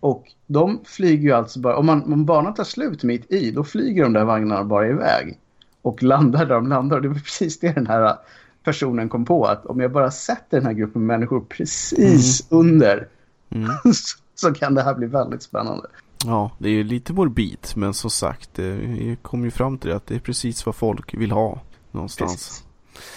Och 0.00 0.32
de 0.46 0.80
flyger 0.84 1.22
ju 1.22 1.32
alltså 1.32 1.60
bara, 1.60 1.76
om, 1.76 1.86
man, 1.86 2.12
om 2.12 2.24
banan 2.24 2.54
tar 2.54 2.64
slut 2.64 3.02
mitt 3.02 3.32
i, 3.32 3.50
då 3.50 3.64
flyger 3.64 4.02
de 4.02 4.12
där 4.12 4.24
vagnarna 4.24 4.64
bara 4.64 4.88
iväg. 4.88 5.38
Och 5.82 6.02
landar 6.02 6.46
där 6.46 6.54
de 6.54 6.68
landar. 6.68 6.96
Och 6.96 7.02
det 7.02 7.08
var 7.08 7.14
precis 7.14 7.60
det 7.60 7.72
den 7.72 7.86
här 7.86 8.16
personen 8.64 9.08
kom 9.08 9.24
på. 9.24 9.44
Att 9.44 9.66
om 9.66 9.80
jag 9.80 9.92
bara 9.92 10.10
sätter 10.10 10.56
den 10.56 10.66
här 10.66 10.72
gruppen 10.72 11.06
människor 11.06 11.40
precis 11.40 12.50
mm. 12.50 12.60
under 12.60 13.08
mm. 13.50 13.70
så 14.34 14.54
kan 14.54 14.74
det 14.74 14.82
här 14.82 14.94
bli 14.94 15.06
väldigt 15.06 15.42
spännande. 15.42 15.88
Ja, 16.24 16.50
det 16.58 16.68
är 16.68 16.72
ju 16.72 16.84
lite 16.84 17.12
morbid. 17.12 17.66
Men 17.74 17.94
som 17.94 18.10
sagt, 18.10 18.58
vi 18.58 19.18
kom 19.22 19.44
ju 19.44 19.50
fram 19.50 19.78
till 19.78 19.90
det 19.90 19.96
att 19.96 20.06
det 20.06 20.14
är 20.14 20.20
precis 20.20 20.66
vad 20.66 20.74
folk 20.74 21.14
vill 21.14 21.30
ha 21.30 21.60
någonstans. 21.90 22.32
Precis. 22.32 22.67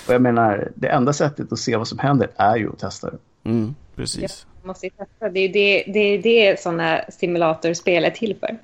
Och 0.08 0.14
jag 0.14 0.22
menar, 0.22 0.72
det 0.76 0.88
enda 0.88 1.14
sättet 1.14 1.52
att 1.52 1.60
se 1.60 1.78
vad 1.78 1.88
som 1.88 2.00
händer 2.00 2.30
är 2.36 2.56
ju 2.56 2.70
att 2.70 2.80
testa 2.80 3.10
det. 3.10 3.18
Mm, 3.50 3.76
precis. 3.96 4.22
Ja, 4.22 4.60
man 4.62 4.68
måste 4.68 4.86
ju 4.86 4.90
testa. 4.90 5.30
Det 5.30 5.40
är 5.40 5.54
det, 5.54 5.84
det, 5.94 6.00
är 6.00 6.22
det 6.22 6.60
sådana 6.60 7.02
simulatorspel 7.10 8.06
är 8.06 8.10
till 8.10 8.36
för. 8.40 8.58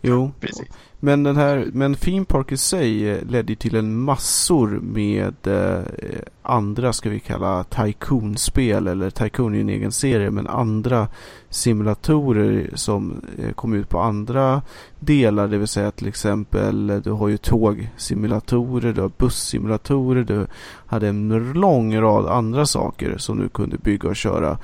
Jo, 0.00 0.32
precis. 0.40 0.68
Men, 1.02 1.22
den 1.22 1.36
här, 1.36 1.70
men 1.72 1.94
Theme 1.94 2.24
Park 2.24 2.52
i 2.52 2.56
sig 2.56 3.10
eh, 3.10 3.24
ledde 3.24 3.56
till 3.56 3.76
en 3.76 4.00
massor 4.00 4.68
med 4.82 5.46
eh, 5.46 5.82
andra, 6.42 6.92
ska 6.92 7.10
vi 7.10 7.20
kalla 7.20 7.64
Tycoon-spel 7.64 8.86
eller 8.86 9.10
Tycoon 9.10 9.54
är 9.54 9.60
en 9.60 9.68
egen 9.68 9.92
serie, 9.92 10.30
men 10.30 10.46
andra 10.46 11.08
simulatorer 11.48 12.70
som 12.74 13.20
eh, 13.38 13.52
kom 13.52 13.74
ut 13.74 13.88
på 13.88 14.00
andra 14.00 14.62
delar, 14.98 15.48
det 15.48 15.58
vill 15.58 15.68
säga 15.68 15.90
till 15.90 16.08
exempel 16.08 16.90
eh, 16.90 16.96
du 16.96 17.10
har 17.10 17.28
ju 17.28 17.36
tågsimulatorer, 17.36 18.92
du 18.92 19.00
har 19.00 19.12
bussimulatorer, 19.18 20.24
du 20.24 20.46
hade 20.86 21.08
en 21.08 21.52
lång 21.52 22.00
rad 22.00 22.26
andra 22.26 22.66
saker 22.66 23.18
som 23.18 23.38
du 23.38 23.48
kunde 23.48 23.78
bygga 23.78 24.08
och 24.08 24.16
köra. 24.16 24.58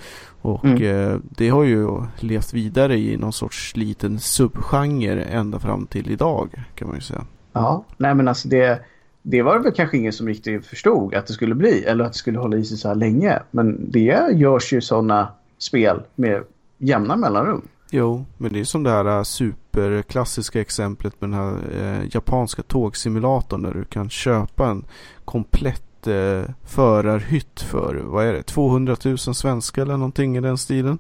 Och 0.47 0.65
mm. 0.65 0.83
eh, 0.83 1.19
det 1.31 1.49
har 1.49 1.65
ju 1.65 1.89
levt 2.17 2.53
vidare 2.53 2.99
i 2.99 3.17
någon 3.17 3.33
sorts 3.33 3.77
liten 3.77 4.21
subgenre 4.21 5.25
ända 5.25 5.59
fram 5.59 5.87
till 5.87 6.11
idag 6.11 6.65
kan 6.75 6.89
man 6.89 6.97
ju 6.97 7.03
säga. 7.03 7.25
Ja, 7.53 7.85
nej 7.97 8.15
men 8.15 8.29
alltså 8.29 8.49
det, 8.49 8.81
det 9.23 9.43
var 9.43 9.59
väl 9.59 9.73
kanske 9.73 9.97
ingen 9.97 10.13
som 10.13 10.29
riktigt 10.29 10.67
förstod 10.67 11.15
att 11.15 11.27
det 11.27 11.33
skulle 11.33 11.55
bli 11.55 11.85
eller 11.85 12.05
att 12.05 12.13
det 12.13 12.19
skulle 12.19 12.39
hålla 12.39 12.57
i 12.57 12.65
sig 12.65 12.77
så 12.77 12.89
här 12.89 12.95
länge. 12.95 13.39
Men 13.51 13.91
det 13.91 14.33
görs 14.33 14.73
ju 14.73 14.81
sådana 14.81 15.29
spel 15.59 16.03
med 16.15 16.43
jämna 16.79 17.17
mellanrum. 17.17 17.69
Jo, 17.91 18.25
men 18.37 18.53
det 18.53 18.61
är 18.61 18.65
som 18.65 18.83
det 18.83 18.91
här 18.91 19.17
äh, 19.17 19.23
superklassiska 19.23 20.61
exemplet 20.61 21.21
med 21.21 21.31
den 21.31 21.39
här 21.39 21.59
eh, 21.81 22.09
japanska 22.11 22.63
tågsimulatorn 22.63 23.63
där 23.63 23.75
du 23.75 23.85
kan 23.85 24.11
köpa 24.11 24.69
en 24.69 24.85
komplett 25.25 25.83
eh, 26.07 26.43
förarhytt 26.65 27.61
för, 27.61 27.95
vad 27.95 28.27
är 28.27 28.33
det, 28.33 28.43
200 28.43 28.97
000 29.05 29.19
svenska 29.19 29.83
eller 29.83 29.97
någonting 29.97 30.37
i 30.37 30.41
den 30.41 30.59
stilen? 30.59 30.99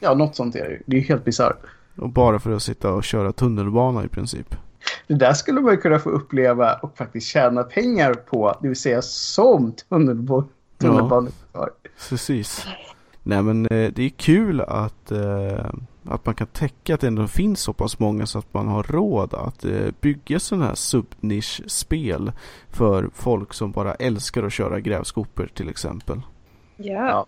Ja, 0.00 0.14
något 0.14 0.36
sånt 0.36 0.56
är 0.56 0.68
det 0.68 0.78
Det 0.86 0.96
är 0.96 1.00
helt 1.00 1.24
bisarrt. 1.24 1.58
Och 1.96 2.08
bara 2.08 2.38
för 2.38 2.52
att 2.52 2.62
sitta 2.62 2.92
och 2.92 3.04
köra 3.04 3.32
tunnelbana 3.32 4.04
i 4.04 4.08
princip. 4.08 4.56
Det 5.06 5.14
där 5.14 5.32
skulle 5.32 5.60
man 5.60 5.76
kunna 5.76 5.98
få 5.98 6.10
uppleva 6.10 6.74
och 6.74 6.96
faktiskt 6.96 7.26
tjäna 7.26 7.62
pengar 7.62 8.14
på, 8.14 8.58
det 8.62 8.68
vill 8.68 8.76
säga 8.76 9.02
som 9.02 9.72
tunnelbaneförare. 9.88 11.30
Ja, 11.52 11.68
precis. 12.08 12.66
Nej 13.22 13.42
men 13.42 13.66
eh, 13.66 13.92
det 13.94 14.02
är 14.02 14.08
kul 14.08 14.60
att, 14.60 15.12
eh, 15.12 15.70
att 16.08 16.26
man 16.26 16.34
kan 16.34 16.46
täcka 16.46 16.94
att 16.94 17.00
det 17.00 17.06
ändå 17.06 17.26
finns 17.26 17.60
så 17.60 17.72
pass 17.72 17.98
många 17.98 18.26
så 18.26 18.38
att 18.38 18.54
man 18.54 18.68
har 18.68 18.82
råd 18.82 19.34
att 19.34 19.64
eh, 19.64 19.90
bygga 20.00 20.40
sådana 20.40 20.66
här 20.66 20.74
subnisch-spel 20.74 22.32
för 22.70 23.10
folk 23.14 23.54
som 23.54 23.72
bara 23.72 23.94
älskar 23.94 24.42
att 24.42 24.52
köra 24.52 24.80
grävskopor 24.80 25.50
till 25.54 25.68
exempel. 25.68 26.20
Ja. 26.76 27.08
ja. 27.08 27.26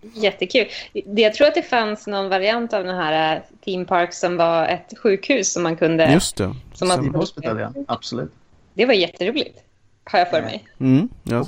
Jättekul. 0.00 0.66
Jag 0.92 1.34
tror 1.34 1.46
att 1.46 1.54
det 1.54 1.62
fanns 1.62 2.06
någon 2.06 2.28
variant 2.28 2.72
av 2.72 2.84
den 2.84 2.96
här 2.96 3.42
Theme 3.64 3.84
Park 3.84 4.14
som 4.14 4.36
var 4.36 4.66
ett 4.66 4.98
sjukhus 4.98 5.52
som 5.52 5.62
man 5.62 5.76
kunde... 5.76 6.12
Just 6.12 6.36
det. 6.36 6.54
Som 6.72 6.88
man, 6.88 7.14
hospital, 7.14 7.60
ja. 7.60 7.72
Absolut. 7.88 8.32
Det 8.74 8.86
var 8.86 8.94
jätteroligt, 8.94 9.58
har 10.04 10.18
jag 10.18 10.30
för 10.30 10.42
mig. 10.42 10.68
Mm, 10.80 11.08
ja. 11.22 11.46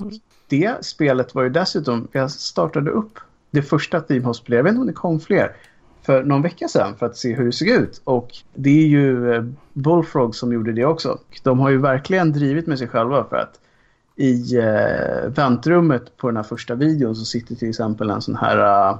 Det 0.49 0.85
spelet 0.85 1.35
var 1.35 1.43
ju 1.43 1.49
dessutom, 1.49 2.09
jag 2.13 2.31
startade 2.31 2.91
upp 2.91 3.19
det 3.51 3.63
första 3.63 4.01
Team 4.01 4.25
Hospital, 4.25 4.57
jag 4.57 4.63
vet 4.63 4.71
inte 4.71 4.81
om 4.81 4.87
det 4.87 4.93
kom 4.93 5.21
fler, 5.21 5.57
för 6.03 6.23
någon 6.23 6.43
vecka 6.43 6.69
sedan 6.69 6.97
för 6.97 7.07
att 7.07 7.17
se 7.17 7.35
hur 7.35 7.47
det 7.47 7.53
såg 7.53 7.69
ut. 7.69 8.01
Och 8.05 8.37
det 8.55 8.71
är 8.71 8.87
ju 8.87 9.35
eh, 9.35 9.45
Bullfrog 9.73 10.35
som 10.35 10.53
gjorde 10.53 10.73
det 10.73 10.85
också. 10.85 11.19
De 11.43 11.59
har 11.59 11.71
ju 11.71 11.79
verkligen 11.79 12.33
drivit 12.33 12.67
med 12.67 12.79
sig 12.79 12.89
själva 12.89 13.25
för 13.25 13.37
att 13.37 13.61
i 14.17 14.57
eh, 14.57 15.29
väntrummet 15.29 16.17
på 16.17 16.27
den 16.27 16.37
här 16.37 16.43
första 16.43 16.75
videon 16.75 17.17
så 17.17 17.25
sitter 17.25 17.55
till 17.55 17.69
exempel 17.69 18.11
en 18.11 18.23
sån 18.23 18.37
här 18.37 18.91
uh, 18.91 18.99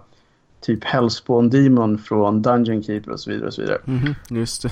typ 0.61 0.85
Hellspawn 0.85 1.51
Demon 1.51 1.99
från 1.99 2.43
Dungeon 2.43 2.83
Keeper 2.83 3.11
och 3.11 3.21
så 3.21 3.31
vidare. 3.31 3.47
Och 3.47 3.55
så 3.55 3.63
vidare. 3.63 3.79
Mm 3.87 4.01
-hmm, 4.01 4.15
just 4.29 4.63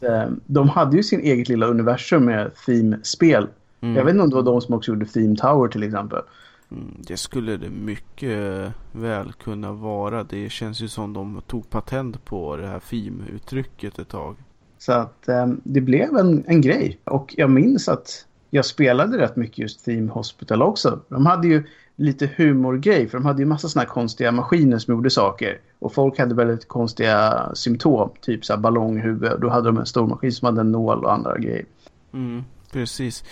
det. 0.00 0.32
De 0.46 0.68
hade 0.68 0.96
ju 0.96 1.02
sin 1.02 1.20
eget 1.20 1.48
lilla 1.48 1.66
universum 1.66 2.24
med 2.24 2.50
theme-spel. 2.66 3.46
Mm. 3.80 3.96
Jag 3.96 4.04
vet 4.04 4.12
inte 4.12 4.22
om 4.22 4.30
det 4.30 4.36
var 4.36 4.42
de 4.42 4.60
som 4.60 4.74
också 4.74 4.90
gjorde 4.90 5.06
Theme 5.06 5.36
Tower 5.36 5.68
till 5.68 5.82
exempel. 5.82 6.22
Mm, 6.70 6.94
det 6.98 7.16
skulle 7.16 7.56
det 7.56 7.70
mycket 7.70 8.72
väl 8.92 9.32
kunna 9.32 9.72
vara. 9.72 10.24
Det 10.24 10.48
känns 10.48 10.80
ju 10.80 10.88
som 10.88 11.12
de 11.12 11.42
tog 11.46 11.70
patent 11.70 12.24
på 12.24 12.56
det 12.56 12.66
här 12.66 12.80
FIM-uttrycket 12.80 13.98
ett 13.98 14.08
tag. 14.08 14.36
Så 14.78 14.92
att 14.92 15.28
eh, 15.28 15.46
det 15.64 15.80
blev 15.80 16.16
en, 16.16 16.44
en 16.46 16.60
grej. 16.60 16.98
Och 17.04 17.34
jag 17.36 17.50
minns 17.50 17.88
att 17.88 18.26
jag 18.50 18.64
spelade 18.64 19.18
rätt 19.18 19.36
mycket 19.36 19.58
just 19.58 19.84
Theme 19.84 20.12
Hospital 20.12 20.62
också. 20.62 21.00
De 21.08 21.26
hade 21.26 21.48
ju 21.48 21.64
lite 21.96 22.30
humorgrej 22.36 23.08
för 23.08 23.18
de 23.18 23.26
hade 23.26 23.42
ju 23.42 23.46
massa 23.46 23.68
sådana 23.68 23.86
här 23.86 23.94
konstiga 23.94 24.32
maskiner 24.32 24.78
som 24.78 24.94
gjorde 24.94 25.10
saker. 25.10 25.60
Och 25.78 25.94
folk 25.94 26.18
hade 26.18 26.34
väldigt 26.34 26.68
konstiga 26.68 27.50
symptom, 27.54 28.10
typ 28.20 28.44
så 28.44 28.52
här 28.52 28.60
ballonghuvud. 28.60 29.40
Då 29.40 29.48
hade 29.48 29.68
de 29.68 29.78
en 29.78 29.86
stor 29.86 30.06
maskin 30.06 30.32
som 30.32 30.46
hade 30.46 30.60
en 30.60 30.72
nål 30.72 31.04
och 31.04 31.12
andra 31.12 31.38
grejer. 31.38 31.64
Mm, 32.12 32.44
precis. 32.72 33.24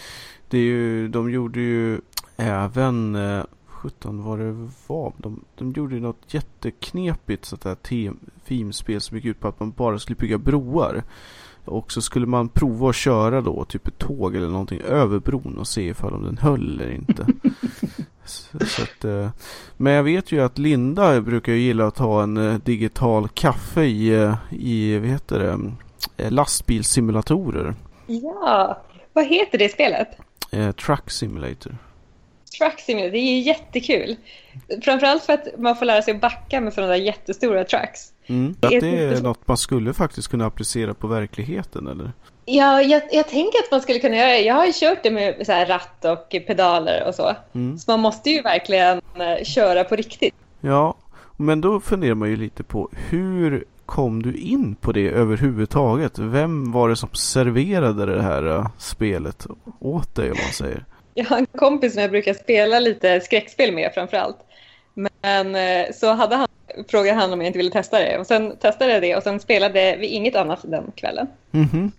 Det 0.48 0.58
är 0.58 0.62
ju, 0.62 1.08
de 1.08 1.30
gjorde 1.30 1.60
ju 1.60 2.00
även, 2.36 3.14
eh, 3.14 3.44
17 3.66 4.24
vad 4.24 4.38
det 4.38 4.68
var, 4.86 5.12
de, 5.16 5.44
de 5.54 5.72
gjorde 5.72 5.94
ju 5.94 6.00
något 6.00 6.34
jätteknepigt 6.34 7.44
sånt 7.44 7.62
där 7.62 7.76
themespel 8.48 9.00
som 9.00 9.16
gick 9.16 9.26
ut 9.26 9.40
på 9.40 9.48
att 9.48 9.60
man 9.60 9.70
bara 9.70 9.98
skulle 9.98 10.16
bygga 10.16 10.38
broar. 10.38 11.02
Och 11.64 11.92
så 11.92 12.02
skulle 12.02 12.26
man 12.26 12.48
prova 12.48 12.88
att 12.88 12.96
köra 12.96 13.40
då 13.40 13.64
typ 13.64 13.88
ett 13.88 13.98
tåg 13.98 14.36
eller 14.36 14.48
någonting 14.48 14.80
över 14.80 15.18
bron 15.18 15.58
och 15.58 15.66
se 15.66 15.88
ifall 15.88 16.24
den 16.24 16.38
höll 16.38 16.80
eller 16.80 16.90
inte. 16.90 17.26
så, 18.24 18.58
så 18.66 18.82
att, 18.82 19.04
eh, 19.04 19.30
men 19.76 19.92
jag 19.92 20.02
vet 20.02 20.32
ju 20.32 20.40
att 20.40 20.58
Linda 20.58 21.20
brukar 21.20 21.52
gilla 21.52 21.86
att 21.86 21.94
ta 21.94 22.22
en 22.22 22.36
eh, 22.36 22.58
digital 22.58 23.28
kaffe 23.28 23.84
i, 23.84 24.08
eh, 24.08 24.36
i 24.50 24.98
vad 24.98 25.08
heter 25.08 25.38
det, 26.16 26.30
lastbilssimulatorer. 26.30 27.74
Ja, 28.06 28.82
vad 29.12 29.26
heter 29.26 29.58
det 29.58 29.68
spelet? 29.68 30.08
Eh, 30.50 30.72
truck 30.72 31.10
Simulator. 31.10 31.76
Truck 32.58 32.80
Simulator, 32.80 33.12
det 33.12 33.18
är 33.18 33.32
ju 33.32 33.38
jättekul. 33.38 34.16
Framförallt 34.82 35.22
för 35.22 35.32
att 35.32 35.46
man 35.58 35.76
får 35.76 35.86
lära 35.86 36.02
sig 36.02 36.14
att 36.14 36.20
backa 36.20 36.60
med 36.60 36.72
sådana 36.72 36.92
där 36.92 36.98
jättestora 36.98 37.64
trucks. 37.64 38.12
Mm. 38.26 38.56
Att 38.60 38.70
det 38.70 38.98
är 39.02 39.22
något 39.22 39.48
man 39.48 39.56
skulle 39.56 39.94
faktiskt 39.94 40.28
kunna 40.28 40.46
applicera 40.46 40.94
på 40.94 41.06
verkligheten 41.06 41.86
eller? 41.86 42.12
Ja, 42.44 42.82
jag, 42.82 43.02
jag 43.12 43.28
tänker 43.28 43.58
att 43.58 43.70
man 43.70 43.80
skulle 43.80 43.98
kunna 43.98 44.16
göra 44.16 44.28
det. 44.28 44.40
Jag 44.40 44.54
har 44.54 44.66
ju 44.66 44.72
kört 44.72 45.02
det 45.02 45.10
med 45.10 45.46
så 45.46 45.52
ratt 45.52 46.04
och 46.04 46.46
pedaler 46.46 47.04
och 47.08 47.14
så. 47.14 47.36
Mm. 47.52 47.78
Så 47.78 47.90
man 47.90 48.00
måste 48.00 48.30
ju 48.30 48.42
verkligen 48.42 48.96
uh, 48.98 49.44
köra 49.44 49.84
på 49.84 49.96
riktigt. 49.96 50.34
Ja, 50.60 50.96
men 51.36 51.60
då 51.60 51.80
funderar 51.80 52.14
man 52.14 52.30
ju 52.30 52.36
lite 52.36 52.62
på 52.62 52.90
hur 52.92 53.64
kom 53.86 54.22
du 54.22 54.34
in 54.34 54.74
på 54.74 54.92
det 54.92 55.08
överhuvudtaget? 55.08 56.18
Vem 56.18 56.72
var 56.72 56.88
det 56.88 56.96
som 56.96 57.08
serverade 57.12 58.06
det 58.06 58.22
här 58.22 58.46
uh, 58.46 58.68
spelet 58.78 59.46
åt 59.80 60.14
dig 60.14 60.30
om 60.30 60.36
man 60.44 60.52
säger? 60.52 60.84
Jag 61.16 61.24
har 61.24 61.38
en 61.38 61.46
kompis 61.46 61.92
som 61.92 62.02
jag 62.02 62.10
brukar 62.10 62.34
spela 62.34 62.80
lite 62.80 63.20
skräckspel 63.20 63.72
med 63.72 63.90
framförallt. 63.94 64.36
Men 64.94 65.54
eh, 65.54 65.92
så 65.94 66.12
hade 66.12 66.36
han, 66.36 66.48
frågade 66.88 67.20
han 67.20 67.32
om 67.32 67.40
jag 67.40 67.46
inte 67.46 67.58
ville 67.58 67.70
testa 67.70 67.98
det. 67.98 68.18
Och 68.18 68.26
sen 68.26 68.56
testade 68.56 68.92
jag 68.92 69.02
det 69.02 69.16
och 69.16 69.22
sen 69.22 69.40
spelade 69.40 69.96
vi 70.00 70.06
inget 70.06 70.36
annat 70.36 70.60
den 70.62 70.92
kvällen. 70.94 71.26
Mm 71.52 71.66
-hmm. 71.66 71.90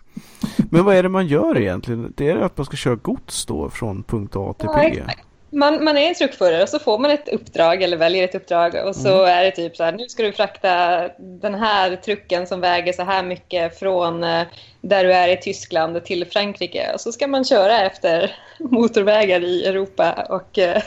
Men 0.69 0.85
vad 0.85 0.95
är 0.95 1.03
det 1.03 1.09
man 1.09 1.27
gör 1.27 1.57
egentligen? 1.57 2.13
Det 2.17 2.29
är 2.29 2.35
att 2.35 2.57
man 2.57 2.65
ska 2.65 2.77
köra 2.77 2.95
gods 2.95 3.45
då 3.45 3.69
från 3.69 4.03
punkt 4.03 4.35
A 4.35 4.55
till 4.59 4.69
P? 4.69 5.03
Ja, 5.07 5.13
man, 5.49 5.83
man 5.83 5.97
är 5.97 6.07
en 6.07 6.15
truckförare 6.15 6.63
och 6.63 6.69
så 6.69 6.79
får 6.79 6.99
man 6.99 7.11
ett 7.11 7.29
uppdrag 7.29 7.83
eller 7.83 7.97
väljer 7.97 8.23
ett 8.23 8.35
uppdrag 8.35 8.75
och 8.85 8.95
så 8.95 9.23
mm. 9.23 9.37
är 9.37 9.43
det 9.43 9.51
typ 9.51 9.75
så 9.75 9.83
här, 9.83 9.91
nu 9.91 10.09
ska 10.09 10.23
du 10.23 10.31
frakta 10.31 11.01
den 11.19 11.55
här 11.55 11.95
trucken 11.95 12.47
som 12.47 12.61
väger 12.61 12.93
så 12.93 13.03
här 13.03 13.23
mycket 13.23 13.79
från 13.79 14.23
eh, 14.23 14.43
där 14.81 15.03
du 15.03 15.13
är 15.13 15.27
i 15.27 15.37
Tyskland 15.37 16.05
till 16.05 16.25
Frankrike 16.25 16.91
och 16.93 17.01
så 17.01 17.11
ska 17.11 17.27
man 17.27 17.43
köra 17.43 17.81
efter 17.81 18.35
motorvägar 18.59 19.43
i 19.43 19.65
Europa 19.65 20.27
och 20.29 20.57
eh, 20.57 20.81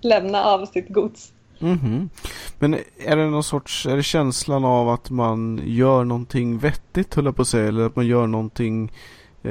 lämna 0.00 0.44
av 0.44 0.66
sitt 0.66 0.88
gods. 0.88 1.32
Mm 1.60 1.78
-hmm. 1.78 2.08
Men 2.58 2.74
är 3.06 3.16
det 3.16 3.26
någon 3.26 3.44
sorts, 3.44 3.86
är 3.86 3.96
det 3.96 4.02
känslan 4.02 4.64
av 4.64 4.88
att 4.88 5.10
man 5.10 5.62
gör 5.64 6.04
någonting 6.04 6.58
vettigt 6.58 7.14
höll 7.14 7.24
jag 7.24 7.36
på 7.36 7.42
att 7.42 7.48
säga, 7.48 7.68
eller 7.68 7.86
att 7.86 7.96
man 7.96 8.06
gör 8.06 8.26
någonting 8.26 8.92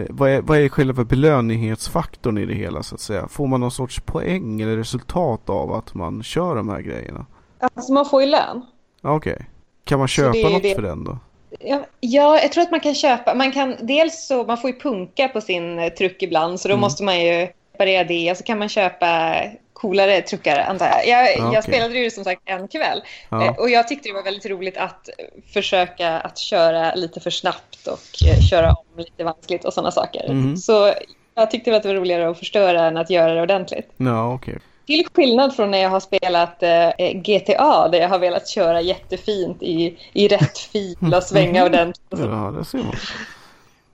vad, 0.09 0.29
är, 0.29 0.41
vad 0.41 0.57
är 0.57 0.69
själva 0.69 1.03
belöningsfaktorn 1.03 2.37
i 2.37 2.45
det 2.45 2.53
hela 2.53 2.83
så 2.83 2.95
att 2.95 3.01
säga? 3.01 3.27
Får 3.27 3.47
man 3.47 3.59
någon 3.59 3.71
sorts 3.71 3.99
poäng 3.99 4.61
eller 4.61 4.77
resultat 4.77 5.49
av 5.49 5.73
att 5.73 5.93
man 5.93 6.23
kör 6.23 6.55
de 6.55 6.69
här 6.69 6.81
grejerna? 6.81 7.25
Alltså 7.59 7.93
man 7.93 8.05
får 8.05 8.21
ju 8.21 8.27
lön. 8.27 8.61
Okej. 9.01 9.33
Okay. 9.33 9.45
Kan 9.83 9.99
man 9.99 10.07
köpa 10.07 10.49
något 10.49 10.63
det. 10.63 10.75
för 10.75 10.81
den 10.81 11.03
då? 11.03 11.17
Ja, 11.59 11.85
ja, 11.99 12.39
jag 12.39 12.51
tror 12.51 12.63
att 12.63 12.71
man 12.71 12.79
kan 12.79 12.95
köpa. 12.95 13.33
Man 13.33 13.51
kan 13.51 13.75
dels 13.81 14.27
så 14.27 14.43
man 14.43 14.57
får 14.57 14.69
ju 14.69 14.79
punka 14.79 15.27
på 15.27 15.41
sin 15.41 15.79
eh, 15.79 15.89
truck 15.89 16.23
ibland 16.23 16.59
så 16.59 16.67
då 16.67 16.73
mm. 16.73 16.81
måste 16.81 17.03
man 17.03 17.19
ju 17.19 17.47
reparera 17.73 18.03
det 18.03 18.31
och 18.31 18.37
så 18.37 18.43
kan 18.43 18.59
man 18.59 18.69
köpa 18.69 19.35
coolare 19.75 20.21
truckar 20.21 20.59
antar 20.59 20.85
jag. 20.85 21.07
Jag, 21.07 21.39
okay. 21.39 21.53
jag 21.53 21.63
spelade 21.63 21.99
ju 21.99 22.11
som 22.11 22.23
sagt 22.23 22.41
en 22.45 22.67
kväll 22.67 23.01
ja. 23.29 23.45
Eh, 23.45 23.55
och 23.55 23.69
jag 23.69 23.87
tyckte 23.87 24.09
det 24.09 24.13
var 24.13 24.23
väldigt 24.23 24.45
roligt 24.45 24.77
att 24.77 25.09
försöka 25.53 26.19
att 26.19 26.37
köra 26.37 26.95
lite 26.95 27.19
för 27.19 27.29
snabbt 27.29 27.87
och 27.87 28.27
eh, 28.27 28.39
köra 28.49 28.69
om 28.69 28.97
lite 28.97 29.23
vanskligt 29.23 29.65
och 29.65 29.73
sådana 29.73 29.91
saker. 29.91 30.25
Mm. 30.29 30.57
Så 30.57 30.93
jag 31.35 31.51
tyckte 31.51 31.75
att 31.75 31.83
det 31.83 31.89
var 31.89 31.95
roligare 31.95 32.29
att 32.29 32.39
förstöra 32.39 32.87
än 32.87 32.97
att 32.97 33.09
göra 33.09 33.33
det 33.33 33.41
ordentligt. 33.41 33.89
Ja, 33.97 34.33
okay. 34.33 34.55
Till 34.85 35.07
skillnad 35.13 35.55
från 35.55 35.71
när 35.71 35.77
jag 35.77 35.89
har 35.89 35.99
spelat 35.99 36.63
eh, 36.63 36.89
GTA 37.13 37.87
där 37.87 37.99
jag 37.99 38.09
har 38.09 38.19
velat 38.19 38.47
köra 38.47 38.81
jättefint 38.81 39.63
i, 39.63 39.97
i 40.13 40.27
rätt 40.27 40.57
fil 40.57 41.13
och 41.15 41.23
svänga 41.23 41.65
ordentligt. 41.65 42.07
Ja, 42.09 42.53
det 42.57 42.65
ser 42.65 42.77
man. 42.77 42.95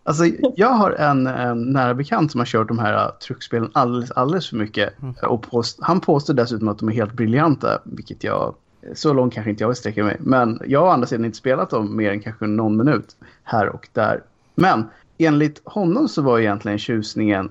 Alltså, 0.03 0.25
jag 0.55 0.69
har 0.69 0.91
en, 0.91 1.27
en 1.27 1.63
nära 1.63 1.93
bekant 1.93 2.31
som 2.31 2.39
har 2.39 2.45
kört 2.45 2.67
de 2.67 2.79
här 2.79 3.05
uh, 3.05 3.11
truckspelen 3.11 3.71
alldeles, 3.73 4.11
alldeles 4.11 4.49
för 4.49 4.55
mycket. 4.55 5.01
Mm. 5.01 5.15
Och 5.23 5.41
påst, 5.41 5.79
han 5.81 5.99
påstår 5.99 6.33
dessutom 6.33 6.67
att 6.67 6.79
de 6.79 6.89
är 6.89 6.93
helt 6.93 7.13
briljanta, 7.13 7.81
vilket 7.83 8.23
jag... 8.23 8.55
Så 8.93 9.13
långt 9.13 9.33
kanske 9.33 9.49
inte 9.49 9.63
jag 9.63 9.67
vill 9.67 9.77
sträcka 9.77 10.03
mig. 10.03 10.17
Men 10.19 10.61
jag 10.65 10.79
har 10.79 10.87
å 10.87 10.91
andra 10.91 11.07
sidan 11.07 11.25
inte 11.25 11.37
spelat 11.37 11.69
dem 11.69 11.95
mer 11.95 12.11
än 12.11 12.19
kanske 12.19 12.47
någon 12.47 12.77
minut 12.77 13.15
här 13.43 13.69
och 13.69 13.89
där. 13.93 14.23
Men 14.55 14.85
enligt 15.17 15.61
honom 15.65 16.07
så 16.07 16.21
var 16.21 16.39
egentligen 16.39 16.79
tjusningen 16.79 17.49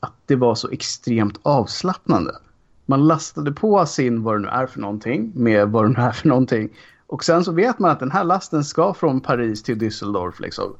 att 0.00 0.12
det 0.26 0.36
var 0.36 0.54
så 0.54 0.70
extremt 0.70 1.40
avslappnande. 1.42 2.32
Man 2.86 3.06
lastade 3.06 3.52
på 3.52 3.86
sin, 3.86 4.22
vad 4.22 4.34
det 4.34 4.38
nu 4.38 4.48
är 4.48 4.66
för 4.66 4.80
någonting, 4.80 5.32
med 5.34 5.68
vad 5.68 5.84
det 5.84 5.88
nu 5.88 6.00
är 6.00 6.12
för 6.12 6.28
någonting. 6.28 6.68
Och 7.06 7.24
sen 7.24 7.44
så 7.44 7.52
vet 7.52 7.78
man 7.78 7.90
att 7.90 8.00
den 8.00 8.10
här 8.10 8.24
lasten 8.24 8.64
ska 8.64 8.94
från 8.94 9.20
Paris 9.20 9.62
till 9.62 9.78
Düsseldorf. 9.78 10.42
Liksom. 10.42 10.74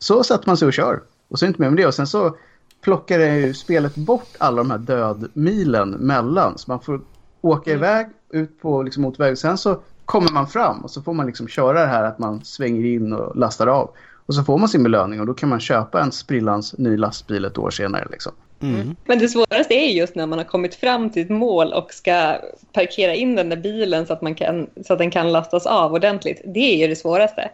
Så 0.00 0.24
sätter 0.24 0.46
man 0.46 0.56
sig 0.56 0.66
och 0.66 0.74
kör. 0.74 1.00
Och 1.28 1.38
så 1.38 1.44
är 1.44 1.46
det 1.46 1.50
inte 1.50 1.62
mer 1.62 1.70
med 1.70 1.76
det. 1.76 1.86
Och 1.86 1.94
sen 1.94 2.06
så 2.06 2.36
plockar 2.80 3.18
det 3.18 3.38
ju 3.38 3.54
spelet 3.54 3.94
bort 3.94 4.28
alla 4.38 4.56
de 4.56 4.70
här 4.70 4.78
dödmilen 4.78 5.90
mellan. 5.90 6.58
Så 6.58 6.70
man 6.70 6.80
får 6.80 7.00
åka 7.40 7.70
mm. 7.70 7.84
iväg 7.84 8.06
ut 8.30 8.60
på 8.60 8.82
liksom, 8.82 9.02
motorväg. 9.02 9.38
Sen 9.38 9.58
så 9.58 9.80
kommer 10.04 10.32
man 10.32 10.46
fram 10.46 10.80
och 10.80 10.90
så 10.90 11.02
får 11.02 11.12
man 11.12 11.26
liksom 11.26 11.48
köra 11.48 11.80
det 11.80 11.86
här 11.86 12.04
att 12.04 12.18
man 12.18 12.44
svänger 12.44 12.84
in 12.84 13.12
och 13.12 13.36
lastar 13.36 13.66
av. 13.66 13.90
Och 14.26 14.34
så 14.34 14.44
får 14.44 14.58
man 14.58 14.68
sin 14.68 14.82
belöning 14.82 15.20
och 15.20 15.26
då 15.26 15.34
kan 15.34 15.48
man 15.48 15.60
köpa 15.60 16.02
en 16.02 16.12
sprillans 16.12 16.78
ny 16.78 16.96
lastbil 16.96 17.44
ett 17.44 17.58
år 17.58 17.70
senare. 17.70 18.06
Liksom. 18.10 18.32
Mm. 18.62 18.96
Men 19.04 19.18
det 19.18 19.28
svåraste 19.28 19.74
är 19.74 19.90
just 19.90 20.14
när 20.14 20.26
man 20.26 20.38
har 20.38 20.44
kommit 20.44 20.74
fram 20.74 21.10
till 21.10 21.22
ett 21.22 21.30
mål 21.30 21.72
och 21.72 21.92
ska 21.92 22.36
parkera 22.72 23.14
in 23.14 23.36
den 23.36 23.48
där 23.48 23.56
bilen 23.56 24.06
så 24.06 24.12
att, 24.12 24.22
man 24.22 24.34
kan, 24.34 24.66
så 24.86 24.92
att 24.92 24.98
den 24.98 25.10
kan 25.10 25.32
lastas 25.32 25.66
av 25.66 25.92
ordentligt. 25.92 26.42
Det 26.44 26.74
är 26.74 26.76
ju 26.76 26.86
det 26.86 26.96
svåraste 26.96 27.50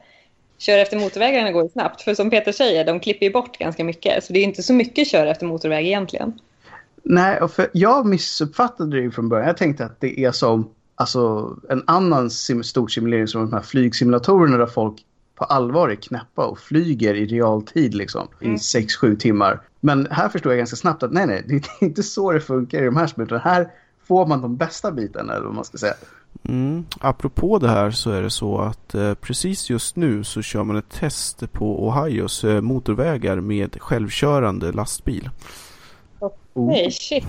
köra 0.58 0.80
efter 0.80 0.98
motorvägarna 0.98 1.52
går 1.52 1.62
ju 1.62 1.68
snabbt. 1.68 2.02
För 2.02 2.14
som 2.14 2.30
Peter 2.30 2.52
säger, 2.52 2.84
de 2.84 3.00
klipper 3.00 3.26
ju 3.26 3.32
bort 3.32 3.58
ganska 3.58 3.84
mycket. 3.84 4.24
Så 4.24 4.32
det 4.32 4.38
är 4.38 4.44
inte 4.44 4.62
så 4.62 4.72
mycket 4.72 5.08
köra 5.08 5.30
efter 5.30 5.46
motorväg 5.46 5.86
egentligen. 5.86 6.32
Nej, 7.02 7.48
för 7.48 7.70
jag 7.72 8.06
missuppfattade 8.06 9.02
det 9.02 9.10
från 9.10 9.28
början. 9.28 9.46
Jag 9.46 9.56
tänkte 9.56 9.84
att 9.84 10.00
det 10.00 10.20
är 10.20 10.32
som 10.32 10.70
alltså, 10.94 11.56
en 11.70 11.82
annan 11.86 12.30
sim 12.30 12.62
stor 12.62 12.88
simulering 12.88 13.26
som 13.26 13.40
de 13.40 13.52
här 13.52 13.62
flygsimulatorerna 13.62 14.56
där 14.56 14.66
folk 14.66 15.04
på 15.34 15.44
allvar 15.44 15.88
är 15.88 15.94
knäppa 15.94 16.46
och 16.46 16.58
flyger 16.58 17.14
i 17.14 17.26
realtid 17.26 17.94
liksom 17.94 18.28
mm. 18.40 18.54
i 18.54 18.56
6-7 18.56 19.16
timmar. 19.16 19.60
Men 19.80 20.08
här 20.10 20.28
förstår 20.28 20.52
jag 20.52 20.58
ganska 20.58 20.76
snabbt 20.76 21.02
att 21.02 21.12
nej, 21.12 21.26
nej, 21.26 21.44
det 21.46 21.54
är 21.54 21.62
inte 21.80 22.02
så 22.02 22.32
det 22.32 22.40
funkar 22.40 22.82
i 22.82 22.84
de 22.84 22.96
här 22.96 23.06
spelen. 23.06 23.40
Här 23.40 23.68
får 24.08 24.26
man 24.26 24.40
de 24.40 24.56
bästa 24.56 24.92
bitarna 24.92 25.32
eller 25.32 25.44
vad 25.44 25.54
man 25.54 25.64
ska 25.64 25.78
säga. 25.78 25.94
Mm. 26.48 26.84
Apropå 27.00 27.58
det 27.58 27.68
här 27.68 27.90
så 27.90 28.10
är 28.10 28.22
det 28.22 28.30
så 28.30 28.58
att 28.58 28.94
eh, 28.94 29.14
precis 29.14 29.70
just 29.70 29.96
nu 29.96 30.24
så 30.24 30.42
kör 30.42 30.64
man 30.64 30.76
ett 30.76 30.90
test 30.90 31.52
på 31.52 31.88
Ohios 31.88 32.44
eh, 32.44 32.60
motorvägar 32.60 33.40
med 33.40 33.80
självkörande 33.80 34.72
lastbil. 34.72 35.30
Nej, 36.54 36.86
oh. 36.86 36.90
shit. 36.90 37.26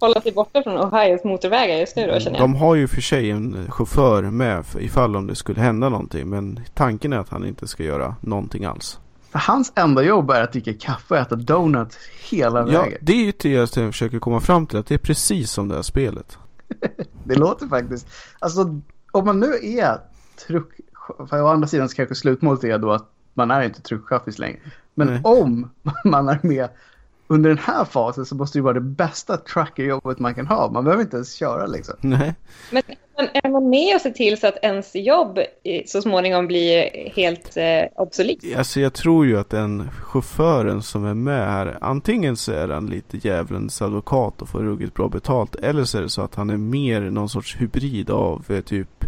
Hålla 0.00 0.20
sig 0.20 0.32
borta 0.32 0.62
från 0.62 0.78
Ohios 0.78 1.24
motorvägar 1.24 1.76
just 1.76 1.96
nu 1.96 2.06
då 2.06 2.20
känner 2.20 2.38
jag. 2.38 2.44
De 2.44 2.54
har 2.54 2.74
ju 2.74 2.88
för 2.88 3.00
sig 3.00 3.30
en 3.30 3.70
chaufför 3.70 4.22
med 4.22 4.64
ifall 4.80 5.16
om 5.16 5.26
det 5.26 5.34
skulle 5.34 5.60
hända 5.60 5.88
någonting. 5.88 6.28
Men 6.28 6.60
tanken 6.74 7.12
är 7.12 7.18
att 7.18 7.28
han 7.28 7.46
inte 7.46 7.66
ska 7.66 7.82
göra 7.82 8.16
någonting 8.20 8.64
alls. 8.64 8.98
För 9.30 9.38
hans 9.38 9.72
enda 9.74 10.02
jobb 10.02 10.30
är 10.30 10.42
att 10.42 10.52
dricka 10.52 10.74
kaffe 10.74 11.14
och 11.14 11.20
äta 11.20 11.36
donut 11.36 11.98
hela 12.30 12.64
vägen. 12.64 12.90
Ja, 12.90 12.98
det 13.00 13.12
är 13.12 13.24
ju 13.24 13.32
det 13.38 13.48
jag 13.50 13.68
försöker 13.68 14.18
komma 14.18 14.40
fram 14.40 14.66
till. 14.66 14.78
Att 14.78 14.86
det 14.86 14.94
är 14.94 14.98
precis 14.98 15.50
som 15.50 15.68
det 15.68 15.74
här 15.74 15.82
spelet. 15.82 16.38
det 17.24 17.34
låter 17.34 17.66
faktiskt... 17.66 18.06
Alltså, 18.38 18.80
om 19.12 19.24
man 19.24 19.40
nu 19.40 19.52
är 19.62 20.00
truck... 20.46 20.68
För 21.30 21.42
å 21.42 21.46
andra 21.46 21.68
sidan 21.68 21.88
så 21.88 21.96
kanske 21.96 22.14
slutmålet 22.14 22.64
är 22.64 22.78
då 22.78 22.92
att 22.92 23.10
man 23.34 23.50
är 23.50 23.62
inte 23.62 23.82
truckchaffis 23.82 24.38
längre. 24.38 24.58
Men 24.94 25.06
Nej. 25.06 25.20
om 25.24 25.70
man 26.04 26.28
är 26.28 26.38
med 26.42 26.68
under 27.28 27.48
den 27.50 27.58
här 27.58 27.84
fasen 27.84 28.26
så 28.26 28.34
måste 28.34 28.58
det 28.58 28.62
vara 28.62 28.74
det 28.74 28.80
bästa 28.80 29.36
truckerjobbet 29.36 30.18
man 30.18 30.34
kan 30.34 30.46
ha. 30.46 30.70
Man 30.70 30.84
behöver 30.84 31.02
inte 31.02 31.16
ens 31.16 31.34
köra 31.34 31.66
liksom. 31.66 31.94
Nej. 32.00 32.34
Men 32.70 32.82
är 33.34 33.50
man 33.50 33.70
med 33.70 33.94
och 33.94 34.00
ser 34.00 34.10
till 34.10 34.40
så 34.40 34.46
att 34.46 34.56
ens 34.62 34.94
jobb 34.94 35.38
så 35.86 36.02
småningom 36.02 36.46
blir 36.46 37.10
helt 37.16 37.56
eh, 37.56 38.02
obsolet? 38.02 38.38
Alltså 38.56 38.80
jag 38.80 38.92
tror 38.92 39.26
ju 39.26 39.38
att 39.38 39.50
den 39.50 39.90
chauffören 39.90 40.82
som 40.82 41.04
är 41.04 41.14
med 41.14 41.50
här, 41.50 41.78
antingen 41.80 42.36
så 42.36 42.52
är 42.52 42.68
han 42.68 42.86
lite 42.86 43.28
djävulens 43.28 43.82
advokat 43.82 44.42
och 44.42 44.48
får 44.48 44.58
ruggigt 44.58 44.94
bra 44.94 45.08
betalt. 45.08 45.56
Eller 45.56 45.84
så 45.84 45.98
är 45.98 46.02
det 46.02 46.08
så 46.08 46.22
att 46.22 46.34
han 46.34 46.50
är 46.50 46.56
mer 46.56 47.00
någon 47.00 47.28
sorts 47.28 47.56
hybrid 47.60 48.10
av 48.10 48.44
eh, 48.48 48.60
typ 48.60 49.04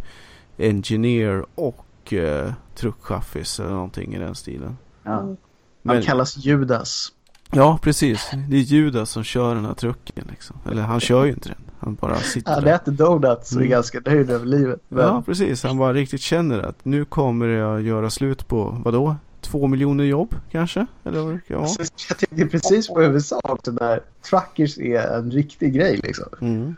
engineer 0.58 1.44
och 1.54 2.12
eh, 2.12 2.52
truckchaffis 2.74 3.60
eller 3.60 3.70
någonting 3.70 4.14
i 4.14 4.18
den 4.18 4.34
stilen. 4.34 4.76
Ja. 5.02 5.10
Han 5.10 5.36
Men, 5.82 6.02
kallas 6.02 6.36
Judas. 6.36 7.12
Ja, 7.52 7.78
precis. 7.82 8.30
Det 8.48 8.56
är 8.56 8.60
Judas 8.60 9.10
som 9.10 9.24
kör 9.24 9.54
den 9.54 9.64
här 9.64 9.74
trucken 9.74 10.24
liksom. 10.30 10.56
Eller 10.70 10.82
han 10.82 11.00
kör 11.00 11.24
ju 11.24 11.30
inte 11.30 11.48
den. 11.48 11.58
Han 11.80 11.94
bara 11.94 12.16
sitter 12.16 12.52
Han 12.52 12.66
äter 12.66 12.92
donuts 12.92 13.52
och 13.52 13.56
är 13.56 13.60
mm. 13.60 13.70
ganska 13.70 14.00
nöjd 14.06 14.30
över 14.30 14.46
livet. 14.46 14.80
Men... 14.88 15.04
Ja, 15.04 15.22
precis. 15.26 15.62
Han 15.62 15.78
bara 15.78 15.92
riktigt 15.92 16.20
känner 16.20 16.58
att 16.58 16.84
nu 16.84 17.04
kommer 17.04 17.46
jag 17.46 17.82
göra 17.82 18.10
slut 18.10 18.48
på, 18.48 18.80
vadå? 18.84 19.16
Två 19.40 19.66
miljoner 19.66 20.04
jobb 20.04 20.34
kanske? 20.50 20.86
Eller 21.04 21.20
vad 21.20 21.40
ja. 21.46 21.58
alltså, 21.58 21.82
Jag 22.08 22.18
tänkte 22.18 22.46
precis 22.46 22.88
på 22.88 23.02
USA 23.02 23.40
också 23.42 23.70
där 23.70 24.00
truckers 24.30 24.78
är 24.78 25.18
en 25.18 25.30
riktig 25.30 25.72
grej 25.72 25.96
liksom. 25.96 26.26
Mm. 26.40 26.76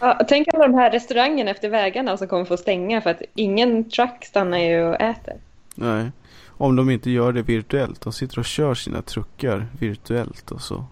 Ja, 0.00 0.20
tänk 0.28 0.54
alla 0.54 0.66
de 0.66 0.74
här 0.74 0.90
restaurangerna 0.90 1.50
efter 1.50 1.68
vägarna 1.68 2.16
som 2.16 2.28
kommer 2.28 2.44
få 2.44 2.56
stänga 2.56 3.00
för 3.00 3.10
att 3.10 3.22
ingen 3.34 3.90
truck 3.90 4.24
stannar 4.24 4.58
ju 4.58 4.82
och 4.82 5.00
äter. 5.00 5.34
Nej. 5.74 6.10
Om 6.58 6.76
de 6.76 6.90
inte 6.90 7.10
gör 7.10 7.32
det 7.32 7.42
virtuellt. 7.42 8.00
De 8.00 8.12
sitter 8.12 8.38
och 8.38 8.44
kör 8.44 8.74
sina 8.74 9.02
truckar 9.02 9.66
virtuellt 9.78 10.50
och 10.50 10.60
så 10.60 10.84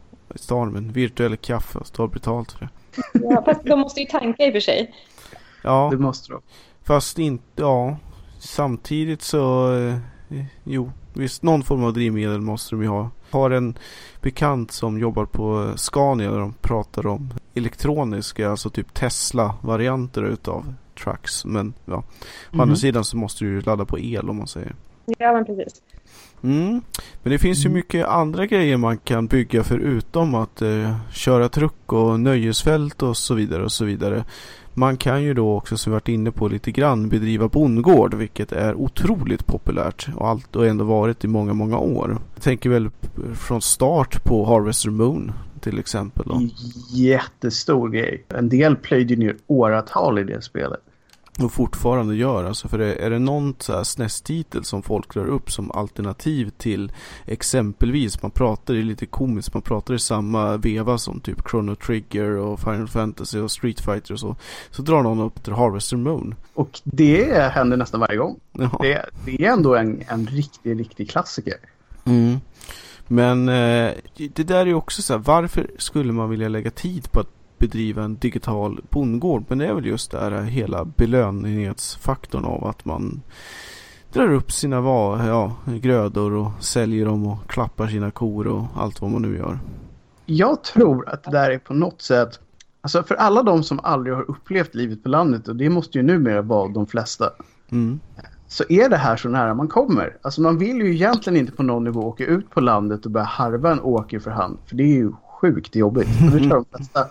tar 0.49 0.67
de 0.67 0.77
en 0.77 0.93
virtuell 0.93 1.37
kaffe 1.37 1.79
och 1.79 1.93
tar 1.93 2.09
betalt 2.09 2.53
för 2.53 2.61
det. 2.61 2.69
Ja, 3.13 3.43
fast 3.45 3.65
de 3.65 3.81
måste 3.81 4.01
ju 4.01 4.07
tanka 4.07 4.47
i 4.47 4.49
och 4.49 4.53
för 4.53 4.61
sig. 4.61 4.95
Ja, 5.63 5.89
det 5.93 5.99
måste 5.99 6.33
de. 6.33 6.43
Fast 6.85 7.19
inte, 7.19 7.63
ja. 7.63 7.97
Samtidigt 8.39 9.23
så, 9.23 9.75
eh, 9.75 9.97
jo, 10.65 10.93
visst 11.13 11.43
någon 11.43 11.63
form 11.63 11.85
av 11.85 11.93
drivmedel 11.93 12.41
måste 12.41 12.75
de 12.75 12.83
ju 12.83 12.89
ha. 12.89 13.11
Har 13.31 13.51
en 13.51 13.79
bekant 14.21 14.73
som 14.73 14.99
jobbar 14.99 15.25
på 15.25 15.73
Scania 15.77 16.31
där 16.31 16.39
de 16.39 16.53
pratar 16.53 17.07
om 17.07 17.33
elektroniska, 17.55 18.51
alltså 18.51 18.71
typ 18.71 18.95
Tesla-varianter 18.95 20.23
utav 20.23 20.75
trucks. 20.99 21.45
Men 21.45 21.75
ja, 21.85 21.97
å 21.97 22.03
andra 22.53 22.67
mhm. 22.67 22.77
sidan 22.77 23.05
så 23.05 23.17
måste 23.17 23.45
du 23.45 23.51
ju 23.51 23.61
ladda 23.61 23.85
på 23.85 23.99
el 23.99 24.31
om 24.31 24.37
man 24.37 24.47
säger. 24.47 24.75
Ja, 25.19 25.33
men 25.33 25.45
precis. 25.45 25.83
Mm. 26.43 26.83
Men 27.23 27.33
det 27.33 27.39
finns 27.39 27.59
ju 27.65 27.69
Mm. 27.69 27.75
mycket 27.75 28.07
andra 28.07 28.47
grejer 28.47 28.77
man 28.77 28.99
kan 28.99 29.27
bygga 29.27 29.65
förutom 29.65 30.35
att 30.35 30.63
eh, 30.63 30.97
köra 31.13 31.49
truck 31.49 31.93
och 31.93 32.21
nöjesfält 32.21 33.03
och 33.03 33.17
så 33.17 33.35
vidare 33.35 33.65
och 33.65 33.73
så 33.73 33.85
vidare. 33.85 34.25
Man 34.75 34.97
kan 34.97 35.23
ju 35.23 35.35
då 35.35 35.57
också 35.57 35.77
som 35.77 35.91
vi 35.91 35.95
varit 35.95 36.09
inne 36.09 36.31
på 36.31 36.49
lite 36.49 36.71
grann 36.71 37.09
bedriva 37.09 37.49
bondgård 37.49 38.15
vilket 38.15 38.53
är 38.53 38.75
otroligt 38.75 39.47
populärt 39.47 40.09
och 40.17 40.29
allt 40.29 40.57
och 40.57 40.67
ändå 40.67 40.85
varit 40.85 41.25
i 41.25 41.29
många, 41.29 41.53
många 41.53 41.79
år. 41.79 42.19
Jag 42.35 42.43
tänker 42.43 42.71
väl 42.71 42.91
från 43.35 43.63
start 43.63 44.25
på 44.25 44.45
Harvester 44.45 44.91
Moon 44.91 45.33
till 45.61 45.79
exempel. 45.79 46.25
Då. 46.29 46.41
Jättestor 46.93 47.89
grej. 47.89 48.25
En 48.29 48.49
del 48.49 48.77
plöjde 48.77 49.17
ner 49.17 49.37
åratal 49.47 50.19
i 50.19 50.25
det 50.25 50.43
spelet. 50.43 50.81
Och 51.43 51.53
fortfarande 51.53 52.15
gör. 52.15 52.45
Alltså 52.45 52.69
för 52.69 52.79
det, 52.79 52.95
är 52.95 53.11
det 53.11 53.19
någon 53.19 53.55
SNES-titel 53.85 54.65
som 54.65 54.83
folk 54.83 55.15
drar 55.15 55.27
upp 55.27 55.51
som 55.51 55.71
alternativ 55.71 56.51
till 56.51 56.93
exempelvis, 57.27 58.23
man 58.23 58.31
pratar 58.31 58.75
i 58.75 58.83
lite 58.83 59.07
komiskt, 59.07 59.55
man 59.55 59.63
pratar 59.63 59.95
i 59.95 59.99
samma 59.99 60.57
veva 60.57 60.99
som 60.99 61.21
typ 61.21 61.49
Chrono 61.51 61.75
Trigger 61.75 62.31
och 62.31 62.61
Final 62.61 62.89
Fantasy 62.89 63.39
och 63.39 63.51
Street 63.51 63.81
Fighter 63.81 64.13
och 64.13 64.21
så. 64.21 64.37
Så 64.71 64.83
drar 64.83 65.03
någon 65.03 65.21
upp 65.21 65.45
till 65.45 65.53
Harvester 65.53 65.97
Moon. 65.97 66.35
Och 66.55 66.81
det 66.85 67.53
händer 67.53 67.77
nästan 67.77 68.01
varje 68.01 68.17
gång. 68.17 68.41
Jaha. 68.53 68.79
Det, 68.81 69.07
det 69.25 69.45
är 69.45 69.53
ändå 69.53 69.75
en, 69.75 70.03
en 70.09 70.27
riktig, 70.27 70.81
riktig 70.81 71.11
klassiker. 71.11 71.57
Mm. 72.05 72.41
Men 73.09 73.49
eh, 73.49 73.93
det 74.17 74.43
där 74.43 74.61
är 74.61 74.67
ju 74.67 74.75
också 74.75 75.03
så 75.03 75.13
här, 75.13 75.21
varför 75.21 75.71
skulle 75.79 76.13
man 76.13 76.31
vilja 76.31 76.49
lägga 76.49 76.71
tid 76.71 77.13
på 77.13 77.21
att 77.21 77.36
bedriva 77.59 78.03
en 78.03 78.17
digital 78.17 78.81
bondgård? 78.91 79.45
Men 79.49 79.59
det 79.59 79.67
är 79.67 79.75
väl 79.75 79.87
just 79.87 80.11
det 80.11 80.21
här 80.21 80.43
hela 80.43 80.85
belöningsfaktorn 80.85 82.45
av 82.45 82.65
att 82.65 82.85
man 82.85 83.23
drar 84.13 84.33
upp 84.33 84.53
sina 84.53 84.77
ja, 84.77 85.57
grödor 85.67 86.33
och 86.33 86.51
säljer 86.61 87.07
dem 87.07 87.27
och 87.27 87.51
klappar 87.51 87.87
sina 87.87 88.11
kor 88.11 88.47
och 88.47 88.65
allt 88.77 89.01
vad 89.01 89.11
man 89.11 89.23
nu 89.23 89.37
gör. 89.37 89.59
Jag 90.27 90.65
tror 90.65 91.09
att 91.09 91.25
det 91.25 91.31
där 91.31 91.51
är 91.51 91.59
på 91.59 91.75
något 91.75 92.03
sätt... 92.03 92.41
Alltså 92.81 93.03
för 93.03 93.15
alla 93.15 93.43
de 93.43 93.63
som 93.63 93.81
aldrig 93.83 94.15
har 94.15 94.31
upplevt 94.31 94.75
livet 94.75 95.03
på 95.03 95.09
landet, 95.09 95.49
och 95.49 95.57
det 95.57 95.71
måste 95.71 95.99
ju 95.99 96.05
numera 96.05 96.43
vara 96.43 96.69
de 96.69 96.87
flesta, 96.87 97.31
Mm. 97.71 98.01
så 98.49 98.65
är 98.69 98.89
det 98.89 98.97
här 98.97 99.17
så 99.17 99.29
nära 99.29 99.55
man 99.55 99.69
kommer. 99.69 100.17
Alltså 100.23 100.41
man 100.41 100.59
vill 100.59 100.77
ju 100.77 100.95
egentligen 100.95 101.37
inte 101.37 101.53
på 101.53 101.63
någon 101.63 101.85
nivå 101.85 102.01
åka 102.01 102.27
ut 102.27 102.51
på 102.51 102.61
landet 102.61 103.05
och 103.05 103.11
börja 103.11 103.27
harva 103.27 103.73
en 103.73 103.81
åker 103.81 104.19
för 104.19 104.31
hand. 104.31 104.59
För 104.67 104.77
det 104.77 104.83
är 104.83 104.95
ju 104.95 105.13
sjukt 105.41 105.77
jobbigt. 105.77 106.09
Och 106.21 106.31
det 106.31 106.39
tror 106.39 106.49
de 106.49 106.65
flesta 106.77 107.07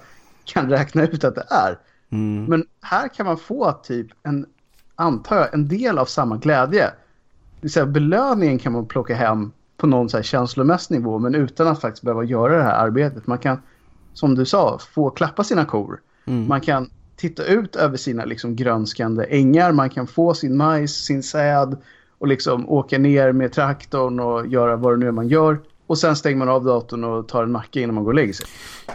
kan 0.46 0.70
räkna 0.70 1.04
ut 1.04 1.24
att 1.24 1.36
det 1.36 1.46
är. 1.50 1.80
Mm. 2.10 2.46
Men 2.46 2.66
här 2.82 3.08
kan 3.08 3.26
man 3.26 3.38
få 3.38 3.72
typ 3.72 4.08
en, 4.24 4.46
antar 4.96 5.36
jag, 5.36 5.54
en 5.54 5.68
del 5.68 5.98
av 5.98 6.06
samma 6.06 6.38
glädje. 6.38 6.92
Det 7.62 7.70
säga 7.70 7.86
belöningen 7.86 8.60
kan 8.60 8.74
man 8.74 8.86
plocka 8.86 9.16
hem 9.16 9.52
på 9.78 9.88
någon 9.88 10.10
så 10.10 10.18
här 10.18 10.24
känslomässig 10.24 10.96
nivå 10.96 11.20
men 11.20 11.36
utan 11.36 11.68
att 11.68 11.82
faktiskt 11.82 12.04
behöva 12.04 12.24
göra 12.24 12.58
det 12.58 12.64
här 12.64 12.86
arbetet. 12.86 13.28
Man 13.28 13.38
kan, 13.38 13.62
som 14.14 14.36
du 14.36 14.46
sa, 14.46 14.80
få 14.94 15.10
klappa 15.10 15.44
sina 15.44 15.66
kor. 15.66 16.02
Mm. 16.26 16.48
Man 16.48 16.62
kan 16.62 16.90
titta 17.16 17.44
ut 17.44 17.76
över 17.76 17.98
sina 17.98 18.26
liksom 18.26 18.56
grönskande 18.56 19.26
ängar. 19.30 19.72
Man 19.72 19.90
kan 19.90 20.08
få 20.08 20.34
sin 20.34 20.58
majs, 20.58 20.92
sin 20.92 21.24
säd 21.24 21.78
och 22.18 22.28
liksom 22.28 22.70
åka 22.70 22.98
ner 22.98 23.32
med 23.32 23.52
traktorn 23.52 24.20
och 24.20 24.48
göra 24.48 24.76
vad 24.76 24.94
det 24.94 24.98
nu 24.98 25.08
är 25.08 25.12
man 25.12 25.28
gör. 25.28 25.60
Och 25.88 25.98
sen 25.98 26.16
stänger 26.16 26.38
man 26.38 26.50
av 26.50 26.64
datorn 26.64 27.04
och 27.04 27.28
tar 27.28 27.44
en 27.44 27.52
macka 27.52 27.80
innan 27.80 27.96
man 27.96 28.04
går 28.04 28.12
och 28.12 28.16
lägger 28.16 28.34
sig. 28.34 28.46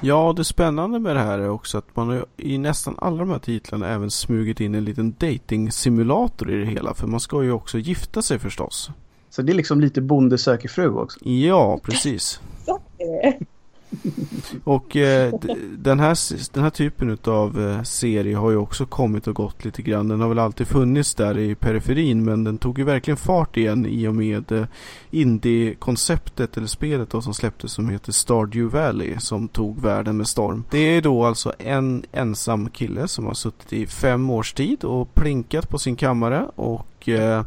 Ja, 0.00 0.34
det 0.36 0.44
spännande 0.44 0.98
med 0.98 1.16
det 1.16 1.22
här 1.22 1.38
är 1.38 1.48
också 1.48 1.78
att 1.78 1.96
man 1.96 2.08
har 2.08 2.26
i 2.36 2.58
nästan 2.58 2.94
alla 2.98 3.16
de 3.16 3.30
här 3.30 3.38
titlarna 3.38 3.88
även 3.88 4.10
smugit 4.10 4.60
in 4.60 4.74
en 4.74 4.84
liten 4.84 5.14
dating 5.18 5.72
simulator 5.72 6.50
i 6.50 6.56
det 6.56 6.66
hela. 6.66 6.94
För 6.94 7.06
man 7.06 7.20
ska 7.20 7.42
ju 7.42 7.52
också 7.52 7.78
gifta 7.78 8.22
sig 8.22 8.38
förstås. 8.38 8.90
Så 9.30 9.42
det 9.42 9.52
är 9.52 9.54
liksom 9.54 9.80
lite 9.80 10.00
bonde 10.00 10.38
söker 10.38 10.68
fru 10.68 10.88
också. 10.88 11.18
Ja, 11.28 11.80
precis. 11.82 12.40
Så 12.66 12.80
är 12.98 13.22
det. 13.22 13.46
Och 14.64 14.96
eh, 14.96 15.34
den, 15.78 16.00
här, 16.00 16.52
den 16.54 16.62
här 16.62 16.70
typen 16.70 17.18
av 17.24 17.68
eh, 17.68 17.82
serie 17.82 18.36
har 18.36 18.50
ju 18.50 18.56
också 18.56 18.86
kommit 18.86 19.26
och 19.26 19.34
gått 19.34 19.64
lite 19.64 19.82
grann. 19.82 20.08
Den 20.08 20.20
har 20.20 20.28
väl 20.28 20.38
alltid 20.38 20.66
funnits 20.66 21.14
där 21.14 21.38
i 21.38 21.54
periferin 21.54 22.24
men 22.24 22.44
den 22.44 22.58
tog 22.58 22.78
ju 22.78 22.84
verkligen 22.84 23.16
fart 23.16 23.56
igen 23.56 23.86
i 23.86 24.08
och 24.08 24.14
med 24.14 24.52
eh, 24.52 24.64
indie-konceptet 25.10 26.56
eller 26.56 26.66
spelet 26.66 27.10
då 27.10 27.22
som 27.22 27.34
släpptes 27.34 27.72
som 27.72 27.88
heter 27.88 28.12
Stardew 28.12 28.78
Valley 28.78 29.14
som 29.18 29.48
tog 29.48 29.80
världen 29.80 30.16
med 30.16 30.28
storm. 30.28 30.64
Det 30.70 30.78
är 30.78 31.02
då 31.02 31.24
alltså 31.24 31.52
en 31.58 32.04
ensam 32.12 32.68
kille 32.68 33.08
som 33.08 33.26
har 33.26 33.34
suttit 33.34 33.72
i 33.72 33.86
fem 33.86 34.30
års 34.30 34.52
tid 34.52 34.84
och 34.84 35.14
plinkat 35.14 35.68
på 35.68 35.78
sin 35.78 35.96
kammare 35.96 36.46
och 36.54 37.08
eh, 37.08 37.44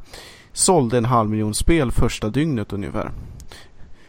sålde 0.54 0.98
en 0.98 1.06
halv 1.06 1.30
miljon 1.30 1.54
spel 1.54 1.92
första 1.92 2.30
dygnet 2.30 2.74
ungefär. 2.74 3.12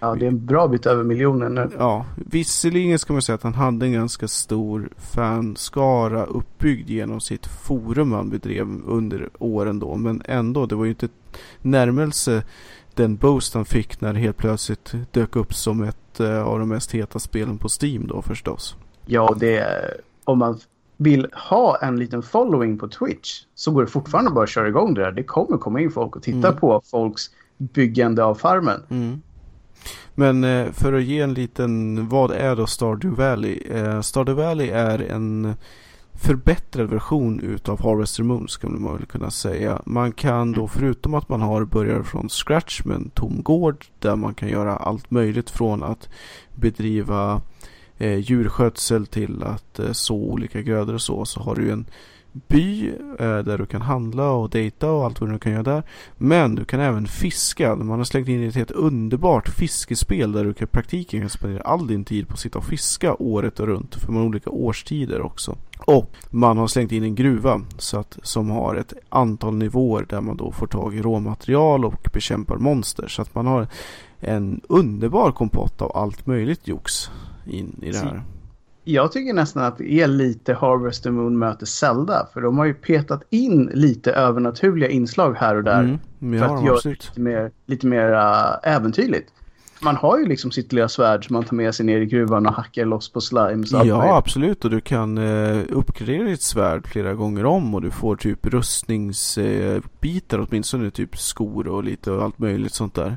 Ja, 0.04 0.14
det 0.14 0.24
är 0.26 0.28
en 0.28 0.46
bra 0.46 0.68
bit 0.68 0.86
över 0.86 1.04
miljonen 1.04 1.54
nu. 1.54 1.70
Ja, 1.78 2.06
visserligen 2.16 2.98
ska 2.98 3.12
man 3.12 3.22
säga 3.22 3.34
att 3.34 3.42
han 3.42 3.54
hade 3.54 3.86
en 3.86 3.92
ganska 3.92 4.28
stor 4.28 4.88
fanskara 4.96 6.24
uppbyggd 6.24 6.90
genom 6.90 7.20
sitt 7.20 7.46
forum 7.46 8.12
han 8.12 8.30
bedrev 8.30 8.66
under 8.86 9.28
åren 9.38 9.78
då. 9.78 9.96
Men 9.96 10.22
ändå, 10.24 10.66
det 10.66 10.74
var 10.74 10.84
ju 10.84 10.90
inte 10.90 11.08
närmelse 11.62 12.42
den 12.94 13.16
boost 13.16 13.54
han 13.54 13.64
fick 13.64 14.00
när 14.00 14.12
det 14.12 14.18
helt 14.18 14.36
plötsligt 14.36 14.92
dök 15.10 15.36
upp 15.36 15.54
som 15.54 15.82
ett 15.82 16.20
eh, 16.20 16.42
av 16.42 16.58
de 16.58 16.68
mest 16.68 16.92
heta 16.92 17.18
spelen 17.18 17.58
på 17.58 17.68
Steam 17.82 18.06
då 18.06 18.22
förstås. 18.22 18.76
Ja, 19.06 19.34
det 19.40 19.56
är, 19.56 19.96
om 20.24 20.38
man 20.38 20.58
vill 20.96 21.26
ha 21.48 21.78
en 21.82 21.96
liten 21.98 22.22
following 22.22 22.78
på 22.78 22.88
Twitch 22.88 23.40
så 23.54 23.70
går 23.70 23.80
det 23.80 23.90
fortfarande 23.90 24.30
bara 24.30 24.44
att 24.44 24.50
köra 24.50 24.68
igång 24.68 24.94
det 24.94 25.00
där. 25.00 25.12
Det 25.12 25.22
kommer 25.22 25.58
komma 25.58 25.80
in 25.80 25.90
folk 25.90 26.16
och 26.16 26.22
titta 26.22 26.48
Mm. 26.48 26.60
på 26.60 26.82
folks 26.84 27.22
byggande 27.58 28.24
av 28.24 28.34
farmen. 28.34 28.82
Mm. 28.90 29.22
Men 30.14 30.44
eh, 30.44 30.72
för 30.72 30.92
att 30.92 31.02
ge 31.02 31.20
en 31.20 31.34
liten, 31.34 32.08
vad 32.08 32.30
är 32.30 32.56
då 32.56 32.66
Stardew 32.66 33.22
Valley? 33.22 33.58
Eh, 33.70 34.00
Stardew 34.00 34.42
Valley 34.42 34.68
är 34.68 34.98
en 34.98 35.54
förbättrad 36.14 36.90
version 36.90 37.40
utav 37.40 37.82
Harvester 37.82 38.22
Moon 38.22 38.48
skulle 38.48 38.78
man 38.78 38.96
väl 38.96 39.06
kunna 39.06 39.30
säga. 39.30 39.82
Man 39.86 40.12
kan 40.12 40.52
då 40.52 40.68
förutom 40.68 41.14
att 41.14 41.28
man 41.28 41.40
har 41.40 41.64
börjar 41.64 42.02
från 42.02 42.28
scratch 42.28 42.84
med 42.84 42.96
en 42.96 43.10
tom 43.10 43.42
gård 43.42 43.84
där 43.98 44.16
man 44.16 44.34
kan 44.34 44.48
göra 44.48 44.76
allt 44.76 45.10
möjligt 45.10 45.50
från 45.50 45.82
att 45.82 46.08
bedriva 46.54 47.40
eh, 47.98 48.18
djurskötsel 48.18 49.06
till 49.06 49.42
att 49.42 49.78
eh, 49.78 49.92
så 49.92 50.14
olika 50.14 50.62
grödor 50.62 50.94
och 50.94 51.02
så. 51.02 51.24
Så 51.24 51.40
har 51.40 51.54
du 51.54 51.62
ju 51.62 51.70
en 51.70 51.86
by 52.34 52.88
eh, 53.18 53.38
där 53.38 53.58
du 53.58 53.66
kan 53.66 53.82
handla 53.82 54.30
och 54.30 54.50
dejta 54.50 54.90
och 54.90 55.04
allt 55.04 55.20
vad 55.20 55.30
du 55.30 55.38
kan 55.38 55.52
göra 55.52 55.62
där. 55.62 55.82
Men 56.16 56.54
du 56.54 56.64
kan 56.64 56.80
även 56.80 57.06
fiska. 57.06 57.76
Man 57.76 57.98
har 57.98 58.04
slängt 58.04 58.28
in 58.28 58.48
ett 58.48 58.54
helt 58.54 58.70
underbart 58.70 59.48
fiskespel 59.48 60.32
där 60.32 60.44
du 60.44 60.54
kan 60.54 60.68
praktiken 60.68 61.20
kan 61.20 61.30
spendera 61.30 61.62
all 61.62 61.86
din 61.86 62.04
tid 62.04 62.28
på 62.28 62.32
att 62.32 62.38
sitta 62.38 62.58
och 62.58 62.64
fiska 62.64 63.14
året 63.14 63.60
runt. 63.60 63.94
För 63.94 64.12
man 64.12 64.22
har 64.22 64.28
olika 64.28 64.50
årstider 64.50 65.22
också. 65.22 65.56
Och 65.86 66.10
man 66.30 66.58
har 66.58 66.66
slängt 66.66 66.92
in 66.92 67.02
en 67.02 67.14
gruva 67.14 67.60
så 67.78 67.98
att, 67.98 68.18
som 68.22 68.50
har 68.50 68.74
ett 68.74 68.92
antal 69.08 69.54
nivåer 69.54 70.06
där 70.08 70.20
man 70.20 70.36
då 70.36 70.52
får 70.52 70.66
tag 70.66 70.94
i 70.94 71.02
råmaterial 71.02 71.84
och 71.84 72.08
bekämpar 72.12 72.56
monster. 72.56 73.08
Så 73.08 73.22
att 73.22 73.34
man 73.34 73.46
har 73.46 73.66
en 74.20 74.60
underbar 74.68 75.32
kompott 75.32 75.82
av 75.82 75.96
allt 75.96 76.26
möjligt 76.26 76.68
jox 76.68 77.10
in 77.46 77.80
i 77.82 77.90
det 77.90 77.98
här. 77.98 78.22
Jag 78.84 79.12
tycker 79.12 79.32
nästan 79.32 79.62
att 79.62 79.78
det 79.78 79.92
är 79.92 80.06
lite 80.06 80.54
Harvester 80.54 81.10
Moon 81.10 81.38
möter 81.38 81.66
Zelda. 81.66 82.28
För 82.32 82.40
de 82.40 82.58
har 82.58 82.64
ju 82.64 82.74
petat 82.74 83.22
in 83.30 83.70
lite 83.74 84.12
övernaturliga 84.12 84.90
inslag 84.90 85.34
här 85.34 85.56
och 85.56 85.64
där. 85.64 85.80
Mm, 85.80 85.98
men 86.18 86.40
för 86.40 86.46
ja, 86.46 86.58
att 86.58 86.64
göra 86.64 86.76
absolut. 86.76 87.04
lite 87.04 87.20
mer, 87.20 87.50
lite 87.66 87.86
mer 87.86 88.12
äh, 88.12 88.74
äventyrligt. 88.74 89.30
Man 89.80 89.96
har 89.96 90.18
ju 90.18 90.26
liksom 90.26 90.50
sitt 90.50 90.72
lilla 90.72 90.88
svärd 90.88 91.26
som 91.26 91.34
man 91.34 91.44
tar 91.44 91.56
med 91.56 91.74
sig 91.74 91.86
ner 91.86 92.00
i 92.00 92.06
gruvan 92.06 92.46
och 92.46 92.52
hackar 92.52 92.84
loss 92.84 93.12
på 93.12 93.20
slimes. 93.20 93.72
Ja, 93.72 94.16
absolut. 94.16 94.64
Och 94.64 94.70
du 94.70 94.80
kan 94.80 95.18
eh, 95.18 95.62
uppgradera 95.68 96.24
ditt 96.24 96.42
svärd 96.42 96.86
flera 96.86 97.14
gånger 97.14 97.44
om 97.44 97.74
och 97.74 97.82
du 97.82 97.90
får 97.90 98.16
typ 98.16 98.46
rustningsbitar, 98.46 100.38
eh, 100.38 100.46
åtminstone 100.48 100.90
typ 100.90 101.16
skor 101.16 101.68
och 101.68 101.84
lite 101.84 102.10
och 102.10 102.22
allt 102.22 102.38
möjligt 102.38 102.74
sånt 102.74 102.94
där. 102.94 103.16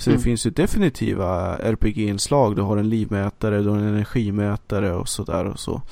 Så 0.00 0.10
Mm. 0.10 0.18
det 0.18 0.24
finns 0.24 0.46
ju 0.46 0.50
definitiva 0.50 1.56
RPG-inslag. 1.56 2.56
Du 2.56 2.62
har 2.62 2.76
en 2.76 2.88
livmätare, 2.88 3.62
du 3.62 3.68
har 3.68 3.76
en 3.78 3.88
energimätare 3.88 4.94
och 4.94 5.08
sådär 5.08 5.44
och 5.44 5.58
så. 5.60 5.82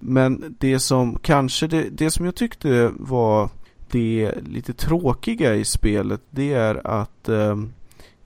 Men 0.00 0.56
det 0.58 0.78
som 0.78 1.18
kanske, 1.22 1.66
det, 1.66 1.82
det 1.90 2.10
som 2.10 2.24
jag 2.24 2.34
tyckte 2.34 2.90
var 2.98 3.48
det 3.90 4.32
lite 4.46 4.72
tråkiga 4.72 5.54
i 5.54 5.64
spelet, 5.64 6.20
det 6.30 6.52
är 6.52 6.86
att 6.86 7.28
eh, 7.28 7.56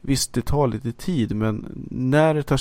Visst, 0.07 0.33
det 0.33 0.43
tar 0.43 0.69
lite 0.69 0.93
tid, 0.93 1.37
men 1.37 1.87
när 1.91 2.35
det 2.35 2.43
tar, 2.43 2.61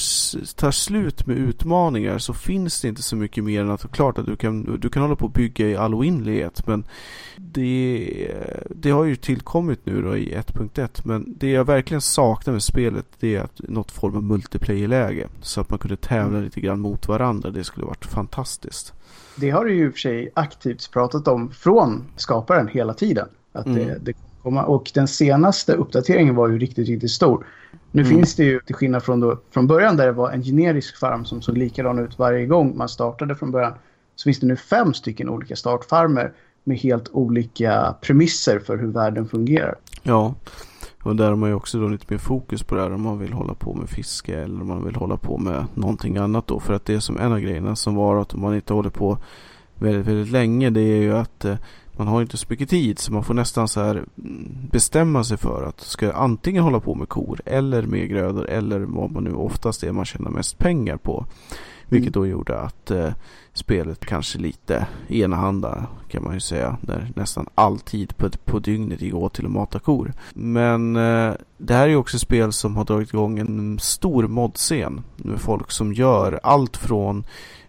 tar 0.55 0.71
slut 0.71 1.27
med 1.27 1.37
utmaningar 1.37 2.17
så 2.17 2.33
finns 2.33 2.81
det 2.81 2.87
inte 2.87 3.03
så 3.03 3.15
mycket 3.15 3.43
mer 3.43 3.61
än 3.61 3.71
att 3.71 3.91
klart 3.91 4.17
att 4.17 4.25
du 4.25 4.35
kan, 4.35 4.79
du 4.79 4.89
kan 4.89 5.01
hålla 5.01 5.15
på 5.15 5.25
och 5.25 5.31
bygga 5.31 5.67
i 5.67 5.75
all 5.75 5.93
oändlighet. 5.95 6.67
Men 6.67 6.83
det, 7.37 8.31
det 8.69 8.89
har 8.89 9.03
ju 9.03 9.15
tillkommit 9.15 9.85
nu 9.85 10.01
då 10.01 10.17
i 10.17 10.35
1.1. 10.35 11.01
Men 11.03 11.33
det 11.37 11.49
jag 11.49 11.65
verkligen 11.65 12.01
saknar 12.01 12.53
med 12.53 12.63
spelet 12.63 13.05
det 13.19 13.35
är 13.35 13.41
att 13.41 13.61
något 13.69 13.91
form 13.91 14.15
av 14.15 14.23
multiplayer-läge. 14.23 15.27
Så 15.41 15.61
att 15.61 15.69
man 15.69 15.79
kunde 15.79 15.97
tävla 15.97 16.39
lite 16.39 16.61
grann 16.61 16.79
mot 16.79 17.07
varandra. 17.07 17.49
Det 17.49 17.63
skulle 17.63 17.85
varit 17.85 18.05
fantastiskt. 18.05 18.93
Det 19.35 19.49
har 19.49 19.65
du 19.65 19.73
ju 19.75 19.85
i 19.85 19.89
och 19.89 19.93
för 19.93 19.99
sig 19.99 20.31
aktivt 20.33 20.91
pratat 20.91 21.27
om 21.27 21.51
från 21.51 22.03
skaparen 22.15 22.67
hela 22.67 22.93
tiden. 22.93 23.27
Att 23.51 23.65
det, 23.65 23.83
Mm. 23.83 23.97
det 24.01 24.13
komma. 24.43 24.63
Och 24.63 24.91
den 24.93 25.07
senaste 25.07 25.73
uppdateringen 25.73 26.35
var 26.35 26.47
ju 26.49 26.59
riktigt, 26.59 26.87
riktigt 26.87 27.11
stor. 27.11 27.45
Nu 27.91 28.01
Mm. 28.01 28.15
finns 28.15 28.35
det 28.35 28.43
ju, 28.43 28.59
till 28.59 28.75
skillnad 28.75 29.03
från, 29.03 29.19
då, 29.19 29.39
från 29.51 29.67
början 29.67 29.97
där 29.97 30.05
det 30.05 30.11
var 30.11 30.31
en 30.31 30.43
generisk 30.43 30.99
farm 30.99 31.25
som 31.25 31.41
såg 31.41 31.57
likadan 31.57 31.99
ut 31.99 32.19
varje 32.19 32.45
gång 32.45 32.77
man 32.77 32.89
startade 32.89 33.35
från 33.35 33.51
början. 33.51 33.73
Så 34.15 34.23
finns 34.23 34.39
det 34.39 34.47
nu 34.47 34.55
fem 34.55 34.93
stycken 34.93 35.29
olika 35.29 35.55
startfarmer 35.55 36.31
med 36.63 36.77
helt 36.77 37.09
olika 37.11 37.95
premisser 38.01 38.59
för 38.59 38.77
hur 38.77 38.87
världen 38.91 39.27
fungerar. 39.27 39.75
Ja, 40.03 40.35
och 41.03 41.15
där 41.15 41.29
har 41.29 41.35
man 41.35 41.49
ju 41.49 41.55
också 41.55 41.79
då 41.79 41.87
lite 41.87 42.05
mer 42.09 42.17
fokus 42.17 42.63
på 42.63 42.75
det 42.75 42.81
här 42.81 42.93
om 42.93 43.01
man 43.01 43.19
vill 43.19 43.33
hålla 43.33 43.53
på 43.53 43.73
med 43.73 43.89
fiske 43.89 44.35
eller 44.35 44.61
om 44.61 44.67
man 44.67 44.85
vill 44.85 44.95
hålla 44.95 45.17
på 45.17 45.37
med 45.37 45.65
någonting 45.73 46.17
annat 46.17 46.47
då. 46.47 46.59
För 46.59 46.73
att 46.73 46.85
det 46.85 46.93
är 46.93 46.99
som 46.99 47.17
en 47.17 47.31
av 47.31 47.39
grejerna 47.39 47.75
som 47.75 47.95
var 47.95 48.21
att 48.21 48.33
om 48.33 48.41
man 48.41 48.55
inte 48.55 48.73
håller 48.73 48.89
på 48.89 49.17
väldigt, 49.75 50.07
väldigt 50.07 50.31
länge 50.31 50.69
det 50.69 50.81
är 50.81 51.01
ju 51.01 51.13
att 51.17 51.45
eh, 51.45 51.55
man 51.97 52.07
har 52.07 52.21
inte 52.21 52.37
så 52.37 52.45
mycket 52.49 52.69
tid 52.69 52.99
så 52.99 53.13
man 53.13 53.23
får 53.23 53.33
nästan 53.33 53.67
så 53.67 53.81
här 53.81 53.95
mm, 53.95 54.67
bestämma 54.71 55.23
sig 55.23 55.37
för 55.37 55.63
att 55.63 55.81
ska 55.81 56.05
jag 56.05 56.15
antingen 56.15 56.63
hålla 56.63 56.79
på 56.79 56.95
med 56.95 57.09
kor 57.09 57.41
eller 57.45 57.83
med 57.83 58.09
grödor 58.09 58.49
eller 58.49 58.79
vad 58.79 59.11
man 59.11 59.23
nu 59.23 59.33
oftast 59.33 59.83
är 59.83 59.91
man 59.91 60.05
tjänar 60.05 60.31
mest 60.31 60.57
pengar 60.57 60.97
på. 60.97 61.25
Vilket 61.89 62.13
då 62.13 62.27
gjorde 62.27 62.59
att 62.59 62.91
eh, 62.91 63.09
spelet 63.53 64.05
kanske 64.05 64.39
lite 64.39 64.87
enahanda 65.07 65.87
kan 66.09 66.23
man 66.23 66.33
ju 66.33 66.39
säga. 66.39 66.77
Där 66.81 67.11
nästan 67.15 67.47
all 67.55 67.79
tid 67.79 68.17
på, 68.17 68.29
på 68.45 68.59
dygnet 68.59 69.01
gick 69.01 69.13
åt 69.13 69.33
till 69.33 69.45
att 69.45 69.51
mata 69.51 69.79
kor. 69.79 70.13
Men 70.33 70.95
eh, 70.95 71.33
det 71.57 71.73
här 71.73 71.83
är 71.83 71.87
ju 71.87 71.95
också 71.95 72.19
spel 72.19 72.53
som 72.53 72.75
har 72.75 72.85
dragit 72.85 73.13
igång 73.13 73.39
en 73.39 73.79
stor 73.79 74.27
modscen. 74.27 75.03
Med 75.15 75.41
folk 75.41 75.71
som 75.71 75.93
gör 75.93 76.39
allt 76.43 76.77
från 76.77 77.23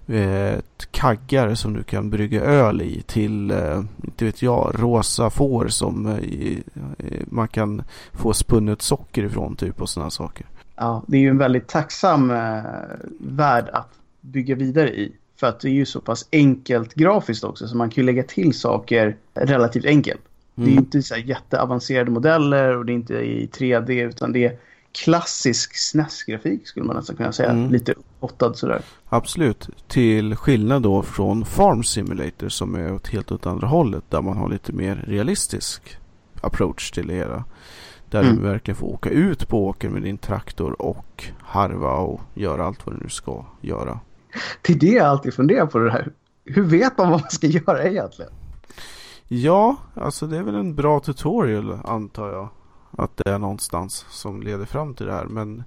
eh, 0.06 0.58
kaggar 0.90 1.54
som 1.54 1.72
du 1.72 1.82
kan 1.82 2.10
brygga 2.10 2.40
öl 2.42 2.82
i 2.82 3.02
till, 3.06 3.50
eh, 3.50 3.82
inte 4.04 4.24
vet 4.24 4.42
jag, 4.42 4.72
rosa 4.78 5.30
får 5.30 5.68
som 5.68 6.06
eh, 6.06 6.18
eh, 6.98 7.20
man 7.26 7.48
kan 7.48 7.82
få 8.12 8.32
spunnet 8.34 8.82
socker 8.82 9.24
ifrån 9.24 9.56
typ 9.56 9.80
och 9.82 9.88
sådana 9.88 10.10
saker. 10.10 10.46
Ja, 10.76 11.02
det 11.06 11.16
är 11.16 11.20
ju 11.20 11.28
en 11.28 11.38
väldigt 11.38 11.68
tacksam 11.68 12.30
eh, 12.30 12.62
värld 13.20 13.68
att 13.72 13.88
bygga 14.20 14.54
vidare 14.54 14.88
i. 14.94 15.12
För 15.40 15.46
att 15.46 15.60
det 15.60 15.68
är 15.68 15.72
ju 15.72 15.86
så 15.86 16.00
pass 16.00 16.28
enkelt 16.32 16.94
grafiskt 16.94 17.44
också 17.44 17.68
så 17.68 17.76
man 17.76 17.90
kan 17.90 18.02
ju 18.02 18.06
lägga 18.06 18.22
till 18.22 18.52
saker 18.58 19.16
relativt 19.34 19.84
enkelt. 19.84 20.20
Det 20.54 20.62
är 20.62 20.66
ju 20.66 20.72
Mm. 20.72 20.84
inte 20.84 21.02
så 21.02 21.14
här 21.14 21.22
jätteavancerade 21.22 22.10
modeller 22.10 22.76
och 22.76 22.84
det 22.86 22.92
är 22.92 22.94
inte 22.94 23.14
i 23.14 23.46
3D 23.52 23.90
utan 24.02 24.32
det 24.32 24.44
är 24.44 24.56
klassisk 24.94 25.74
SNES-grafik 25.76 26.66
skulle 26.68 26.86
man 26.86 26.96
nästan 26.96 27.16
kunna 27.16 27.32
säga. 27.32 27.50
Mm. 27.50 27.70
Lite 27.72 27.92
upphottad 27.92 28.54
sådär. 28.54 28.82
Absolut. 29.08 29.68
Till 29.88 30.36
skillnad 30.36 30.82
då 30.82 31.02
från 31.02 31.44
Farm 31.44 31.82
Simulator 31.84 32.48
som 32.48 32.74
är 32.74 32.92
åt 32.92 33.08
helt 33.08 33.32
åt 33.32 33.46
andra 33.46 33.66
hållet. 33.66 34.04
Där 34.08 34.22
man 34.22 34.36
har 34.36 34.48
lite 34.48 34.72
mer 34.72 35.04
realistisk 35.08 35.96
approach 36.40 36.90
till 36.90 37.06
det 37.06 37.14
hela. 37.14 37.44
Där 38.10 38.22
Mm. 38.22 38.36
du 38.36 38.42
verkligen 38.42 38.76
får 38.76 38.86
åka 38.86 39.10
ut 39.10 39.48
på 39.48 39.66
åker 39.66 39.88
med 39.88 40.02
din 40.02 40.18
traktor 40.18 40.82
och 40.82 41.24
harva 41.42 41.92
och 41.92 42.20
göra 42.34 42.64
allt 42.66 42.86
vad 42.86 42.94
du 42.94 43.00
nu 43.02 43.08
ska 43.08 43.44
göra. 43.60 44.00
Det 44.62 44.72
är 44.72 44.78
det 44.78 44.86
jag 44.86 45.06
alltid 45.06 45.34
funderar 45.34 45.66
på 45.66 45.78
det 45.78 45.92
här. 45.92 46.12
Hur 46.44 46.62
vet 46.62 46.98
man 46.98 47.10
vad 47.10 47.20
man 47.20 47.30
ska 47.30 47.46
göra 47.66 47.84
egentligen? 47.84 48.32
Ja, 49.28 49.76
alltså 49.94 50.26
det 50.26 50.36
är 50.38 50.42
väl 50.42 50.54
en 50.54 50.74
bra 50.74 51.00
tutorial 51.00 51.78
antar 51.84 52.28
jag. 52.32 52.48
Att 52.98 53.16
det 53.16 53.30
är 53.30 53.38
någonstans 53.38 54.06
som 54.10 54.42
leder 54.42 54.64
fram 54.64 54.94
till 54.94 55.06
det 55.06 55.12
här. 55.12 55.24
Men 55.24 55.64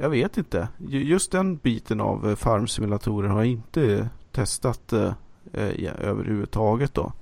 jag 0.00 0.10
vet 0.10 0.36
inte. 0.38 0.68
Ju- 0.88 1.04
Just 1.04 1.32
den 1.32 1.56
biten 1.56 2.00
av 2.00 2.28
eh, 2.30 2.36
farmsimulatorer 2.36 3.28
har 3.28 3.38
jag 3.38 3.46
inte 3.46 4.08
testat 4.32 4.92
eh, 4.92 5.12
eh, 5.52 5.92
överhuvudtaget 6.08 6.94
då. 6.94 7.12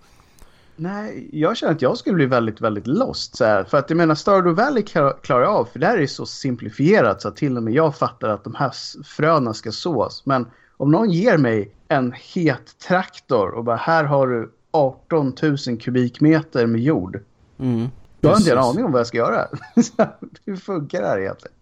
Nej, 0.77 1.29
jag 1.33 1.57
känner 1.57 1.73
att 1.73 1.83
jag 1.83 1.99
skulle 1.99 2.15
bli 2.17 2.27
väldigt, 2.27 2.61
väldigt 2.61 2.87
lost. 2.87 3.37
Så 3.37 3.45
här. 3.45 3.65
För 3.65 3.79
att 3.79 3.91
jag 3.91 3.97
menar, 3.97 4.15
Stardew 4.15 4.63
Valley 4.63 4.83
klar- 4.83 5.17
klarar 5.23 5.43
jag 5.43 5.53
av. 5.55 5.65
För 5.65 5.79
det 5.79 5.87
här 5.87 5.99
är 5.99 6.07
så 6.07 6.27
simplifierat 6.27 7.23
så 7.23 7.29
att 7.29 7.37
till 7.37 7.57
och 7.57 7.63
med 7.63 7.75
jag 7.75 7.97
fattar 7.97 8.29
att 8.29 8.45
de 8.45 8.55
här 8.55 8.73
fröna 9.05 9.55
ska 9.55 9.73
sås. 9.73 10.23
Men 10.27 10.47
om 10.77 10.91
någon 10.91 11.11
ger 11.11 11.39
mig 11.39 11.73
en 11.89 12.13
het 12.35 12.79
traktor 12.89 13.51
och 13.51 13.65
bara 13.65 13.77
här 13.77 14.05
har 14.05 14.27
du 14.27 14.53
18 14.71 15.33
000 15.43 15.57
kubikmeter 15.81 16.67
med 16.67 16.81
jord. 16.81 17.21
Mm, 17.59 17.89
Då 18.25 18.29
har 18.29 18.35
jag 18.35 18.41
inte 18.41 18.53
en 18.53 18.59
aning 18.59 18.85
om 18.85 18.93
vad 18.93 19.01
jag 19.01 19.07
ska 19.07 19.19
göra. 19.19 19.47
Hur 20.45 20.57
funkar 20.57 21.03
det 21.03 21.09
här 21.09 21.19
egentligen? 21.19 21.57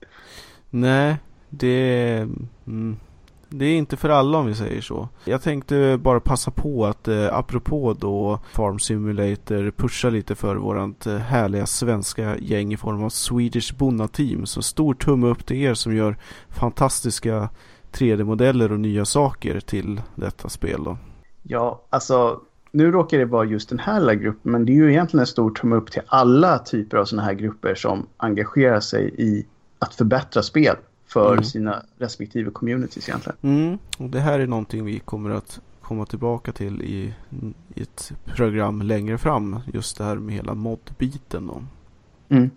Nej, 0.70 1.16
det, 1.50 2.28
mm, 2.66 2.96
det 3.48 3.64
är 3.64 3.76
inte 3.76 3.96
för 3.96 4.08
alla 4.08 4.38
om 4.38 4.46
vi 4.46 4.54
säger 4.54 4.80
så. 4.80 5.08
Jag 5.24 5.42
tänkte 5.42 5.98
bara 6.02 6.20
passa 6.20 6.50
på 6.50 6.86
att 6.86 7.08
eh, 7.08 7.34
apropå 7.34 7.96
då 7.98 8.40
Farm 8.52 8.78
Simulator 8.78 9.70
pusha 9.70 10.10
lite 10.10 10.34
för 10.34 10.56
vårat 10.56 11.06
eh, 11.06 11.16
härliga 11.16 11.66
svenska 11.66 12.36
gäng 12.38 12.72
i 12.72 12.76
form 12.76 13.04
av 13.04 13.10
Swedish 13.10 13.74
Bonna 13.76 14.08
Team. 14.08 14.46
Så 14.46 14.62
stor 14.62 14.94
tumme 14.94 15.26
upp 15.26 15.46
till 15.46 15.56
er 15.56 15.74
som 15.74 15.96
gör 15.96 16.16
fantastiska 16.48 17.48
3D-modeller 17.92 18.72
och 18.72 18.80
nya 18.80 19.04
saker 19.04 19.60
till 19.60 20.02
detta 20.14 20.48
spel 20.48 20.84
då. 20.84 20.98
Ja, 21.42 21.86
alltså 21.90 22.40
nu 22.72 22.90
råkar 22.92 23.18
det 23.18 23.24
vara 23.24 23.44
just 23.44 23.68
den 23.68 23.78
här 23.78 24.00
lilla 24.00 24.14
gruppen. 24.14 24.52
Men 24.52 24.66
det 24.66 24.72
är 24.72 24.74
ju 24.74 24.90
egentligen 24.90 25.20
en 25.20 25.26
stor 25.26 25.50
tumme 25.50 25.76
upp 25.76 25.90
till 25.90 26.02
alla 26.06 26.58
typer 26.58 26.96
av 26.96 27.04
sådana 27.04 27.26
här 27.26 27.34
grupper 27.34 27.74
som 27.74 28.06
engagerar 28.16 28.80
sig 28.80 29.14
i 29.18 29.46
att 29.78 29.94
förbättra 29.94 30.42
spel 30.42 30.76
för 31.06 31.32
Mm. 31.32 31.44
sina 31.44 31.82
respektive 31.98 32.50
communities 32.50 33.08
egentligen. 33.08 33.36
Mm, 33.42 33.78
och 33.98 34.10
det 34.10 34.20
här 34.20 34.38
är 34.40 34.46
någonting 34.46 34.84
vi 34.84 34.98
kommer 34.98 35.30
att 35.30 35.60
komma 35.82 36.06
tillbaka 36.06 36.52
till 36.52 36.82
i, 36.82 37.14
i 37.74 37.82
ett 37.82 38.12
program 38.24 38.82
längre 38.82 39.18
fram. 39.18 39.58
Just 39.72 39.98
det 39.98 40.04
här 40.04 40.16
med 40.16 40.34
hela 40.34 40.54
mod-biten 40.54 41.46
då. 41.46 41.62
Mm. 42.36 42.50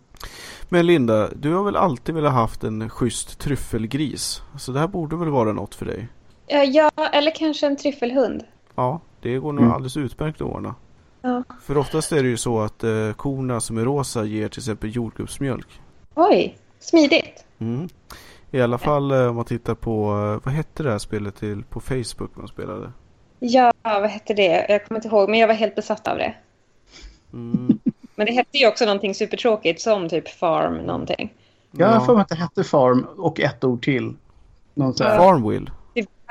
Men 0.69 0.85
Linda, 0.87 1.29
du 1.35 1.53
har 1.53 1.63
väl 1.63 1.75
alltid 1.75 2.15
velat 2.15 2.33
haft 2.33 2.63
en 2.63 2.89
schysst 2.89 3.39
tryffelgris? 3.39 4.41
Så 4.57 4.71
det 4.71 4.79
här 4.79 4.87
borde 4.87 5.15
väl 5.15 5.29
vara 5.29 5.53
något 5.53 5.75
för 5.75 5.85
dig? 5.85 6.07
Ja, 6.47 6.63
ja, 6.63 6.91
eller 7.13 7.35
kanske 7.35 7.67
en 7.67 7.77
tryffelhund. 7.77 8.43
Ja, 8.75 9.01
det 9.29 9.37
går 9.37 9.53
nog 9.53 9.63
Mm. 9.63 9.73
alldeles 9.75 9.97
utmärkt 9.97 10.41
att 10.41 10.47
ordna. 10.47 10.75
Ja. 11.21 11.43
För 11.61 11.77
oftast 11.77 12.11
är 12.11 12.23
det 12.23 12.29
ju 12.29 12.37
så 12.37 12.59
att 12.61 12.83
eh, 12.83 13.11
korna 13.15 13.59
som 13.61 13.77
är 13.77 13.85
rosa 13.85 14.23
ger 14.23 14.47
till 14.47 14.59
exempel 14.59 14.95
jordgubbsmjölk. 14.95 15.67
Oj, 16.15 16.57
smidigt. 16.79 17.45
Mm. 17.59 17.89
I 18.51 18.61
alla 18.61 18.77
fall 18.77 19.11
eh, 19.11 19.27
om 19.27 19.35
man 19.35 19.45
tittar 19.45 19.75
på, 19.75 20.09
eh, 20.09 20.45
vad 20.45 20.53
hette 20.53 20.83
det 20.83 20.91
här 20.91 20.97
spelet 20.97 21.35
till 21.35 21.63
på 21.63 21.79
Facebook 21.79 22.29
man 22.35 22.47
spelade? 22.47 22.91
Ja, 23.39 23.71
vad 23.83 24.09
hette 24.09 24.33
det? 24.33 24.65
Jag 24.69 24.85
kommer 24.87 24.99
inte 24.99 25.07
ihåg, 25.07 25.29
men 25.29 25.39
jag 25.39 25.47
var 25.47 25.55
helt 25.55 25.75
besatt 25.75 26.07
av 26.07 26.17
det. 26.17 26.33
Mm. 27.33 27.79
Men 28.17 28.25
det 28.27 28.33
hette 28.33 28.57
ju 28.57 28.67
också 28.67 28.85
någonting 28.85 29.15
supertråkigt 29.15 29.81
som 29.81 30.09
typ 30.09 30.27
Farm 30.29 30.77
någonting. 30.77 31.33
Jag 31.71 31.87
har 31.87 32.05
för 32.05 32.13
mig 32.13 32.21
att 32.21 32.29
det 32.29 32.35
hette 32.35 32.63
Farm 32.63 33.07
och 33.17 33.39
ett 33.39 33.63
ord 33.63 33.83
till. 33.83 34.13
Någon 34.73 34.93
sån 34.93 35.07
här... 35.07 35.17
Farmville. 35.17 35.71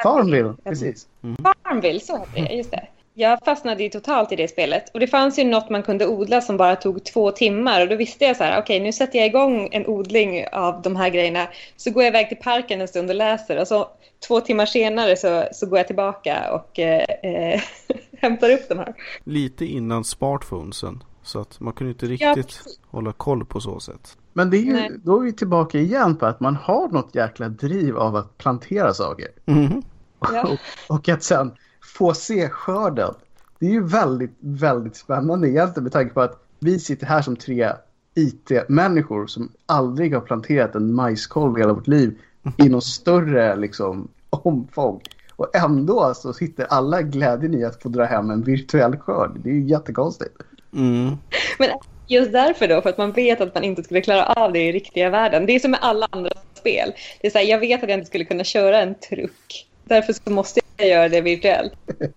Farmville, 0.02 0.54
precis. 0.64 1.06
Farmville, 1.42 2.00
så 2.00 2.16
hette 2.16 2.40
det. 2.40 2.54
Just 2.54 2.70
det. 2.70 2.86
Jag 3.16 3.38
fastnade 3.44 3.82
ju 3.82 3.88
totalt 3.88 4.32
i 4.32 4.36
det 4.36 4.48
spelet. 4.48 4.90
Och 4.94 5.00
det 5.00 5.06
fanns 5.06 5.38
ju 5.38 5.44
något 5.44 5.70
man 5.70 5.82
kunde 5.82 6.06
odla 6.06 6.40
som 6.40 6.56
bara 6.56 6.76
tog 6.76 7.04
två 7.04 7.30
timmar. 7.30 7.80
Och 7.80 7.88
då 7.88 7.96
visste 7.96 8.24
jag 8.24 8.36
så 8.36 8.44
här, 8.44 8.60
okej 8.60 8.80
nu 8.80 8.92
sätter 8.92 9.18
jag 9.18 9.26
igång 9.26 9.68
en 9.72 9.86
odling 9.86 10.46
av 10.52 10.82
de 10.82 10.96
här 10.96 11.10
grejerna. 11.10 11.48
Så 11.76 11.90
går 11.90 12.02
jag 12.02 12.10
iväg 12.10 12.28
till 12.28 12.38
parken 12.38 12.80
en 12.80 12.88
stund 12.88 13.10
och 13.10 13.16
läser. 13.16 13.60
Och 13.60 13.68
så 13.68 13.88
två 14.28 14.40
timmar 14.40 14.66
senare 14.66 15.16
så, 15.16 15.44
så 15.52 15.66
går 15.66 15.78
jag 15.78 15.86
tillbaka 15.86 16.52
och 16.52 16.78
eh, 16.78 17.04
eh, 17.22 17.60
hämtar 18.18 18.50
upp 18.50 18.68
de 18.68 18.78
här. 18.78 18.94
Lite 19.24 19.64
innan 19.64 20.04
smartphonesen. 20.04 21.04
Så 21.24 21.40
att 21.40 21.60
man 21.60 21.72
kunde 21.72 21.90
inte 21.92 22.06
Ja, 22.06 22.12
riktigt 22.12 22.46
precis. 22.46 22.80
hålla 22.86 23.12
koll 23.12 23.44
på 23.44 23.60
så 23.60 23.80
sätt. 23.80 24.16
Men 24.32 24.50
det 24.50 24.56
är 24.56 24.60
ju, 24.60 25.00
då 25.04 25.18
är 25.20 25.24
vi 25.24 25.32
tillbaka 25.32 25.78
igen 25.78 26.16
på 26.16 26.26
att 26.26 26.40
man 26.40 26.56
har 26.56 26.88
något 26.88 27.14
jäkla 27.14 27.48
driv 27.48 27.96
av 27.96 28.16
att 28.16 28.38
plantera 28.38 28.94
saker. 28.94 29.28
Mhm. 29.44 29.82
Ja. 30.20 30.42
Och, 30.88 30.96
och 30.96 31.08
att 31.08 31.22
sen 31.22 31.52
få 31.98 32.14
se 32.14 32.48
skörden. 32.48 33.14
Det 33.58 33.66
är 33.66 33.70
ju 33.70 33.84
väldigt, 33.84 34.36
väldigt 34.40 34.96
spännande 34.96 35.48
egentligen 35.50 35.82
med 35.84 35.92
tanke 35.92 36.14
på 36.14 36.20
att 36.20 36.44
vi 36.58 36.78
sitter 36.78 37.06
här 37.06 37.22
som 37.22 37.36
tre 37.36 37.72
IT-människor 38.14 39.26
som 39.26 39.52
aldrig 39.66 40.14
har 40.14 40.20
planterat 40.20 40.74
en 40.74 40.94
majskolv 40.94 41.58
i 41.58 41.60
hela 41.60 41.72
vårt 41.72 41.86
liv 41.86 42.18
i 42.56 42.68
någon 42.68 42.82
större 42.82 43.56
liksom, 43.56 44.08
omfång. 44.30 45.00
Och 45.36 45.56
ändå 45.56 46.12
så 46.14 46.32
sitter 46.32 46.64
alla 46.64 47.02
glädjen 47.02 47.54
i 47.54 47.64
att 47.64 47.82
få 47.82 47.88
dra 47.88 48.04
hem 48.04 48.30
en 48.30 48.42
virtuell 48.42 48.96
skörd. 48.96 49.30
Det 49.42 49.50
är 49.50 49.54
ju 49.54 49.66
jättekonstigt. 49.66 50.36
Mm. 50.74 51.16
Men 51.58 51.70
just 52.06 52.32
därför 52.32 52.68
då, 52.68 52.82
för 52.82 52.90
att 52.90 52.98
man 52.98 53.12
vet 53.12 53.40
att 53.40 53.54
man 53.54 53.64
inte 53.64 53.82
skulle 53.82 54.00
klara 54.00 54.24
av 54.24 54.52
det 54.52 54.68
i 54.68 54.72
riktiga 54.72 55.10
världen. 55.10 55.46
Det 55.46 55.52
är 55.52 55.60
som 55.60 55.70
med 55.70 55.80
alla 55.82 56.08
andra 56.10 56.30
spel. 56.54 56.92
Det 57.20 57.26
är 57.26 57.30
så 57.30 57.38
här, 57.38 57.44
jag 57.44 57.58
vet 57.58 57.82
att 57.82 57.88
jag 57.88 57.98
inte 57.98 58.06
skulle 58.06 58.24
kunna 58.24 58.44
köra 58.44 58.80
en 58.80 58.94
truck. 58.94 59.66
Därför 59.84 60.12
så 60.12 60.30
måste 60.30 60.60
jag 60.76 60.88
göra 60.88 61.08
det 61.08 61.20
virtuellt. 61.20 61.72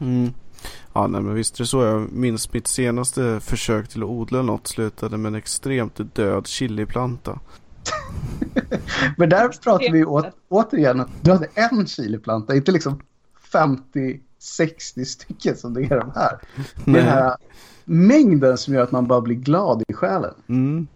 Mm. 0.00 0.32
Ja, 0.92 1.06
nej, 1.06 1.20
men 1.20 1.34
visst 1.34 1.54
är 1.54 1.58
det 1.58 1.66
så. 1.66 1.82
Jag 1.84 2.12
minns 2.12 2.52
mitt 2.52 2.66
senaste 2.66 3.40
försök 3.40 3.88
till 3.88 4.02
att 4.02 4.08
odla 4.08 4.42
något 4.42 4.66
slutade 4.66 5.16
med 5.16 5.28
en 5.28 5.34
extremt 5.34 6.14
död 6.14 6.46
chiliplanta. 6.46 7.40
Men 9.16 9.28
där 9.28 9.48
pratar 9.48 9.92
vi 9.92 10.04
å, 10.04 10.24
återigen 10.48 11.00
att 11.00 11.08
du 11.20 11.32
hade 11.32 11.48
en 11.54 11.86
chiliplanta, 11.86 12.54
inte 12.54 12.72
liksom 12.72 13.00
50-60 14.40 15.04
stycken 15.04 15.56
som 15.56 15.74
det 15.74 15.82
är 15.82 16.00
de 16.00 16.12
här. 16.14 16.38
Det 16.84 16.90
är 16.90 16.94
den 16.94 17.04
här 17.04 17.36
mängden 17.84 18.58
som 18.58 18.74
gör 18.74 18.82
att 18.82 18.92
man 18.92 19.06
bara 19.06 19.20
blir 19.20 19.36
glad 19.36 19.82
i 19.88 19.92
själen. 19.92 20.34
Mm. 20.48 20.86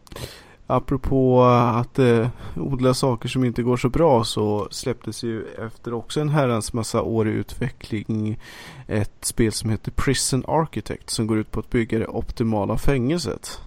Apropå 0.66 1.43
att 1.74 1.99
eh, 1.99 2.28
odla 2.57 2.95
saker 2.95 3.28
som 3.28 3.45
inte 3.45 3.62
går 3.62 3.76
så 3.76 3.88
bra 3.88 4.24
så 4.24 4.68
släpptes 4.70 5.22
ju 5.22 5.47
efter 5.66 5.95
också 5.95 6.20
en 6.20 6.28
herrans 6.28 6.72
massa 6.72 7.03
år 7.03 7.28
i 7.28 7.32
utveckling 7.32 8.40
ett 8.86 9.24
spel 9.24 9.53
som 9.53 9.70
heter 9.70 9.90
Prison 9.90 10.45
Architect 10.49 11.11
som 11.11 11.26
går 11.26 11.38
ut 11.38 11.51
på 11.51 11.61
att 11.61 11.70
bygga 11.70 11.99
det 11.99 12.07
optimala 12.07 12.78
fängelset. 12.78 13.61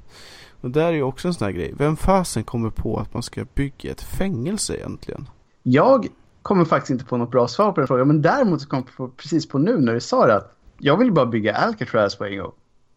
Och 0.61 0.71
där 0.71 0.86
är 0.86 0.91
ju 0.91 1.03
också 1.03 1.28
en 1.28 1.34
sån 1.34 1.45
här 1.45 1.51
grej. 1.51 1.73
Vem 1.78 1.97
fasen 1.97 2.43
kommer 2.43 2.69
på 2.69 2.99
att 2.99 3.13
man 3.13 3.23
ska 3.23 3.45
bygga 3.53 3.91
ett 3.91 4.01
fängelse 4.01 4.76
egentligen? 4.76 5.30
Jag 5.63 6.07
kommer 6.45 6.65
faktiskt 6.65 6.91
inte 6.91 7.05
på 7.05 7.17
något 7.17 7.31
bra 7.31 7.47
svar 7.47 7.71
på 7.71 7.79
den 7.79 7.87
frågan 7.87 8.07
men 8.07 8.21
däremot 8.21 8.61
så 8.61 8.67
kom 8.67 8.83
jag 8.97 9.17
precis 9.17 9.47
på 9.47 9.59
nu 9.59 9.77
när 9.77 9.93
du 9.93 9.99
sa 9.99 10.27
det 10.27 10.35
att 10.35 10.57
jag 10.77 10.97
vill 10.97 11.11
bara 11.11 11.25
bygga 11.25 11.55
Alcatraz 11.55 12.15
på 12.15 12.25
en 12.25 12.37
gång. 12.37 12.51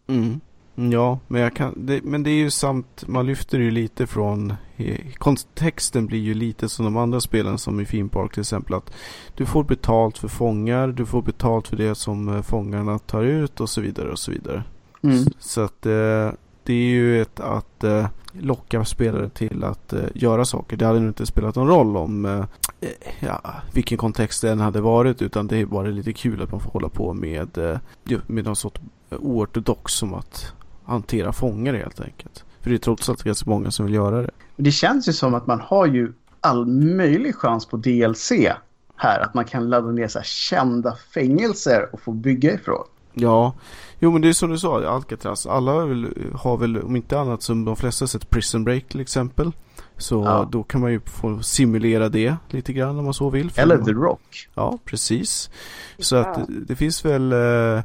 Mm. 0.07 0.41
Ja, 0.91 1.19
men, 1.27 1.51
kan, 1.51 1.73
det, 1.77 2.03
men 2.03 2.23
det 2.23 2.29
är 2.29 2.35
ju 2.35 2.51
samt, 2.51 3.07
man 3.07 3.25
lyfter 3.25 3.59
ju 3.59 3.71
lite 3.71 4.07
från, 4.07 4.53
kontexten 5.17 6.05
blir 6.05 6.19
ju 6.19 6.33
lite 6.33 6.69
som 6.69 6.85
de 6.85 6.97
andra 6.97 7.21
spelen 7.21 7.57
som 7.57 7.79
i 7.79 7.85
Theme 7.85 8.09
Park 8.09 8.33
till 8.33 8.41
exempel 8.41 8.73
att 8.73 8.93
du 9.35 9.45
får 9.45 9.63
betalt 9.63 10.17
för 10.17 10.27
fångar, 10.27 10.87
du 10.87 11.05
får 11.05 11.21
betalt 11.21 11.67
för 11.67 11.75
det 11.75 11.95
som 11.95 12.35
eh, 12.35 12.41
fångarna 12.41 12.99
tar 12.99 13.23
ut 13.23 13.59
och 13.59 13.69
så 13.69 13.81
vidare 13.81 14.11
och 14.11 14.19
så 14.19 14.31
vidare. 14.31 14.63
Mm. 15.03 15.25
Så 15.39 15.61
att 15.61 15.85
eh, 15.85 16.31
det 16.69 16.73
är 16.73 16.89
ju 16.89 17.21
ett 17.21 17.39
att 17.39 17.83
eh, 17.83 18.07
locka 18.33 18.85
spelare 18.85 19.29
till 19.29 19.63
att 19.63 19.93
eh, 19.93 20.03
göra 20.13 20.45
saker. 20.45 20.77
Det 20.77 20.85
hade 20.85 20.99
nog 20.99 21.09
inte 21.09 21.25
spelat 21.25 21.55
någon 21.55 21.67
roll 21.67 21.97
om 21.97 22.25
eh, 22.25 22.39
eh 22.81 22.89
ja, 23.19 23.41
vilken 23.73 23.97
kontext 23.97 24.41
den 24.41 24.59
hade 24.59 24.81
varit 24.81 25.21
utan 25.21 25.47
det 25.47 25.57
är 25.57 25.65
bara 25.65 25.87
lite 25.87 26.13
kul 26.13 26.41
att 26.41 26.51
man 26.51 26.59
får 26.59 26.71
hålla 26.71 26.89
på 26.89 27.13
med, 27.13 27.57
eh, 27.57 27.77
med 28.27 28.45
någon 28.45 28.55
sorts 28.55 28.81
oortodox 29.09 29.93
eh, 29.93 29.97
som 29.97 30.13
att 30.13 30.53
hantera 30.85 31.33
fångar 31.33 31.73
helt 31.73 32.01
enkelt. 32.01 32.43
För 32.61 32.69
det 32.69 32.75
är 32.75 32.77
trots 32.77 33.09
allt 33.09 33.23
ganska 33.23 33.49
många 33.49 33.71
som 33.71 33.85
vill 33.85 33.95
göra 33.95 34.21
det. 34.21 34.31
Det 34.55 34.71
känns 34.71 35.09
ju 35.09 35.13
som 35.13 35.33
att 35.33 35.47
man 35.47 35.59
har 35.59 35.85
ju 35.85 36.13
all 36.41 36.65
möjlig 36.67 37.35
chans 37.35 37.65
på 37.65 37.77
DLC 37.77 38.31
här. 38.95 39.19
Att 39.19 39.33
man 39.33 39.45
kan 39.45 39.69
ladda 39.69 39.91
ner 39.91 40.07
så 40.07 40.19
här 40.19 40.25
kända 40.25 40.95
fängelser 41.13 41.89
och 41.91 42.01
få 42.01 42.11
bygga 42.11 42.53
ifrån. 42.53 42.85
Ja, 43.21 43.53
jo 43.99 44.11
men 44.11 44.21
det 44.21 44.29
är 44.29 44.33
som 44.33 44.49
du 44.49 44.57
sa, 44.57 44.87
Alcatraz. 44.87 45.45
Alla 45.45 45.71
har 45.71 45.85
väl, 45.85 46.07
har 46.35 46.57
väl 46.57 46.81
om 46.81 46.95
inte 46.95 47.19
annat 47.19 47.41
som 47.41 47.65
de 47.65 47.75
flesta 47.75 48.07
sett 48.07 48.29
Prison 48.29 48.63
Break 48.63 48.87
till 48.87 48.99
exempel. 48.99 49.51
Så 49.97 50.23
ja. 50.23 50.49
då 50.51 50.63
kan 50.63 50.81
man 50.81 50.91
ju 50.91 50.99
få 50.99 51.41
simulera 51.41 52.09
det 52.09 52.35
lite 52.47 52.73
grann 52.73 52.99
om 52.99 53.05
man 53.05 53.13
så 53.13 53.29
vill. 53.29 53.51
Eller 53.55 53.77
The 53.77 53.91
Rock. 53.91 54.49
Ja, 54.55 54.79
precis. 54.85 55.49
Så 55.97 56.15
ja. 56.15 56.21
att 56.21 56.45
det 56.47 56.75
finns 56.75 57.05
väl 57.05 57.31
eh, 57.31 57.81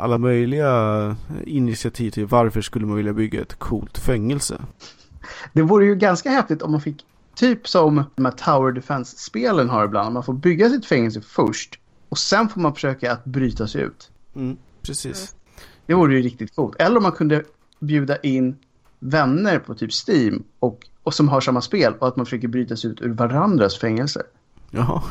alla 0.00 0.18
möjliga 0.18 1.16
initiativ 1.44 2.10
till 2.10 2.26
varför 2.26 2.60
skulle 2.60 2.86
man 2.86 2.96
vilja 2.96 3.12
bygga 3.12 3.42
ett 3.42 3.58
coolt 3.58 3.98
fängelse. 3.98 4.60
Det 5.52 5.62
vore 5.62 5.86
ju 5.86 5.94
ganska 5.94 6.30
häftigt 6.30 6.62
om 6.62 6.72
man 6.72 6.80
fick 6.80 7.04
typ 7.34 7.68
som 7.68 8.04
de 8.14 8.24
här 8.24 8.32
Tower 8.32 8.72
Defense-spelen 8.72 9.68
har 9.68 9.84
ibland. 9.84 10.14
Man 10.14 10.24
får 10.24 10.32
bygga 10.32 10.70
sitt 10.70 10.86
fängelse 10.86 11.20
först 11.20 11.78
och 12.08 12.18
sen 12.18 12.48
får 12.48 12.60
man 12.60 12.74
försöka 12.74 13.12
att 13.12 13.24
bryta 13.24 13.66
sig 13.66 13.82
ut. 13.82 14.10
Mm, 14.36 14.56
precis. 14.82 15.34
Det 15.86 15.94
vore 15.94 16.16
ju 16.16 16.22
riktigt 16.22 16.54
coolt. 16.54 16.76
Eller 16.78 16.96
om 16.96 17.02
man 17.02 17.12
kunde 17.12 17.44
bjuda 17.80 18.16
in 18.16 18.56
vänner 18.98 19.58
på 19.58 19.74
typ 19.74 19.90
Steam 20.08 20.42
och, 20.58 20.86
och 21.02 21.14
som 21.14 21.28
har 21.28 21.40
samma 21.40 21.60
spel 21.60 21.94
och 21.98 22.08
att 22.08 22.16
man 22.16 22.26
försöker 22.26 22.48
bryta 22.48 22.76
sig 22.76 22.90
ut 22.90 23.00
ur 23.00 23.12
varandras 23.12 23.78
fängelser. 23.78 24.22
Ja, 24.70 25.02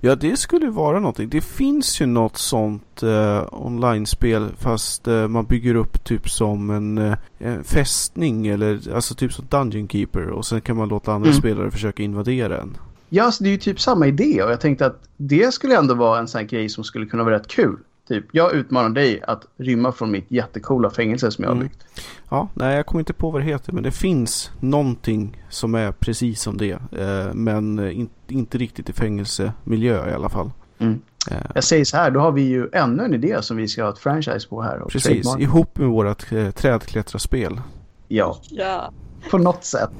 ja 0.00 0.14
det 0.14 0.36
skulle 0.36 0.70
vara 0.70 1.00
någonting. 1.00 1.28
Det 1.28 1.40
finns 1.40 2.00
ju 2.00 2.06
något 2.06 2.36
sånt 2.36 3.02
eh, 3.02 3.46
online-spel 3.50 4.48
fast 4.58 5.08
eh, 5.08 5.28
man 5.28 5.44
bygger 5.44 5.74
upp 5.74 6.04
typ 6.04 6.30
som 6.30 6.70
en, 6.70 6.98
eh, 6.98 7.62
fästning 7.62 8.46
eller 8.46 8.94
alltså 8.94 9.14
typ 9.14 9.32
som 9.32 9.46
Dungeon 9.50 9.88
Keeper 9.88 10.28
och 10.28 10.46
sen 10.46 10.60
kan 10.60 10.76
man 10.76 10.88
låta 10.88 11.12
andra 11.12 11.28
mm. 11.28 11.38
spelare 11.38 11.70
försöka 11.70 12.02
invadera 12.02 12.60
en. 12.60 12.76
Ja, 13.08 13.24
alltså, 13.24 13.44
det 13.44 13.50
är 13.50 13.52
ju 13.52 13.58
typ 13.58 13.80
samma 13.80 14.06
idé 14.06 14.42
och 14.42 14.50
jag 14.50 14.60
tänkte 14.60 14.86
att 14.86 15.08
det 15.16 15.54
skulle 15.54 15.78
ändå 15.78 15.94
vara 15.94 16.18
en 16.18 16.28
sån 16.28 16.38
här 16.38 16.48
grej 16.48 16.68
som 16.68 16.84
skulle 16.84 17.06
kunna 17.06 17.24
vara 17.24 17.34
rätt 17.34 17.48
kul. 17.48 17.76
Typ, 18.10 18.24
jag 18.32 18.54
utmanar 18.54 18.90
dig 18.90 19.22
att 19.26 19.46
rymma 19.56 19.92
från 19.92 20.10
mitt 20.10 20.30
jättekola 20.30 20.90
fängelse 20.90 21.30
som 21.30 21.44
jag 21.44 21.50
har 21.50 21.56
mm. 21.56 21.68
byggt. 21.68 21.84
Ja, 22.28 22.48
nej 22.54 22.76
jag 22.76 22.86
kommer 22.86 23.00
inte 23.00 23.12
på 23.12 23.30
vad 23.30 23.40
det 23.40 23.44
heter 23.44 23.72
men 23.72 23.82
det 23.82 23.90
finns 23.90 24.50
någonting 24.60 25.44
som 25.48 25.74
är 25.74 25.92
precis 25.92 26.42
som 26.42 26.56
det. 26.56 26.72
Eh, 26.72 27.34
men 27.34 27.90
in, 27.90 28.08
inte 28.28 28.58
riktigt 28.58 28.88
i 28.88 28.92
fängelsemiljö 28.92 30.10
i 30.10 30.14
alla 30.14 30.28
fall. 30.28 30.50
Mm. 30.78 31.00
Eh. 31.30 31.36
Jag 31.54 31.64
säger 31.64 31.84
så 31.84 31.96
här, 31.96 32.10
då 32.10 32.20
har 32.20 32.32
vi 32.32 32.42
ju 32.42 32.68
ännu 32.72 33.04
en 33.04 33.14
idé 33.14 33.42
som 33.42 33.56
vi 33.56 33.68
ska 33.68 33.82
ha 33.82 33.90
ett 33.90 33.98
franchise 33.98 34.48
på 34.48 34.62
här. 34.62 34.82
Och 34.82 34.90
precis, 34.90 35.22
trademark. 35.22 35.42
ihop 35.42 35.78
med 35.78 35.88
vårt 35.88 36.32
eh, 36.32 36.50
trädklättra-spel. 36.50 37.60
Ja. 38.08 38.38
ja. 38.50 38.92
På 39.30 39.38
något 39.38 39.64
sätt. 39.64 39.90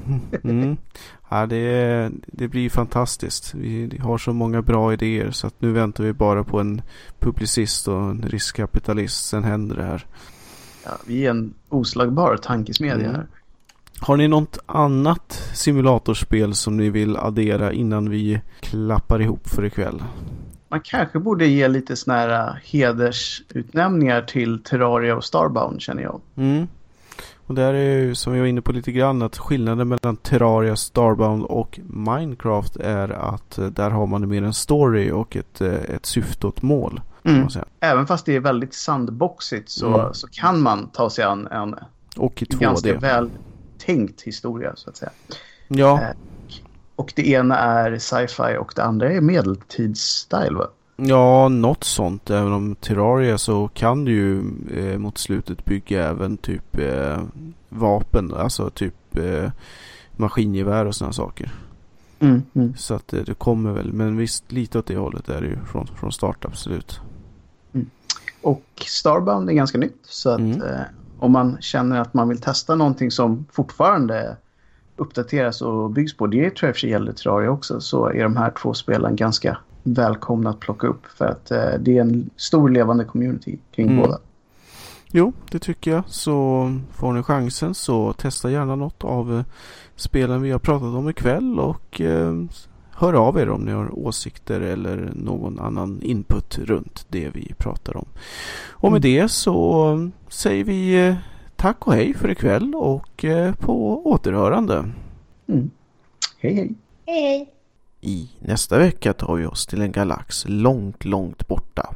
mm. 0.45 0.77
Ja, 1.33 1.47
det, 1.47 2.11
det 2.27 2.49
blir 2.49 2.71
fantastiskt. 2.71 3.55
Vi 3.55 3.99
har 4.03 4.19
så 4.19 4.33
många 4.33 4.63
bra 4.63 4.93
idéer 4.93 5.31
så 5.31 5.47
att 5.47 5.61
nu 5.61 5.73
väntar 5.73 6.05
vi 6.05 6.13
bara 6.13 6.45
på 6.45 6.61
en 6.61 6.83
publicist 7.19 7.89
och 7.89 8.01
en 8.01 8.23
riskkapitalist. 8.23 9.27
Sen 9.27 9.45
händer 9.45 9.77
det 9.77 9.83
här. 9.85 10.07
Ja, 10.85 10.91
vi 11.07 11.27
är 11.27 11.31
en 11.31 11.55
oslagbar 11.69 12.37
tankesmedja 12.37 13.05
mm. 13.05 13.15
här. 13.15 13.27
Har 14.01 14.17
ni 14.17 14.29
något 14.29 14.59
annat 14.67 15.51
simulatorspel 15.55 16.55
som 16.55 16.77
ni 16.77 16.91
vill 16.91 17.17
addera 17.17 17.73
innan 17.73 18.11
vi 18.11 18.41
klappar 18.61 19.23
ihop 19.23 19.49
för 19.49 19.65
ikväll? 19.65 20.03
Man 20.69 20.81
kanske 20.81 21.19
borde 21.19 21.47
ge 21.47 21.69
lite 21.69 21.97
såna 21.97 22.17
här 22.17 22.63
hedersutnämningar 22.65 24.23
till 24.23 24.63
Terraria 24.63 25.17
och 25.17 25.25
Starbound 25.25 25.81
känner 25.81 26.03
jag. 26.03 26.21
Mm. 26.37 26.67
Och 27.51 27.57
där 27.57 27.75
är 27.75 27.99
ju 27.99 28.15
som 28.15 28.35
jag 28.35 28.41
var 28.41 28.47
inne 28.47 28.61
på 28.61 28.73
lite 28.73 28.93
grann 28.93 29.23
att 29.23 29.39
skillnaden 29.39 29.89
mellan 29.89 30.17
Terraria, 30.17 30.77
Starbound 30.77 31.45
och 31.45 31.81
Minecraft 31.83 32.77
är 32.77 33.09
att 33.09 33.59
eh, 33.59 33.67
där 33.67 33.91
har 33.91 34.07
man 34.07 34.29
mer 34.29 34.43
en 34.43 34.55
story 34.55 35.11
och 35.11 35.37
ett, 35.37 35.61
eh, 35.61 35.75
ett 35.75 36.07
syfte 36.07 36.47
och 36.47 36.57
ett 36.57 36.63
mål. 36.63 37.01
Mm. 37.25 37.49
Även 37.81 38.07
fast 38.07 38.27
det 38.27 38.37
är 38.37 38.41
väldigt 38.41 38.75
sandboxigt 38.75 39.71
så, 39.71 40.01
mm. 40.01 40.15
så 40.15 40.29
kan 40.29 40.61
man 40.61 40.89
ta 40.89 41.11
sig 41.11 41.25
an 41.25 41.47
en 41.47 41.75
och 42.17 42.43
i 42.43 42.45
2D. 42.45 42.61
ganska 42.61 42.99
väl 42.99 43.31
tänkt 43.79 44.23
historia 44.23 44.73
så 44.77 44.91
att 44.91 44.97
säga. 44.97 45.11
Ja. 45.69 46.01
Eh, 46.01 46.17
och 46.97 47.13
det 47.17 47.29
ena 47.29 47.59
är 47.59 47.99
sci-fi 47.99 48.57
och 48.59 48.73
det 48.77 48.85
andra 48.85 49.13
är 49.13 49.21
medeltidsstyle 49.21 50.55
va? 50.55 50.67
Ja, 51.03 51.49
något 51.49 51.85
sånt. 51.85 52.31
Även 52.31 52.53
om 52.53 52.75
Terraria 52.75 53.39
så 53.39 53.69
kan 53.69 54.05
du 54.05 54.13
ju 54.13 54.43
eh, 54.77 54.99
mot 54.99 55.19
slutet 55.19 55.65
bygga 55.65 56.09
även 56.09 56.37
typ 56.37 56.79
eh, 56.79 57.23
vapen. 57.69 58.35
Alltså 58.35 58.71
typ 58.71 59.17
eh, 59.17 59.51
maskingevär 60.17 60.85
och 60.85 60.95
sådana 60.95 61.13
saker. 61.13 61.53
Mm, 62.19 62.43
mm. 62.55 62.75
Så 62.77 62.95
att 62.95 63.13
eh, 63.13 63.21
det 63.21 63.35
kommer 63.35 63.73
väl. 63.73 63.93
Men 63.93 64.17
visst, 64.17 64.53
lite 64.53 64.79
åt 64.79 64.87
det 64.87 64.97
hållet 64.97 65.29
är 65.29 65.41
det 65.41 65.47
ju 65.47 65.57
från, 65.73 65.87
från 65.87 66.13
start 66.13 66.45
absolut. 66.45 67.01
Mm. 67.73 67.91
Och 68.43 68.65
Starbound 68.77 69.51
är 69.51 69.55
ganska 69.55 69.79
nytt. 69.79 70.01
Så 70.03 70.31
att 70.31 70.41
mm. 70.41 70.63
eh, 70.63 70.81
om 71.19 71.33
man 71.33 71.57
känner 71.61 72.01
att 72.01 72.15
man 72.15 72.29
vill 72.29 72.41
testa 72.41 72.75
någonting 72.75 73.11
som 73.11 73.47
fortfarande 73.53 74.37
uppdateras 74.97 75.63
och 75.63 75.91
byggs 75.91 76.17
på. 76.17 76.27
Det 76.27 76.57
tror 76.57 76.69
jag 76.69 76.75
för 76.75 76.81
sig 76.81 76.91
gäller 76.91 77.13
Terraria 77.13 77.51
också. 77.51 77.81
Så 77.81 78.07
är 78.07 78.23
de 78.23 78.37
här 78.37 78.51
två 78.63 78.75
spelen 78.75 79.17
ganska 79.17 79.59
välkomna 79.83 80.51
att 80.51 80.61
plocka 80.61 80.87
upp. 80.87 81.07
För 81.07 81.25
att 81.25 81.51
eh, 81.51 81.73
det 81.81 81.97
är 81.97 82.01
en 82.01 82.31
stor 82.37 82.69
levande 82.69 83.05
community 83.05 83.59
kring 83.71 83.87
mm. 83.87 84.01
båda. 84.01 84.19
Jo, 85.13 85.33
det 85.51 85.59
tycker 85.59 85.91
jag. 85.91 86.03
Så 86.07 86.67
får 86.93 87.13
ni 87.13 87.23
chansen 87.23 87.75
så 87.75 88.13
testa 88.13 88.51
gärna 88.51 88.77
något 88.77 89.05
av 89.05 89.35
eh, 89.35 89.45
spelen 89.97 90.43
vi 90.43 90.51
har 90.51 90.59
pratat 90.59 90.95
om 90.95 91.09
ikväll 91.09 91.61
och 91.61 92.01
eh, 92.01 92.35
hör 92.91 93.13
av 93.13 93.39
er 93.39 93.49
om 93.49 93.61
ni 93.61 93.73
har 93.73 93.99
åsikter 93.99 94.61
eller 94.61 95.13
någon 95.15 95.59
annan 95.61 96.03
input 96.03 96.59
runt 96.59 97.07
det 97.09 97.29
vi 97.29 97.55
pratar 97.59 97.97
om. 97.97 98.07
Och 98.71 98.93
med 98.93 99.05
mm. 99.05 99.23
det 99.23 99.29
så 99.29 100.11
säger 100.29 100.65
vi 100.65 101.07
eh, 101.07 101.15
tack 101.57 101.87
och 101.87 101.95
hej 101.95 102.15
för 102.15 102.31
ikväll 102.31 102.75
och 102.75 103.25
eh, 103.25 103.55
på 103.55 104.07
återhörande. 104.07 104.85
Mm. 105.47 105.71
Hej 106.39 106.55
hej. 106.55 106.75
Hej 107.07 107.23
hej. 107.23 107.49
I 108.01 108.31
nästa 108.39 108.79
vecka 108.79 109.13
tar 109.13 109.35
vi 109.35 109.47
oss 109.47 109.67
till 109.67 109.83
en 109.83 109.93
galax 109.93 110.45
långt, 110.49 111.05
långt 111.05 111.49
borta. 111.49 111.95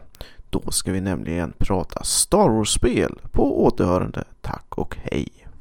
Då 0.50 0.70
ska 0.70 0.92
vi 0.92 1.00
nämligen 1.00 1.52
prata 1.59 2.05
Star 2.05 2.48
Wars-spel 2.48 3.18
på 3.32 3.64
återhörande. 3.64 4.24
Tack 4.40 4.78
och 4.78 4.96
hej! 5.02 5.43